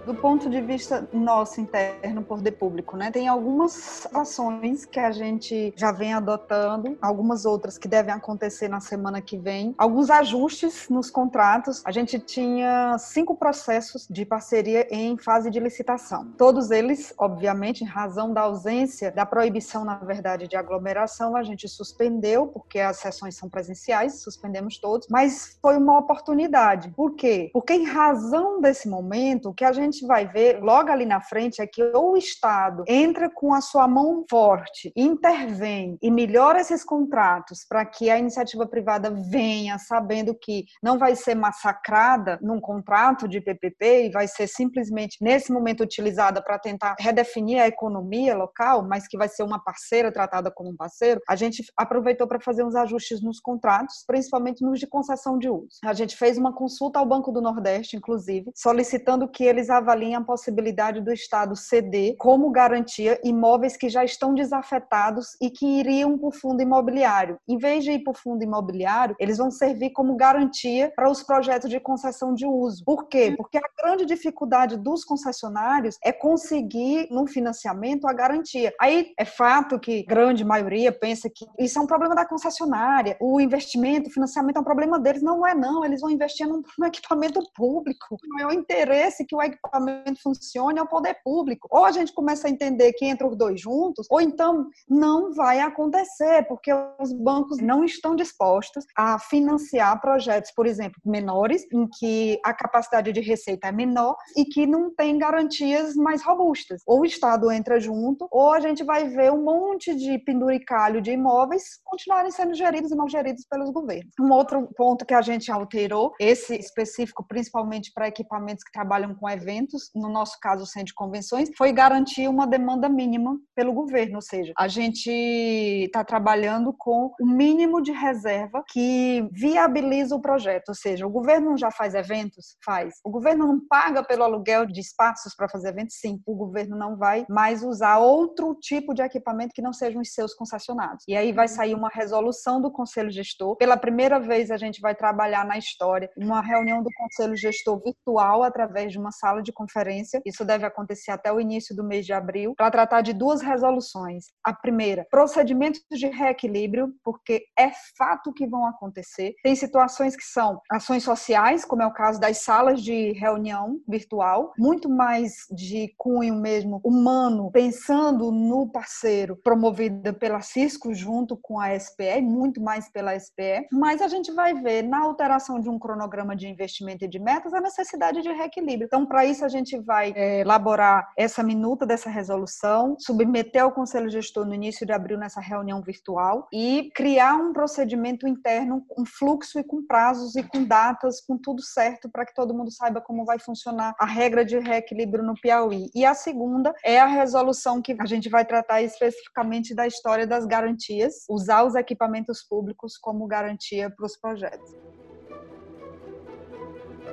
do 0.06 0.14
ponto 0.14 0.48
de 0.50 0.60
vista 0.60 1.08
nosso 1.12 1.60
interno, 1.60 2.22
poder 2.22 2.52
público, 2.52 2.96
né? 2.96 3.10
Tem 3.10 3.28
algumas 3.28 4.06
ações 4.12 4.84
que 4.84 4.98
a 4.98 5.10
gente 5.10 5.72
já 5.76 5.92
vem 5.92 6.12
adotando, 6.12 6.96
algumas 7.00 7.44
outras 7.44 7.78
que 7.78 7.88
devem 7.88 8.12
acontecer 8.12 8.68
na 8.68 8.80
semana 8.80 9.20
que 9.20 9.36
vem, 9.36 9.74
alguns 9.78 10.10
ajustes 10.10 10.88
nos 10.88 11.10
contratos. 11.10 11.82
A 11.84 11.92
gente 11.92 12.18
tinha 12.18 12.96
cinco 12.98 13.36
processos 13.36 14.06
de 14.08 14.24
parceria 14.24 14.86
em 14.90 15.16
fase 15.16 15.50
de 15.50 15.60
licitação. 15.60 16.26
Todos 16.36 16.70
eles, 16.70 17.14
obviamente, 17.16 17.84
em 17.84 17.86
razão 17.86 18.32
da 18.32 18.42
ausência 18.42 19.10
da 19.12 19.24
proibição, 19.24 19.84
na 19.84 19.96
verdade, 19.96 20.48
de 20.48 20.56
aglomeração, 20.56 21.36
a 21.36 21.42
gente 21.42 21.68
suspendeu, 21.68 22.46
porque 22.46 22.80
as 22.80 22.96
sessões 22.96 23.36
são 23.36 23.48
presenciais, 23.48 24.20
suspendemos 24.20 24.78
todos, 24.78 25.06
mas 25.08 25.58
foi 25.60 25.76
uma 25.76 25.98
oportunidade. 25.98 26.90
Por 26.90 27.14
quê? 27.14 27.50
Porque 27.52 27.72
em 27.72 27.84
razão 27.84 28.60
desse 28.60 28.88
momento, 28.88 29.50
o 29.50 29.54
que 29.54 29.64
a 29.64 29.72
gente 29.72 29.91
gente 29.92 30.06
vai 30.06 30.26
ver 30.26 30.60
logo 30.60 30.90
ali 30.90 31.04
na 31.04 31.20
frente 31.20 31.60
é 31.60 31.66
que 31.66 31.82
ou 31.94 32.12
o 32.12 32.16
Estado 32.16 32.82
entra 32.88 33.30
com 33.30 33.52
a 33.52 33.60
sua 33.60 33.86
mão 33.86 34.24
forte, 34.28 34.90
intervém 34.96 35.98
e 36.02 36.10
melhora 36.10 36.60
esses 36.60 36.82
contratos 36.82 37.64
para 37.68 37.84
que 37.84 38.08
a 38.08 38.18
iniciativa 38.18 38.66
privada 38.66 39.10
venha 39.10 39.78
sabendo 39.78 40.34
que 40.34 40.64
não 40.82 40.98
vai 40.98 41.14
ser 41.14 41.34
massacrada 41.34 42.38
num 42.40 42.60
contrato 42.60 43.28
de 43.28 43.40
PPP 43.40 44.06
e 44.06 44.10
vai 44.10 44.26
ser 44.26 44.46
simplesmente 44.46 45.18
nesse 45.20 45.52
momento 45.52 45.82
utilizada 45.82 46.42
para 46.42 46.58
tentar 46.58 46.96
redefinir 46.98 47.60
a 47.60 47.68
economia 47.68 48.34
local, 48.34 48.82
mas 48.82 49.06
que 49.06 49.18
vai 49.18 49.28
ser 49.28 49.42
uma 49.42 49.62
parceira 49.62 50.10
tratada 50.10 50.50
como 50.50 50.70
um 50.70 50.76
parceiro. 50.76 51.20
A 51.28 51.36
gente 51.36 51.62
aproveitou 51.76 52.26
para 52.26 52.40
fazer 52.40 52.64
uns 52.64 52.74
ajustes 52.74 53.22
nos 53.22 53.38
contratos, 53.38 54.04
principalmente 54.06 54.64
nos 54.64 54.80
de 54.80 54.86
concessão 54.86 55.38
de 55.38 55.50
uso. 55.50 55.78
A 55.84 55.92
gente 55.92 56.16
fez 56.16 56.38
uma 56.38 56.54
consulta 56.54 56.98
ao 56.98 57.06
Banco 57.06 57.30
do 57.30 57.42
Nordeste, 57.42 57.96
inclusive, 57.96 58.50
solicitando 58.54 59.28
que 59.28 59.44
eles 59.44 59.68
avaliem 59.82 60.14
a 60.14 60.20
possibilidade 60.20 61.00
do 61.00 61.12
Estado 61.12 61.54
ceder 61.54 62.14
como 62.18 62.50
garantia 62.50 63.20
imóveis 63.22 63.76
que 63.76 63.88
já 63.88 64.04
estão 64.04 64.34
desafetados 64.34 65.36
e 65.40 65.50
que 65.50 65.66
iriam 65.66 66.16
para 66.16 66.28
o 66.28 66.32
fundo 66.32 66.62
imobiliário. 66.62 67.38
Em 67.48 67.58
vez 67.58 67.84
de 67.84 67.92
ir 67.92 67.98
para 68.02 68.12
o 68.12 68.16
fundo 68.16 68.42
imobiliário, 68.42 69.14
eles 69.18 69.38
vão 69.38 69.50
servir 69.50 69.90
como 69.90 70.16
garantia 70.16 70.92
para 70.94 71.10
os 71.10 71.22
projetos 71.22 71.68
de 71.68 71.80
concessão 71.80 72.34
de 72.34 72.46
uso. 72.46 72.84
Por 72.84 73.08
quê? 73.08 73.34
Porque 73.36 73.58
a 73.58 73.62
grande 73.82 74.06
dificuldade 74.06 74.76
dos 74.76 75.04
concessionários 75.04 75.96
é 76.02 76.12
conseguir, 76.12 77.08
no 77.10 77.26
financiamento, 77.26 78.06
a 78.06 78.12
garantia. 78.12 78.72
Aí 78.80 79.12
é 79.18 79.24
fato 79.24 79.78
que 79.78 80.04
grande 80.04 80.44
maioria 80.44 80.92
pensa 80.92 81.28
que 81.28 81.44
isso 81.58 81.78
é 81.78 81.82
um 81.82 81.86
problema 81.86 82.14
da 82.14 82.24
concessionária, 82.24 83.16
o 83.20 83.40
investimento, 83.40 84.08
o 84.08 84.12
financiamento 84.12 84.56
é 84.56 84.60
um 84.60 84.64
problema 84.64 84.98
deles. 84.98 85.22
Não 85.22 85.46
é, 85.46 85.54
não. 85.54 85.84
Eles 85.84 86.00
vão 86.00 86.10
investir 86.10 86.46
num, 86.46 86.62
num 86.78 86.86
equipamento 86.86 87.40
público. 87.54 88.16
Não 88.24 88.38
é 88.40 88.46
o 88.46 88.52
interesse 88.52 89.24
que 89.24 89.34
o 89.34 89.42
equipamento 89.42 89.71
equipamento 89.72 90.20
funcione 90.22 90.78
é 90.78 90.82
o 90.82 90.86
poder 90.86 91.16
público. 91.24 91.66
Ou 91.70 91.84
a 91.84 91.90
gente 91.90 92.12
começa 92.12 92.46
a 92.46 92.50
entender 92.50 92.92
que 92.92 93.06
entra 93.06 93.26
os 93.26 93.36
dois 93.36 93.60
juntos, 93.60 94.06
ou 94.10 94.20
então 94.20 94.66
não 94.88 95.32
vai 95.32 95.60
acontecer, 95.60 96.46
porque 96.46 96.70
os 97.00 97.12
bancos 97.12 97.58
não 97.58 97.82
estão 97.82 98.14
dispostos 98.14 98.84
a 98.96 99.18
financiar 99.18 100.00
projetos, 100.00 100.52
por 100.54 100.66
exemplo, 100.66 101.00
menores, 101.04 101.64
em 101.72 101.88
que 101.98 102.38
a 102.44 102.52
capacidade 102.52 103.12
de 103.12 103.20
receita 103.20 103.68
é 103.68 103.72
menor 103.72 104.16
e 104.36 104.44
que 104.44 104.66
não 104.66 104.94
tem 104.94 105.16
garantias 105.16 105.94
mais 105.94 106.22
robustas. 106.22 106.82
Ou 106.86 107.00
o 107.00 107.06
Estado 107.06 107.50
entra 107.50 107.80
junto, 107.80 108.28
ou 108.30 108.52
a 108.52 108.60
gente 108.60 108.84
vai 108.84 109.08
ver 109.08 109.32
um 109.32 109.42
monte 109.42 109.94
de 109.94 110.18
penduricalho 110.18 111.00
de 111.00 111.12
imóveis 111.12 111.80
continuarem 111.84 112.30
sendo 112.30 112.54
geridos 112.54 112.90
e 112.90 112.96
mal 112.96 113.08
geridos 113.08 113.46
pelos 113.46 113.70
governos. 113.70 114.12
Um 114.20 114.30
outro 114.30 114.68
ponto 114.76 115.06
que 115.06 115.14
a 115.14 115.22
gente 115.22 115.50
alterou, 115.50 116.12
esse 116.20 116.54
específico 116.54 117.24
principalmente 117.26 117.92
para 117.94 118.08
equipamentos 118.08 118.64
que 118.64 118.72
trabalham 118.72 119.14
com 119.14 119.28
eventos, 119.28 119.61
eventos, 119.62 119.90
no 119.94 120.08
nosso 120.08 120.38
caso 120.40 120.64
o 120.64 120.66
Centro 120.66 120.88
de 120.88 120.94
Convenções, 120.94 121.50
foi 121.56 121.72
garantir 121.72 122.28
uma 122.28 122.46
demanda 122.46 122.88
mínima 122.88 123.38
pelo 123.54 123.72
governo, 123.72 124.16
ou 124.16 124.22
seja, 124.22 124.52
a 124.58 124.68
gente 124.68 125.10
está 125.10 126.04
trabalhando 126.04 126.74
com 126.76 127.12
o 127.20 127.26
mínimo 127.26 127.80
de 127.80 127.92
reserva 127.92 128.62
que 128.68 129.28
viabiliza 129.32 130.14
o 130.14 130.20
projeto, 130.20 130.70
ou 130.70 130.74
seja, 130.74 131.06
o 131.06 131.10
governo 131.10 131.56
já 131.56 131.70
faz 131.70 131.94
eventos? 131.94 132.56
Faz. 132.64 132.94
O 133.04 133.10
governo 133.10 133.46
não 133.46 133.60
paga 133.66 134.02
pelo 134.02 134.24
aluguel 134.24 134.66
de 134.66 134.80
espaços 134.80 135.34
para 135.34 135.48
fazer 135.48 135.68
eventos? 135.68 135.96
Sim. 135.98 136.20
O 136.26 136.34
governo 136.34 136.76
não 136.76 136.96
vai 136.96 137.24
mais 137.28 137.62
usar 137.62 137.98
outro 137.98 138.54
tipo 138.60 138.94
de 138.94 139.02
equipamento 139.02 139.54
que 139.54 139.62
não 139.62 139.72
sejam 139.72 140.00
os 140.00 140.12
seus 140.12 140.34
concessionados. 140.34 141.04
E 141.06 141.16
aí 141.16 141.32
vai 141.32 141.48
sair 141.48 141.74
uma 141.74 141.88
resolução 141.88 142.60
do 142.60 142.70
Conselho 142.70 143.10
Gestor. 143.10 143.56
Pela 143.56 143.76
primeira 143.76 144.18
vez 144.18 144.50
a 144.50 144.56
gente 144.56 144.80
vai 144.80 144.94
trabalhar 144.94 145.44
na 145.44 145.58
história 145.58 146.10
uma 146.16 146.40
reunião 146.40 146.82
do 146.82 146.90
Conselho 146.96 147.36
Gestor 147.36 147.80
virtual 147.82 148.42
através 148.42 148.92
de 148.92 148.98
uma 148.98 149.12
sala 149.12 149.42
de 149.42 149.51
de 149.52 149.54
conferência, 149.54 150.20
isso 150.24 150.44
deve 150.44 150.64
acontecer 150.64 151.10
até 151.10 151.30
o 151.30 151.40
início 151.40 151.76
do 151.76 151.84
mês 151.84 152.06
de 152.06 152.12
abril, 152.12 152.54
para 152.56 152.70
tratar 152.70 153.02
de 153.02 153.12
duas 153.12 153.42
resoluções. 153.42 154.26
A 154.42 154.52
primeira, 154.52 155.06
procedimentos 155.10 155.82
de 155.90 156.08
reequilíbrio, 156.08 156.92
porque 157.04 157.44
é 157.58 157.70
fato 157.96 158.32
que 158.32 158.46
vão 158.46 158.66
acontecer. 158.66 159.34
Tem 159.42 159.54
situações 159.54 160.16
que 160.16 160.24
são 160.24 160.60
ações 160.70 161.04
sociais, 161.04 161.64
como 161.64 161.82
é 161.82 161.86
o 161.86 161.92
caso 161.92 162.18
das 162.18 162.38
salas 162.38 162.82
de 162.82 163.12
reunião 163.12 163.78
virtual, 163.86 164.52
muito 164.58 164.88
mais 164.88 165.32
de 165.50 165.92
cunho 165.98 166.34
mesmo 166.34 166.80
humano, 166.82 167.50
pensando 167.52 168.30
no 168.30 168.70
parceiro, 168.70 169.36
promovida 169.36 170.12
pela 170.12 170.40
Cisco 170.40 170.94
junto 170.94 171.36
com 171.36 171.60
a 171.60 171.78
SPE, 171.78 172.22
muito 172.22 172.60
mais 172.60 172.90
pela 172.90 173.18
SPE, 173.18 173.68
mas 173.70 174.00
a 174.00 174.08
gente 174.08 174.32
vai 174.32 174.54
ver 174.54 174.82
na 174.82 175.00
alteração 175.00 175.60
de 175.60 175.68
um 175.68 175.78
cronograma 175.78 176.34
de 176.34 176.48
investimento 176.48 177.04
e 177.04 177.08
de 177.08 177.18
metas 177.18 177.52
a 177.52 177.60
necessidade 177.60 178.22
de 178.22 178.32
reequilíbrio. 178.32 178.86
Então, 178.86 179.04
para 179.04 179.24
isso, 179.26 179.41
a 179.44 179.48
gente 179.48 179.78
vai 179.78 180.12
é, 180.14 180.40
elaborar 180.40 181.12
essa 181.16 181.42
minuta 181.42 181.86
dessa 181.86 182.10
resolução, 182.10 182.96
submeter 182.98 183.62
ao 183.62 183.72
Conselho 183.72 184.10
Gestor 184.10 184.46
no 184.46 184.54
início 184.54 184.86
de 184.86 184.92
abril 184.92 185.18
nessa 185.18 185.40
reunião 185.40 185.82
virtual 185.82 186.48
e 186.52 186.90
criar 186.94 187.34
um 187.34 187.52
procedimento 187.52 188.26
interno, 188.26 188.84
um 188.98 189.04
fluxo 189.04 189.58
e 189.58 189.64
com 189.64 189.84
prazos 189.86 190.36
e 190.36 190.42
com 190.42 190.64
datas, 190.64 191.20
com 191.20 191.36
tudo 191.36 191.62
certo, 191.62 192.10
para 192.10 192.26
que 192.26 192.34
todo 192.34 192.54
mundo 192.54 192.70
saiba 192.70 193.00
como 193.00 193.24
vai 193.24 193.38
funcionar 193.38 193.94
a 193.98 194.06
regra 194.06 194.44
de 194.44 194.58
reequilíbrio 194.58 195.24
no 195.24 195.34
Piauí. 195.34 195.90
E 195.94 196.04
a 196.04 196.14
segunda 196.14 196.74
é 196.84 196.98
a 196.98 197.06
resolução 197.06 197.82
que 197.82 197.96
a 197.98 198.06
gente 198.06 198.28
vai 198.28 198.44
tratar 198.44 198.82
especificamente 198.82 199.74
da 199.74 199.86
história 199.86 200.26
das 200.26 200.46
garantias, 200.46 201.24
usar 201.28 201.64
os 201.64 201.74
equipamentos 201.74 202.42
públicos 202.42 202.96
como 202.96 203.26
garantia 203.26 203.90
para 203.90 204.06
os 204.06 204.16
projetos 204.16 205.01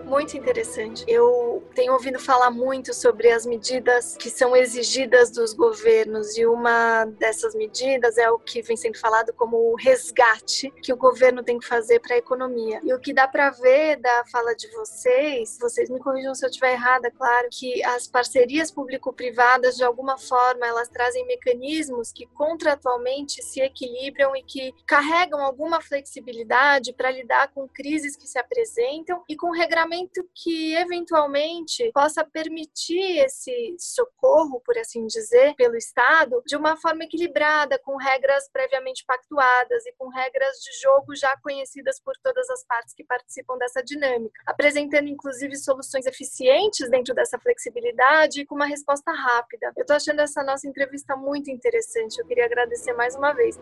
muito 0.10 0.36
interessante. 0.36 1.06
Eu 1.08 1.64
tenho 1.76 1.94
ouvido 1.94 2.20
falar 2.20 2.50
muito 2.50 2.94
sobre 2.94 3.32
as 3.32 3.46
medidas 3.46 4.18
que 4.18 4.30
são 4.30 4.56
exigidas 4.56 5.30
dos 5.30 5.54
governos 5.54 6.36
e 6.36 6.46
uma 6.48 7.06
dessas 7.06 7.54
medidas 7.54 8.18
é 8.18 8.30
o 8.30 8.40
que 8.40 8.62
vem 8.64 8.76
sendo 8.76 8.98
falado 8.98 9.32
como 9.34 9.72
o 9.72 9.76
resgate 9.76 10.72
que 10.82 10.92
o 10.92 10.98
governo 10.98 11.44
tem 11.44 11.60
que 11.60 11.68
fazer 11.68 12.00
para 12.00 12.16
a 12.16 12.18
economia. 12.18 12.82
E 12.84 12.92
o 12.92 13.00
que 13.00 13.14
dá 13.14 13.28
para 13.28 13.52
ver 13.52 13.98
da 13.98 14.26
fala 14.32 14.56
de 14.56 14.68
vocês, 14.72 15.58
vocês 15.62 15.90
me 15.90 16.00
corrijam 16.00 16.34
se 16.34 16.44
eu 16.44 16.50
estiver 16.50 16.74
errada, 16.74 17.12
claro, 17.12 17.48
que 17.52 17.84
as 17.84 18.08
parcerias 18.08 18.72
público-privadas 18.72 19.76
de 19.76 19.84
alguma 19.84 20.18
forma 20.18 20.66
elas 20.66 20.90
trazem 20.90 21.26
mecanismos 21.28 22.12
que 22.12 22.26
contratualmente 22.26 23.44
se 23.44 23.62
equilibram 23.62 24.36
e 24.36 24.42
que 24.42 24.74
carregam 24.88 25.42
alguma 25.42 25.80
flexibilidade 25.82 26.94
para 26.94 27.12
lidar 27.12 27.50
com 27.54 27.68
crises 27.68 28.16
que 28.16 28.28
se 28.28 28.40
apresentam 28.40 29.24
e 29.30 29.36
com 29.36 29.52
regramento 29.52 29.99
que 30.36 30.76
eventualmente 30.76 31.92
possa 31.94 32.24
permitir 32.26 33.20
esse 33.20 33.76
socorro, 33.80 34.62
por 34.66 34.78
assim 34.78 35.06
dizer, 35.08 35.56
pelo 35.56 35.76
Estado 35.76 36.42
de 36.46 36.56
uma 36.56 36.78
forma 36.78 37.04
equilibrada, 37.04 37.80
com 37.80 37.96
regras 37.98 38.50
previamente 38.52 39.04
pactuadas 39.06 39.86
e 39.86 39.94
com 39.98 40.10
regras 40.10 40.58
de 40.58 40.82
jogo 40.82 41.16
já 41.16 41.36
conhecidas 41.42 42.00
por 42.00 42.14
todas 42.24 42.50
as 42.50 42.64
partes 42.66 42.94
que 42.94 43.04
participam 43.04 43.58
dessa 43.58 43.84
dinâmica, 43.84 44.42
apresentando 44.46 45.08
inclusive 45.08 45.56
soluções 45.58 46.06
eficientes 46.06 46.90
dentro 46.90 47.14
dessa 47.14 47.40
flexibilidade 47.40 48.42
e 48.42 48.46
com 48.46 48.56
uma 48.56 48.66
resposta 48.66 49.12
rápida. 49.12 49.72
Eu 49.76 49.82
estou 49.82 49.96
achando 49.96 50.22
essa 50.22 50.44
nossa 50.44 50.68
entrevista 50.68 51.16
muito 51.16 51.50
interessante. 51.50 52.20
Eu 52.20 52.26
queria 52.26 52.46
agradecer 52.46 52.94
mais 52.94 53.16
uma 53.16 53.34
vez 53.34 53.58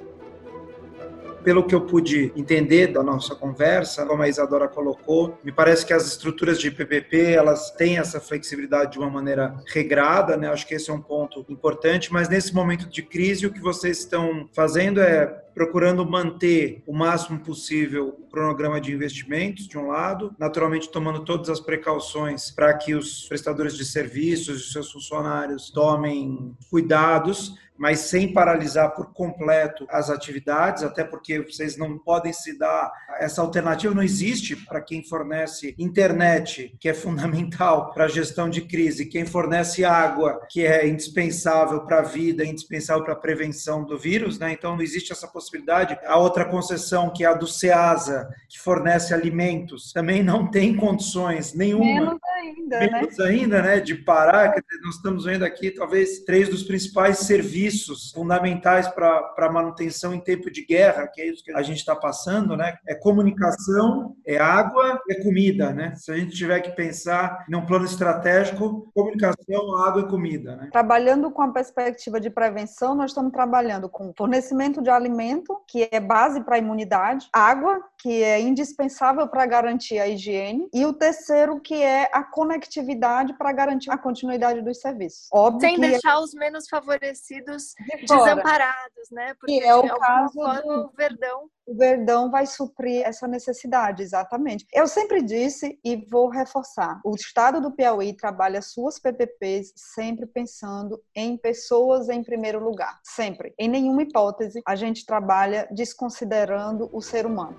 pelo 1.48 1.64
que 1.64 1.74
eu 1.74 1.80
pude 1.80 2.30
entender 2.36 2.88
da 2.88 3.02
nossa 3.02 3.34
conversa, 3.34 4.06
como 4.06 4.22
a 4.22 4.28
Isadora 4.28 4.68
colocou, 4.68 5.40
me 5.42 5.50
parece 5.50 5.86
que 5.86 5.94
as 5.94 6.06
estruturas 6.06 6.60
de 6.60 6.70
PPP 6.70 7.22
elas 7.22 7.72
têm 7.72 7.98
essa 7.98 8.20
flexibilidade 8.20 8.92
de 8.92 9.00
uma 9.00 9.10
maneira 9.10 9.56
regrada, 9.66 10.36
né? 10.36 10.50
Acho 10.50 10.68
que 10.68 10.76
esse 10.76 10.90
é 10.90 10.94
um 10.94 11.02
ponto 11.02 11.46
importante. 11.48 12.12
Mas 12.12 12.28
nesse 12.28 12.54
momento 12.54 12.90
de 12.90 13.02
crise, 13.02 13.48
o 13.48 13.54
que 13.54 13.62
vocês 13.62 14.00
estão 14.00 14.50
fazendo 14.54 15.00
é 15.00 15.26
procurando 15.58 16.06
manter 16.06 16.84
o 16.86 16.94
máximo 16.94 17.40
possível 17.40 18.16
o 18.20 18.28
cronograma 18.28 18.80
de 18.80 18.94
investimentos, 18.94 19.68
de 19.68 19.78
um 19.78 19.88
lado, 19.88 20.36
naturalmente 20.38 20.92
tomando 20.92 21.24
todas 21.24 21.50
as 21.50 21.62
precauções 21.62 22.52
para 22.52 22.74
que 22.74 22.94
os 22.94 23.26
prestadores 23.28 23.76
de 23.76 23.86
serviços 23.86 24.60
e 24.60 24.72
seus 24.72 24.92
funcionários 24.92 25.72
tomem 25.72 26.56
cuidados 26.70 27.56
mas 27.78 28.00
sem 28.02 28.34
paralisar 28.34 28.96
por 28.96 29.14
completo 29.14 29.86
as 29.90 30.10
atividades, 30.10 30.84
até 30.84 31.04
porque 31.04 31.42
vocês 31.42 31.78
não 31.78 31.98
podem 31.98 32.34
se 32.34 32.58
dar 32.58 32.92
essa 33.20 33.42
alternativa 33.42 33.94
não 33.94 34.04
existe 34.04 34.56
para 34.56 34.82
quem 34.82 35.04
fornece 35.04 35.76
internet, 35.78 36.76
que 36.80 36.90
é 36.90 36.94
fundamental 36.94 37.92
para 37.94 38.06
a 38.06 38.10
gestão 38.10 38.50
de 38.50 38.62
crise, 38.62 39.06
quem 39.06 39.26
fornece 39.26 39.84
água, 39.84 40.40
que 40.50 40.66
é 40.66 40.88
indispensável 40.88 41.82
para 41.82 42.00
a 42.00 42.04
vida, 42.04 42.46
indispensável 42.46 43.04
para 43.04 43.14
a 43.14 43.18
prevenção 43.18 43.84
do 43.84 43.98
vírus, 43.98 44.40
né? 44.40 44.52
Então 44.52 44.76
não 44.76 44.82
existe 44.82 45.12
essa 45.12 45.28
possibilidade. 45.28 45.98
A 46.06 46.18
outra 46.18 46.46
concessão, 46.46 47.12
que 47.12 47.24
é 47.24 47.28
a 47.28 47.34
do 47.34 47.48
SEASA, 47.48 48.30
que 48.48 48.60
fornece 48.60 49.14
alimentos, 49.14 49.92
também 49.92 50.24
não 50.24 50.50
tem 50.50 50.76
condições 50.76 51.54
nenhuma. 51.54 52.20
Ainda, 52.68 52.80
né? 52.80 52.90
Menos 52.92 53.18
né? 53.18 53.26
ainda, 53.26 53.62
né, 53.62 53.80
de 53.80 53.96
parar, 53.96 54.54
nós 54.84 54.96
estamos 54.96 55.26
vendo 55.26 55.44
aqui 55.44 55.72
talvez 55.72 56.20
três 56.20 56.50
dos 56.50 56.64
principais 56.64 57.20
serviços 57.20 58.12
fundamentais 58.12 58.88
para 58.90 59.34
a 59.38 59.52
manutenção 59.52 60.14
em 60.14 60.20
tempo 60.20 60.52
de 60.52 60.66
guerra, 60.66 61.08
que 61.08 61.22
é 61.22 61.28
isso 61.28 61.44
que 61.44 61.52
a 61.52 61.62
gente 61.62 61.78
está 61.78 61.96
passando, 61.96 62.58
né? 62.58 62.78
É 62.88 62.96
comunicação, 62.96 64.16
é 64.26 64.38
água, 64.38 65.02
é 65.10 65.24
comida, 65.24 65.72
né? 65.72 65.94
Se 65.96 66.12
a 66.12 66.18
gente 66.18 66.36
tiver 66.36 66.60
que 66.60 66.72
pensar 66.72 67.46
num 67.48 67.66
plano 67.66 67.86
estratégico, 67.86 68.90
comunicação, 68.94 69.76
água 69.78 70.02
e 70.02 70.08
comida, 70.08 70.56
né? 70.56 70.70
Trabalhando 70.72 71.32
com 71.32 71.42
a 71.42 71.52
perspectiva 71.52 72.20
de 72.20 72.30
prevenção, 72.30 72.96
nós 72.96 73.12
estamos 73.12 73.32
trabalhando 73.32 73.88
com 73.90 74.14
fornecimento 74.18 74.82
de 74.82 74.90
alimento, 74.90 75.58
que 75.68 75.88
é 75.92 76.00
base 76.00 76.42
para 76.42 76.56
a 76.56 76.60
imunidade, 76.60 77.30
água, 77.32 77.82
que 77.98 78.24
é 78.24 78.40
indispensável 78.40 79.28
para 79.28 79.46
garantir 79.46 80.00
a 80.00 80.08
higiene, 80.08 80.68
e 80.74 80.86
o 80.86 80.94
terceiro, 80.94 81.60
que 81.60 81.82
é 81.82 82.10
a 82.14 82.24
conectividade 82.58 83.38
para 83.38 83.52
garantir 83.52 83.92
a 83.92 83.98
continuidade 83.98 84.62
dos 84.62 84.80
serviços. 84.80 85.28
Óbvio 85.32 85.62
Sem 85.62 85.80
deixar 85.80 86.16
é... 86.16 86.20
os 86.20 86.34
menos 86.34 86.68
favorecidos 86.68 87.74
de 87.80 88.06
desamparados, 88.06 89.10
né? 89.12 89.34
Porque 89.40 89.54
e 89.54 89.60
é 89.60 89.76
o 89.76 89.88
caso 89.88 90.34
do... 90.34 90.86
o 90.86 90.92
Verdão 90.96 91.50
o 91.68 91.76
Verdão 91.76 92.32
vai 92.32 92.46
suprir 92.46 93.06
essa 93.06 93.28
necessidade, 93.28 94.02
exatamente. 94.02 94.66
Eu 94.74 94.88
sempre 94.88 95.22
disse 95.22 95.78
e 95.84 95.98
vou 96.10 96.30
reforçar: 96.30 97.02
o 97.04 97.14
Estado 97.14 97.60
do 97.60 97.74
Piauí 97.76 98.16
trabalha 98.16 98.62
suas 98.62 98.98
PPPs 98.98 99.74
sempre 99.76 100.26
pensando 100.26 101.02
em 101.14 101.38
pessoas 101.38 102.08
em 102.08 102.24
primeiro 102.24 102.64
lugar, 102.64 102.98
sempre. 103.04 103.54
Em 103.60 103.68
nenhuma 103.68 104.04
hipótese 104.04 104.62
a 104.66 104.76
gente 104.76 105.06
trabalha 105.06 105.68
desconsiderando 105.70 106.90
o 106.94 107.02
ser 107.02 107.26
humano. 107.26 107.58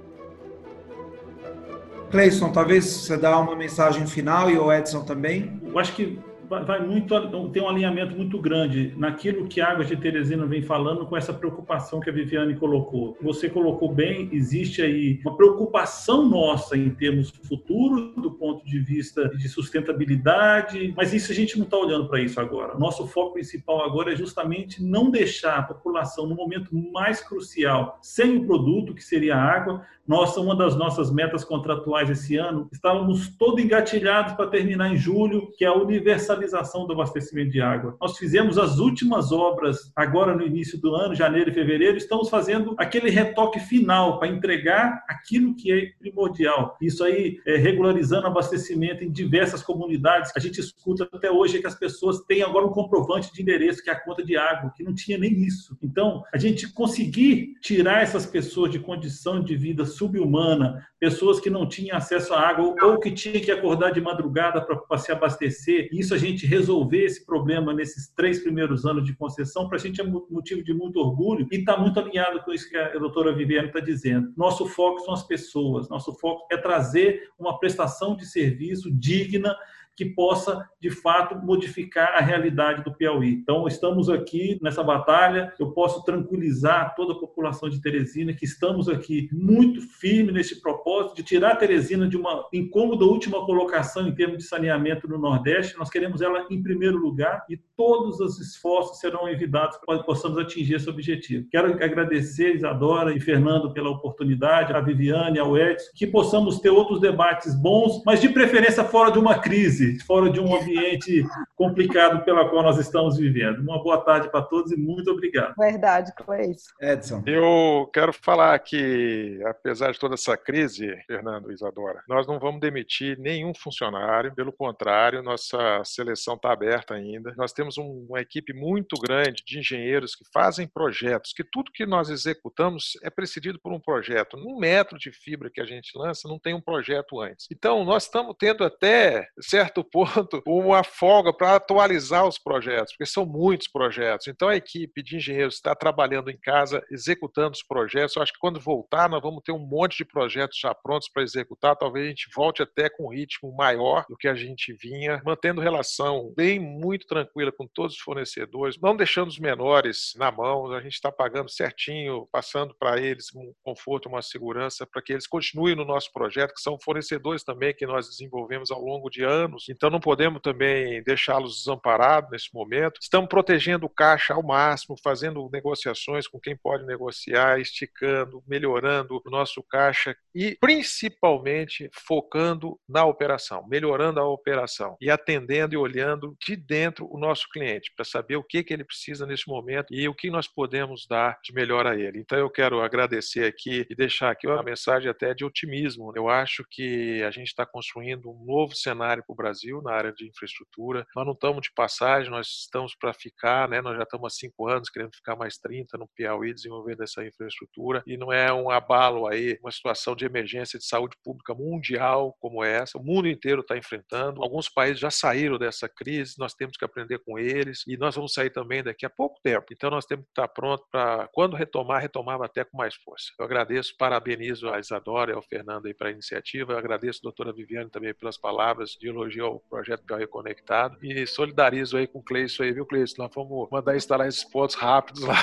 Cleison, 2.11 2.51
talvez 2.51 2.85
você 2.85 3.17
dá 3.17 3.39
uma 3.39 3.55
mensagem 3.55 4.07
final 4.07 4.51
e 4.51 4.59
o 4.59 4.73
Edson 4.73 5.05
também. 5.05 5.61
Eu 5.63 5.79
acho 5.79 5.95
que 5.95 6.19
vai 6.49 6.81
muito 6.85 7.15
tem 7.51 7.63
um 7.63 7.69
alinhamento 7.69 8.17
muito 8.17 8.41
grande 8.41 8.95
naquilo 8.97 9.47
que 9.47 9.61
a 9.61 9.71
Águas 9.71 9.89
de 9.89 9.97
Teresina 9.97 10.47
vem 10.47 10.63
falando 10.63 11.07
com 11.07 11.17
essa 11.17 11.33
preocupação 11.33 12.01
que 12.01 12.09
a 12.09 12.13
Viviane 12.13 12.57
colocou. 12.57 13.17
Você 13.21 13.51
colocou 13.51 13.93
bem, 13.93 14.31
existe 14.33 14.81
aí 14.81 15.21
uma 15.25 15.37
preocupação 15.37 16.27
nossa 16.27 16.77
em 16.77 16.91
termos 16.91 17.31
futuros 17.47 18.15
do 18.17 18.31
ponto 18.31 18.65
de 18.65 18.81
vista 18.81 19.29
de 19.29 19.49
sustentabilidade, 19.49 20.95
mas 20.97 21.13
isso 21.13 21.31
a 21.31 21.35
gente 21.35 21.59
não 21.59 21.65
está 21.65 21.77
olhando 21.77 22.09
para 22.09 22.21
isso 22.21 22.41
agora. 22.41 22.79
Nosso 22.79 23.07
foco 23.07 23.35
principal 23.35 23.85
agora 23.85 24.13
é 24.13 24.17
justamente 24.17 24.83
não 24.83 25.11
deixar 25.11 25.59
a 25.59 25.63
população 25.63 26.27
no 26.27 26.35
momento 26.35 26.75
mais 26.75 27.21
crucial 27.21 27.99
sem 28.01 28.39
o 28.39 28.47
produto 28.47 28.95
que 28.95 29.05
seria 29.05 29.37
a 29.37 29.43
água. 29.43 29.83
Nossa, 30.09 30.41
uma 30.41 30.57
das 30.57 30.75
nossas 30.75 31.13
metas 31.13 31.45
contratuais 31.45 32.09
esse 32.09 32.35
ano, 32.35 32.67
estávamos 32.73 33.29
todos 33.37 33.63
engatilhados 33.63 34.33
para 34.33 34.47
terminar 34.47 34.91
em 34.91 34.97
julho, 34.97 35.53
que 35.59 35.67
é 35.67 35.69
a 35.69 35.75
universalização 35.75 36.87
do 36.87 36.95
abastecimento 36.95 37.51
de 37.51 37.61
água. 37.61 37.95
Nós 38.01 38.17
fizemos 38.17 38.57
as 38.57 38.79
últimas 38.79 39.33
obras 39.33 39.93
agora 39.95 40.35
no 40.35 40.47
início 40.47 40.81
do 40.81 40.95
ano, 40.95 41.15
janeiro 41.15 41.51
e 41.51 41.53
fevereiro, 41.53 41.99
estamos 41.99 42.31
fazendo 42.31 42.75
aquele 42.79 43.11
retoque 43.11 43.61
final 43.61 44.19
para 44.19 44.29
entregar 44.29 45.05
aquilo 45.07 45.55
que 45.55 45.71
é 45.71 45.91
primordial. 45.99 46.79
Isso 46.81 47.05
aí 47.05 47.39
é 47.47 47.57
regularizando 47.57 48.29
abastecimento 48.29 49.05
em 49.05 49.13
diversas 49.13 49.63
comunidades. 49.63 50.33
A 50.35 50.41
gente 50.41 50.59
escuta 50.59 51.07
até 51.13 51.31
hoje 51.31 51.59
que 51.61 51.67
as 51.67 51.75
pessoas 51.75 52.21
têm 52.21 52.43
agora 52.43 52.65
um 52.65 52.73
comprovante 52.73 53.31
de 53.31 53.43
endereço, 53.43 53.85
que 53.85 53.91
é 53.91 53.93
a 53.93 54.01
conta 54.01 54.25
de 54.25 54.39
água, 54.39 54.73
que 54.75 54.83
não 54.83 54.95
tinha 54.95 55.19
nem 55.19 55.35
isso. 55.43 55.77
Então, 55.83 56.23
a 56.33 56.39
gente 56.39 56.73
conseguir 56.73 57.59
tirar 57.61 58.03
essas 58.03 58.25
pessoas 58.25 58.71
de 58.71 58.79
condição 58.79 59.43
de 59.43 59.55
vida 59.55 59.85
subhumana, 59.99 60.87
pessoas 60.99 61.41
que 61.41 61.51
não 61.51 61.69
tinham 61.69 61.97
acesso 61.97 62.33
à 62.33 62.41
água 62.41 62.75
ou 62.83 62.99
que 62.99 63.11
tinham 63.11 63.41
que 63.41 63.51
acordar 63.51 63.91
de 63.91 64.01
madrugada 64.01 64.61
para 64.61 64.99
se 64.99 65.11
abastecer, 65.11 65.89
isso 65.93 66.15
a 66.15 66.19
gente 66.19 66.47
resolver 66.47 67.05
esse 67.05 67.27
problema 67.27 67.75
nesses 67.75 68.09
três 68.15 68.41
primeiros 68.41 68.87
anos 68.87 69.05
de 69.05 69.15
concessão, 69.15 69.69
para 69.69 69.77
a 69.77 69.81
gente 69.81 70.01
é 70.01 70.05
motivo 70.05 70.63
de 70.63 70.73
muito 70.73 70.99
orgulho 71.01 71.47
e 71.51 71.57
está 71.57 71.77
muito 71.77 71.99
alinhado 71.99 72.41
com 72.43 72.53
isso 72.53 72.69
que 72.69 72.77
a 72.77 72.99
doutora 72.99 73.35
Viviane 73.35 73.69
está 73.69 73.81
dizendo. 73.81 74.33
Nosso 74.37 74.67
foco 74.67 75.01
são 75.01 75.15
as 75.15 75.27
pessoas, 75.27 75.89
nosso 75.89 76.13
foco 76.15 76.47
é 76.51 76.57
trazer 76.57 77.31
uma 77.39 77.59
prestação 77.59 78.17
de 78.17 78.25
serviço 78.27 78.91
digna 78.91 79.57
que 79.99 80.05
possa, 80.05 80.65
de 80.81 80.93
fato, 80.93 81.35
modificar 81.45 82.15
a 82.15 82.21
realidade 82.21 82.85
do 82.85 82.95
Piauí. 82.95 83.31
Então, 83.31 83.67
estamos 83.67 84.09
aqui 84.09 84.57
nessa 84.63 84.81
batalha. 84.81 85.53
Eu 85.59 85.73
posso 85.73 86.05
tranquilizar 86.05 86.95
toda 86.95 87.15
a 87.15 87.19
população 87.19 87.69
de 87.69 87.81
Teresina 87.83 88.33
que 88.33 88.45
estamos 88.45 88.89
aqui 88.89 89.29
muito 89.33 89.81
firme 89.81 90.31
nesse 90.31 90.63
propósito 90.63 91.17
de 91.17 91.25
tirar 91.25 91.57
Teresina 91.57 92.07
de 92.07 92.17
uma 92.17 92.47
incômoda 92.53 93.05
última 93.05 93.45
colocação 93.45 94.07
em 94.07 94.15
termos 94.15 94.39
de 94.39 94.45
saneamento 94.45 95.09
no 95.09 95.19
Nordeste. 95.19 95.77
Nós 95.77 95.91
queremos 95.91 96.23
ela 96.23 96.47
em 96.49 96.63
primeiro 96.63 96.97
lugar 96.97 97.45
e 97.51 97.57
todos 97.77 98.21
os 98.21 98.39
esforços 98.39 99.01
serão 99.01 99.29
envidados 99.29 99.79
para 99.85 99.99
que 99.99 100.07
possamos 100.07 100.39
atingir 100.39 100.75
esse 100.75 100.89
objetivo. 100.89 101.49
Quero 101.51 101.73
agradecer 101.73 102.55
Isadora 102.55 103.17
e 103.17 103.19
Fernando 103.19 103.73
pela 103.73 103.91
oportunidade, 103.91 104.73
a 104.73 104.81
Viviane, 104.81 105.41
ao 105.41 105.59
Edson, 105.59 105.91
que 105.97 106.07
possamos 106.07 106.61
ter 106.61 106.71
outros 106.71 107.01
debates 107.01 107.53
bons, 107.61 108.01
mas 108.07 108.21
de 108.21 108.29
preferência 108.29 108.85
fora 108.85 109.11
de 109.11 109.19
uma 109.19 109.41
crise 109.41 109.88
fora 110.01 110.31
de 110.31 110.41
um 110.41 110.55
ambiente 110.55 111.25
complicado 111.55 112.25
pela 112.25 112.49
qual 112.49 112.63
nós 112.63 112.79
estamos 112.79 113.17
vivendo. 113.17 113.61
Uma 113.61 113.83
boa 113.83 113.99
tarde 113.99 114.31
para 114.31 114.43
todos 114.43 114.73
e 114.73 114.77
muito 114.77 115.11
obrigado. 115.11 115.55
Verdade, 115.57 116.13
Cleison. 116.15 116.71
Edson. 116.81 117.23
Eu 117.27 117.89
quero 117.93 118.13
falar 118.13 118.59
que, 118.59 119.41
apesar 119.47 119.93
de 119.93 119.99
toda 119.99 120.15
essa 120.15 120.37
crise, 120.37 120.97
Fernando 121.07 121.51
e 121.51 121.55
Isadora, 121.55 122.03
nós 122.09 122.27
não 122.27 122.39
vamos 122.39 122.61
demitir 122.61 123.19
nenhum 123.19 123.53
funcionário, 123.55 124.35
pelo 124.35 124.53
contrário, 124.53 125.23
nossa 125.23 125.83
seleção 125.85 126.35
está 126.35 126.53
aberta 126.53 126.95
ainda. 126.95 127.35
Nós 127.37 127.53
temos 127.53 127.77
uma 127.77 128.21
equipe 128.21 128.53
muito 128.53 128.97
grande 129.01 129.43
de 129.47 129.59
engenheiros 129.59 130.15
que 130.15 130.25
fazem 130.33 130.67
projetos, 130.67 131.33
que 131.33 131.45
tudo 131.45 131.73
que 131.73 131.87
nós 131.87 132.09
executamos 132.11 132.99
é 133.03 133.11
precedido 133.11 133.59
por 133.59 133.73
um 133.73 133.81
projeto. 133.81 134.37
Um 134.37 134.59
metro 134.59 134.99
de 134.99 135.13
fibra 135.13 135.51
que 135.51 135.61
a 135.61 135.65
gente 135.65 135.97
lança 135.97 136.29
não 136.29 136.39
tem 136.39 136.55
um 136.55 136.61
projeto 136.61 137.21
antes. 137.21 137.47
Então, 137.51 137.85
nós 137.85 138.05
estamos 138.05 138.35
tendo 138.39 138.65
até 138.65 139.29
certo 139.41 139.78
certo 139.79 139.85
ponto, 139.85 140.43
uma 140.47 140.83
folga 140.83 141.33
para 141.33 141.57
atualizar 141.57 142.27
os 142.27 142.39
projetos, 142.39 142.93
porque 142.93 143.07
são 143.07 143.25
muitos 143.25 143.69
projetos. 143.69 144.27
Então, 144.27 144.49
a 144.49 144.57
equipe 144.57 145.03
de 145.03 145.17
engenheiros 145.17 145.55
está 145.55 145.75
trabalhando 145.75 146.31
em 146.31 146.39
casa, 146.39 146.83
executando 146.91 147.53
os 147.53 147.63
projetos. 147.63 148.17
Eu 148.17 148.23
acho 148.23 148.33
que 148.33 148.39
quando 148.39 148.61
voltar, 148.61 149.09
nós 149.09 149.23
vamos 149.23 149.43
ter 149.45 149.53
um 149.53 149.59
monte 149.59 149.99
de 149.99 150.05
projetos 150.05 150.59
já 150.59 150.75
prontos 150.75 151.09
para 151.09 151.23
executar. 151.23 151.77
Talvez 151.77 152.07
a 152.07 152.09
gente 152.09 152.29
volte 152.35 152.63
até 152.63 152.89
com 152.89 153.07
um 153.07 153.13
ritmo 153.13 153.55
maior 153.55 154.05
do 154.09 154.17
que 154.17 154.29
a 154.29 154.35
gente 154.35 154.73
vinha, 154.73 155.21
mantendo 155.25 155.61
relação 155.61 156.33
bem, 156.37 156.59
muito 156.59 157.07
tranquila 157.07 157.53
com 157.53 157.67
todos 157.67 157.95
os 157.95 158.01
fornecedores, 158.01 158.79
não 158.81 158.97
deixando 158.97 159.29
os 159.29 159.39
menores 159.39 160.13
na 160.17 160.31
mão. 160.31 160.73
A 160.73 160.81
gente 160.81 160.95
está 160.95 161.13
pagando 161.13 161.51
certinho, 161.51 162.29
passando 162.33 162.75
para 162.79 163.01
eles 163.01 163.27
um 163.35 163.53
conforto, 163.63 164.09
uma 164.09 164.23
segurança, 164.23 164.87
para 164.87 165.03
que 165.03 165.13
eles 165.13 165.27
continuem 165.27 165.75
no 165.75 165.85
nosso 165.85 166.13
projeto, 166.13 166.55
que 166.55 166.61
são 166.61 166.79
fornecedores 166.79 167.45
também 167.45 167.75
que 167.75 167.87
nós 167.87 168.09
desenvolvemos 168.09 168.71
ao 168.71 168.81
longo 168.81 169.11
de 169.11 169.23
anos. 169.23 169.68
Então, 169.73 169.91
não 169.91 170.01
podemos 170.01 170.41
também 170.41 171.03
deixá-los 171.03 171.59
desamparados 171.59 172.31
nesse 172.31 172.53
momento. 172.55 172.99
Estamos 173.01 173.29
protegendo 173.29 173.87
o 173.87 173.91
caixa 173.91 174.35
ao 174.35 174.43
máximo, 174.43 174.97
fazendo 175.03 175.49
negociações 175.53 176.27
com 176.27 176.41
quem 176.41 176.57
pode 176.57 176.87
negociar, 176.87 177.61
esticando, 177.61 178.43
melhorando 178.47 179.21
o 179.25 179.31
nosso 179.31 179.63
caixa 179.63 180.17
e, 180.35 180.57
principalmente, 180.61 181.91
focando 181.93 182.79
na 182.89 183.05
operação, 183.05 183.67
melhorando 183.69 184.21
a 184.21 184.29
operação 184.29 184.97
e 185.01 185.11
atendendo 185.11 185.75
e 185.75 185.77
olhando 185.77 186.37
de 186.41 186.57
dentro 186.57 187.07
o 187.11 187.19
nosso 187.19 187.49
cliente 187.49 187.93
para 187.95 188.05
saber 188.05 188.37
o 188.37 188.45
que, 188.45 188.63
que 188.63 188.73
ele 188.73 188.85
precisa 188.85 189.27
nesse 189.27 189.49
momento 189.49 189.93
e 189.93 190.09
o 190.09 190.15
que 190.15 190.31
nós 190.31 190.47
podemos 190.47 191.07
dar 191.07 191.39
de 191.43 191.53
melhor 191.53 191.87
a 191.87 191.97
ele. 191.97 192.21
Então, 192.21 192.39
eu 192.39 192.51
quero 192.51 192.81
agradecer 192.81 193.45
aqui 193.45 193.87
e 193.91 193.95
deixar 193.95 194.31
aqui 194.31 194.47
uma 194.47 194.63
mensagem 194.63 195.11
até 195.11 195.35
de 195.35 195.45
otimismo. 195.45 196.13
Eu 196.15 196.29
acho 196.29 196.65
que 196.71 197.23
a 197.23 197.31
gente 197.31 197.49
está 197.49 197.67
construindo 197.67 198.31
um 198.31 198.45
novo 198.45 198.75
cenário 198.75 199.23
para 199.27 199.33
o 199.33 199.37
Brasil 199.37 199.48
na 199.83 199.93
área 199.93 200.13
de 200.13 200.27
infraestrutura. 200.27 201.07
Nós 201.15 201.27
não 201.27 201.33
estamos 201.33 201.63
de 201.63 201.73
passagem, 201.75 202.31
nós 202.31 202.47
estamos 202.47 202.95
para 202.95 203.13
ficar, 203.13 203.69
né? 203.69 203.81
Nós 203.81 203.97
já 203.97 204.03
estamos 204.03 204.33
há 204.33 204.37
cinco 204.37 204.69
anos 204.69 204.91
querendo 204.91 205.15
ficar 205.15 205.37
mais 205.37 205.59
30 205.59 205.99
no 205.99 206.09
Piauí 206.09 206.53
desenvolvendo 206.53 207.03
essa 207.03 207.25
infraestrutura 207.25 208.03
e 208.07 208.17
não 208.17 208.33
é 208.33 208.53
um 208.53 208.71
abalo 208.71 209.27
aí, 209.27 209.59
uma 209.61 209.71
situação 209.71 210.15
de 210.15 210.25
emergência 210.25 210.79
de 210.79 210.87
saúde 210.87 211.17
pública 211.25 211.55
mundial 211.55 212.37
como 212.41 212.63
essa. 212.65 212.99
O 212.99 213.03
mundo 213.03 213.29
inteiro 213.29 213.61
está 213.61 213.77
enfrentando. 213.77 214.43
Alguns 214.43 214.69
países 214.69 215.01
já 215.01 215.11
saíram 215.11 215.59
dessa 215.59 215.89
crise. 215.89 216.35
Nós 216.39 216.55
temos 216.55 216.77
que 216.77 216.85
aprender 216.85 217.19
com 217.21 217.39
eles 217.39 217.83
e 217.87 217.97
nós 217.97 218.15
vamos 218.15 218.33
sair 218.33 218.51
também 218.51 218.83
daqui 218.83 219.07
a 219.07 219.11
pouco 219.11 219.41
tempo. 219.43 219.67
Então 219.73 219.91
nós 219.91 220.05
temos 220.05 220.25
que 220.25 220.31
estar 220.31 220.49
pronto 220.49 220.85
para 220.91 221.29
quando 221.33 221.57
retomar, 221.57 222.01
retomar 222.01 222.41
até 222.43 222.65
com 222.65 222.77
mais 222.77 222.95
força. 222.95 223.33
Eu 223.39 223.45
agradeço, 223.45 223.95
parabenizo 223.99 224.69
a 224.69 224.79
Isadora 224.79 225.33
e 225.33 225.35
ao 225.35 225.43
Fernando 225.43 225.87
aí 225.87 225.95
para 225.95 226.09
a 226.09 226.13
iniciativa. 226.13 226.73
Eu 226.73 226.79
agradeço 226.79 227.21
a 227.23 227.25
doutora 227.25 227.53
Viviane 227.53 227.91
também 227.91 228.15
pelas 228.15 228.39
palavras 228.39 228.91
de 228.91 229.09
elogio 229.09 229.38
ao 229.41 229.61
projeto 229.61 230.05
Piauí 230.05 230.27
Conectado 230.27 230.97
e 231.03 231.27
solidarizo 231.27 231.97
aí 231.97 232.07
com 232.07 232.19
o 232.19 232.23
Cleison 232.23 232.63
aí, 232.63 232.73
viu, 232.73 232.87
Cleison? 232.87 233.15
Nós 233.19 233.31
vamos 233.35 233.69
mandar 233.71 233.97
instalar 233.97 234.29
esses 234.29 234.45
pontos 234.45 234.75
rápidos 234.77 235.23
lá, 235.23 235.43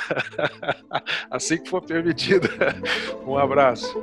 assim 1.30 1.58
que 1.58 1.70
for 1.70 1.82
permitido. 1.82 2.48
Um 3.26 3.38
abraço. 3.38 3.96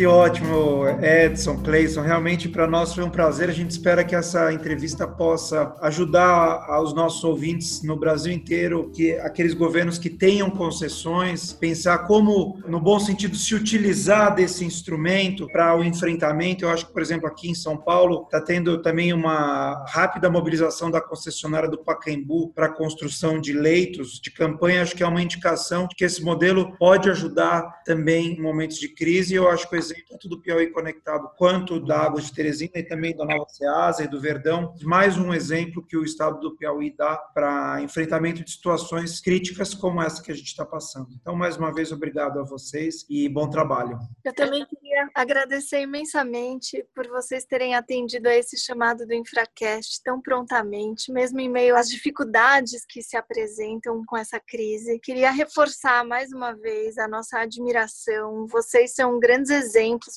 Que 0.00 0.06
ótimo, 0.06 0.86
Edson, 1.02 1.58
Clayson. 1.58 2.00
Realmente 2.00 2.48
para 2.48 2.66
nós 2.66 2.94
foi 2.94 3.04
um 3.04 3.10
prazer. 3.10 3.50
A 3.50 3.52
gente 3.52 3.72
espera 3.72 4.02
que 4.02 4.14
essa 4.14 4.50
entrevista 4.50 5.06
possa 5.06 5.76
ajudar 5.82 6.80
os 6.82 6.94
nossos 6.94 7.22
ouvintes 7.22 7.82
no 7.82 7.98
Brasil 7.98 8.32
inteiro, 8.32 8.90
que 8.94 9.12
aqueles 9.18 9.52
governos 9.52 9.98
que 9.98 10.08
tenham 10.08 10.48
concessões, 10.48 11.52
pensar 11.52 11.98
como, 12.06 12.62
no 12.66 12.80
bom 12.80 12.98
sentido, 12.98 13.36
se 13.36 13.54
utilizar 13.54 14.34
desse 14.34 14.64
instrumento 14.64 15.46
para 15.48 15.76
o 15.76 15.84
enfrentamento. 15.84 16.64
Eu 16.64 16.70
acho 16.70 16.86
que, 16.86 16.94
por 16.94 17.02
exemplo, 17.02 17.28
aqui 17.28 17.50
em 17.50 17.54
São 17.54 17.76
Paulo 17.76 18.22
está 18.22 18.40
tendo 18.40 18.80
também 18.80 19.12
uma 19.12 19.84
rápida 19.86 20.30
mobilização 20.30 20.90
da 20.90 21.02
concessionária 21.02 21.68
do 21.68 21.76
Pacaembu 21.76 22.54
para 22.54 22.68
a 22.68 22.72
construção 22.72 23.38
de 23.38 23.52
leitos 23.52 24.18
de 24.18 24.30
campanha. 24.30 24.80
Acho 24.80 24.96
que 24.96 25.02
é 25.02 25.06
uma 25.06 25.20
indicação 25.20 25.86
de 25.86 25.94
que 25.94 26.06
esse 26.06 26.24
modelo 26.24 26.74
pode 26.78 27.10
ajudar 27.10 27.82
também 27.84 28.38
em 28.38 28.40
momentos 28.40 28.78
de 28.78 28.88
crise. 28.88 29.34
Eu 29.34 29.46
acho 29.46 29.68
que 29.68 29.76
o 29.76 29.89
tanto 30.08 30.28
do 30.28 30.40
Piauí 30.40 30.70
Conectado 30.70 31.30
quanto 31.36 31.80
da 31.80 31.98
Água 31.98 32.20
de 32.20 32.32
Teresina 32.32 32.72
e 32.76 32.82
também 32.82 33.16
da 33.16 33.24
Nova 33.24 33.48
Ceasa 33.48 34.04
e 34.04 34.08
do 34.08 34.20
Verdão, 34.20 34.74
mais 34.82 35.16
um 35.16 35.32
exemplo 35.32 35.84
que 35.84 35.96
o 35.96 36.04
estado 36.04 36.40
do 36.40 36.56
Piauí 36.56 36.94
dá 36.96 37.16
para 37.16 37.80
enfrentamento 37.82 38.44
de 38.44 38.50
situações 38.50 39.20
críticas 39.20 39.74
como 39.74 40.02
essa 40.02 40.22
que 40.22 40.30
a 40.30 40.34
gente 40.34 40.48
está 40.48 40.64
passando. 40.64 41.08
Então, 41.20 41.34
mais 41.34 41.56
uma 41.56 41.72
vez, 41.72 41.92
obrigado 41.92 42.38
a 42.38 42.44
vocês 42.44 43.04
e 43.08 43.28
bom 43.28 43.48
trabalho. 43.48 43.98
Eu 44.24 44.34
também 44.34 44.64
queria 44.66 45.08
agradecer 45.14 45.80
imensamente 45.80 46.84
por 46.94 47.06
vocês 47.08 47.44
terem 47.44 47.74
atendido 47.74 48.28
a 48.28 48.34
esse 48.34 48.56
chamado 48.58 49.06
do 49.06 49.14
Infracast 49.14 50.02
tão 50.04 50.20
prontamente, 50.20 51.12
mesmo 51.12 51.40
em 51.40 51.48
meio 51.48 51.76
às 51.76 51.88
dificuldades 51.88 52.84
que 52.88 53.02
se 53.02 53.16
apresentam 53.16 54.04
com 54.04 54.16
essa 54.16 54.38
crise. 54.38 54.98
Queria 54.98 55.30
reforçar 55.30 56.04
mais 56.04 56.32
uma 56.32 56.52
vez 56.52 56.98
a 56.98 57.08
nossa 57.08 57.38
admiração. 57.38 58.46
Vocês 58.46 58.94
são 58.94 59.18
grandes 59.18 59.50
exemplos 59.50 59.69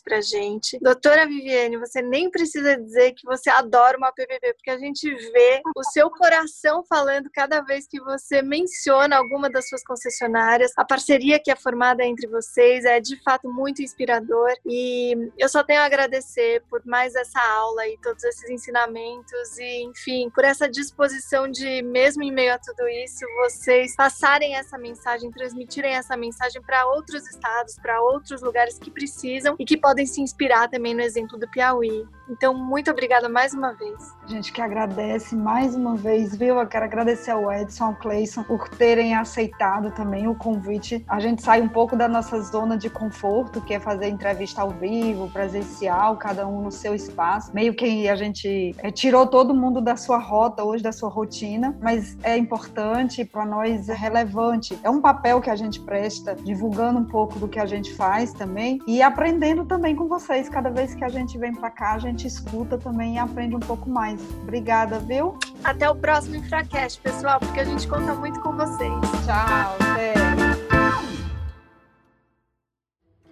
para 0.04 0.22
gente. 0.22 0.80
Doutora 0.80 1.26
Viviane, 1.26 1.78
você 1.78 2.02
nem 2.02 2.30
precisa 2.30 2.78
dizer 2.78 3.14
que 3.14 3.26
você 3.26 3.50
adora 3.50 3.98
uma 3.98 4.12
PPP, 4.12 4.54
porque 4.54 4.72
a 4.72 4.78
gente 4.78 5.10
vê 5.32 5.62
o 5.76 5.84
seu 5.84 6.10
coração 6.10 6.84
falando 6.84 7.30
cada 7.34 7.62
vez 7.62 7.88
que 7.88 8.00
você 8.00 8.42
menciona 8.42 9.18
alguma 9.18 9.50
das 9.50 9.68
suas 9.68 9.84
concessionárias. 9.84 10.72
A 10.78 10.86
parceria 10.86 11.40
que 11.40 11.52
é 11.52 11.56
formada 11.56 12.04
entre 12.04 12.28
vocês 12.28 12.86
é 12.86 13.00
de 13.00 13.22
fato 13.24 13.52
muito 13.52 13.82
inspirador 13.82 14.52
e 14.66 15.32
eu 15.38 15.50
só 15.50 15.64
tenho 15.64 15.82
a 15.82 15.86
agradecer 15.86 16.64
por 16.70 16.82
mais 16.86 17.16
essa 17.16 17.40
aula 17.40 17.88
e 17.88 17.98
todos 18.00 18.24
esses 18.24 18.50
ensinamentos 18.50 19.58
e, 19.58 19.84
enfim, 19.84 20.30
por 20.30 20.44
essa 20.44 20.70
disposição 20.70 21.48
de, 21.50 21.82
mesmo 21.82 22.24
em 22.24 22.32
meio 22.32 22.54
a 22.54 22.60
tudo 22.60 22.88
isso, 22.88 23.26
vocês 23.44 23.96
passarem 23.96 24.56
essa 24.56 24.78
mensagem, 24.78 25.32
transmitirem 25.32 25.94
essa 25.94 26.16
mensagem 26.18 26.62
para 26.62 26.86
outros 26.88 27.28
estados, 27.28 27.76
para 27.76 28.02
outros 28.02 28.42
lugares 28.42 28.78
que 28.78 28.92
precisam 28.92 29.43
e 29.60 29.66
que 29.66 29.78
podem 29.78 30.06
se 30.06 30.22
inspirar 30.22 30.70
também 30.70 30.94
no 30.94 31.02
exemplo 31.02 31.38
do 31.38 31.50
Piauí. 31.50 32.06
Então, 32.30 32.54
muito 32.54 32.90
obrigada 32.90 33.28
mais 33.28 33.54
uma 33.54 33.74
vez. 33.74 34.14
Gente 34.28 34.54
que 34.54 34.62
agradece 34.62 35.36
mais 35.36 35.76
uma 35.76 35.96
vez, 35.96 36.36
viu? 36.36 36.58
Eu 36.58 36.68
quero 36.68 36.86
agradecer 36.86 37.32
ao 37.32 37.52
Edson, 37.52 37.86
ao 37.86 37.96
Cleison, 37.96 38.44
por 38.44 38.70
terem 38.70 39.14
aceitado 39.14 39.92
também 39.92 40.28
o 40.28 40.36
convite. 40.36 41.04
A 41.08 41.20
gente 41.20 41.42
sai 41.42 41.62
um 41.62 41.68
pouco 41.68 41.96
da 41.96 42.08
nossa 42.08 42.40
zona 42.42 42.78
de 42.78 42.90
conforto, 42.90 43.60
que 43.62 43.74
é 43.74 43.80
fazer 43.80 44.08
entrevista 44.08 44.62
ao 44.62 44.70
vivo, 44.70 45.30
presencial, 45.30 46.16
cada 46.18 46.48
um 46.48 46.62
no 46.62 46.72
seu 46.72 46.96
espaço. 46.96 47.54
Meio 47.54 47.76
que 47.76 48.08
a 48.08 48.16
gente 48.16 48.74
é, 48.78 48.90
tirou 48.90 49.28
todo 49.28 49.54
mundo 49.54 49.82
da 49.82 49.98
sua 49.98 50.18
rota 50.18 50.64
hoje, 50.64 50.82
da 50.82 50.94
sua 50.94 51.10
rotina, 51.10 51.78
mas 51.82 52.18
é 52.24 52.38
importante, 52.38 53.26
para 53.26 53.46
nós 53.46 53.90
é 53.90 53.94
relevante. 53.94 54.80
É 54.82 54.90
um 54.90 55.02
papel 55.02 55.42
que 55.42 55.50
a 55.50 55.56
gente 55.56 55.80
presta, 55.82 56.36
divulgando 56.36 57.00
um 57.00 57.06
pouco 57.06 57.38
do 57.38 57.48
que 57.48 57.60
a 57.60 57.66
gente 57.66 57.94
faz 57.94 58.32
também 58.32 58.80
e 58.88 59.02
aprendendo 59.34 59.66
também 59.66 59.96
com 59.96 60.08
vocês. 60.08 60.48
Cada 60.48 60.70
vez 60.70 60.94
que 60.94 61.04
a 61.04 61.10
gente 61.10 61.38
vem 61.40 61.54
para 61.54 61.70
cá, 61.72 61.94
a 61.94 62.00
gente 62.00 62.28
escuta 62.28 62.78
também 62.78 63.16
e 63.16 63.18
aprende 63.18 63.56
um 63.56 63.60
pouco 63.60 63.90
mais. 63.90 64.22
Obrigada, 64.44 65.00
viu? 65.00 65.38
Até 65.64 65.90
o 65.90 65.96
próximo 65.96 66.36
Infracast, 66.36 67.02
pessoal, 67.02 67.40
porque 67.40 67.60
a 67.60 67.66
gente 67.66 67.88
conta 67.88 68.14
muito 68.14 68.40
com 68.42 68.56
vocês. 68.56 68.94
Tchau, 69.26 69.76
até. 69.80 70.14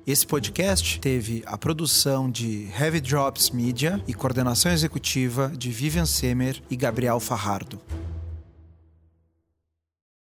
Esse 0.08 0.26
podcast 0.26 0.99
teve 0.99 1.43
a 1.45 1.56
produção 1.56 2.30
de 2.30 2.68
Heavy 2.78 2.99
Drops 2.99 3.52
Media 3.52 4.02
e 4.08 4.14
coordenação 4.16 4.72
executiva 4.72 5.49
de 5.56 5.70
Vivian 5.70 6.08
Semer 6.08 6.60
e 6.70 6.76
Gabriel 6.76 7.20
Farrardo. 7.20 7.80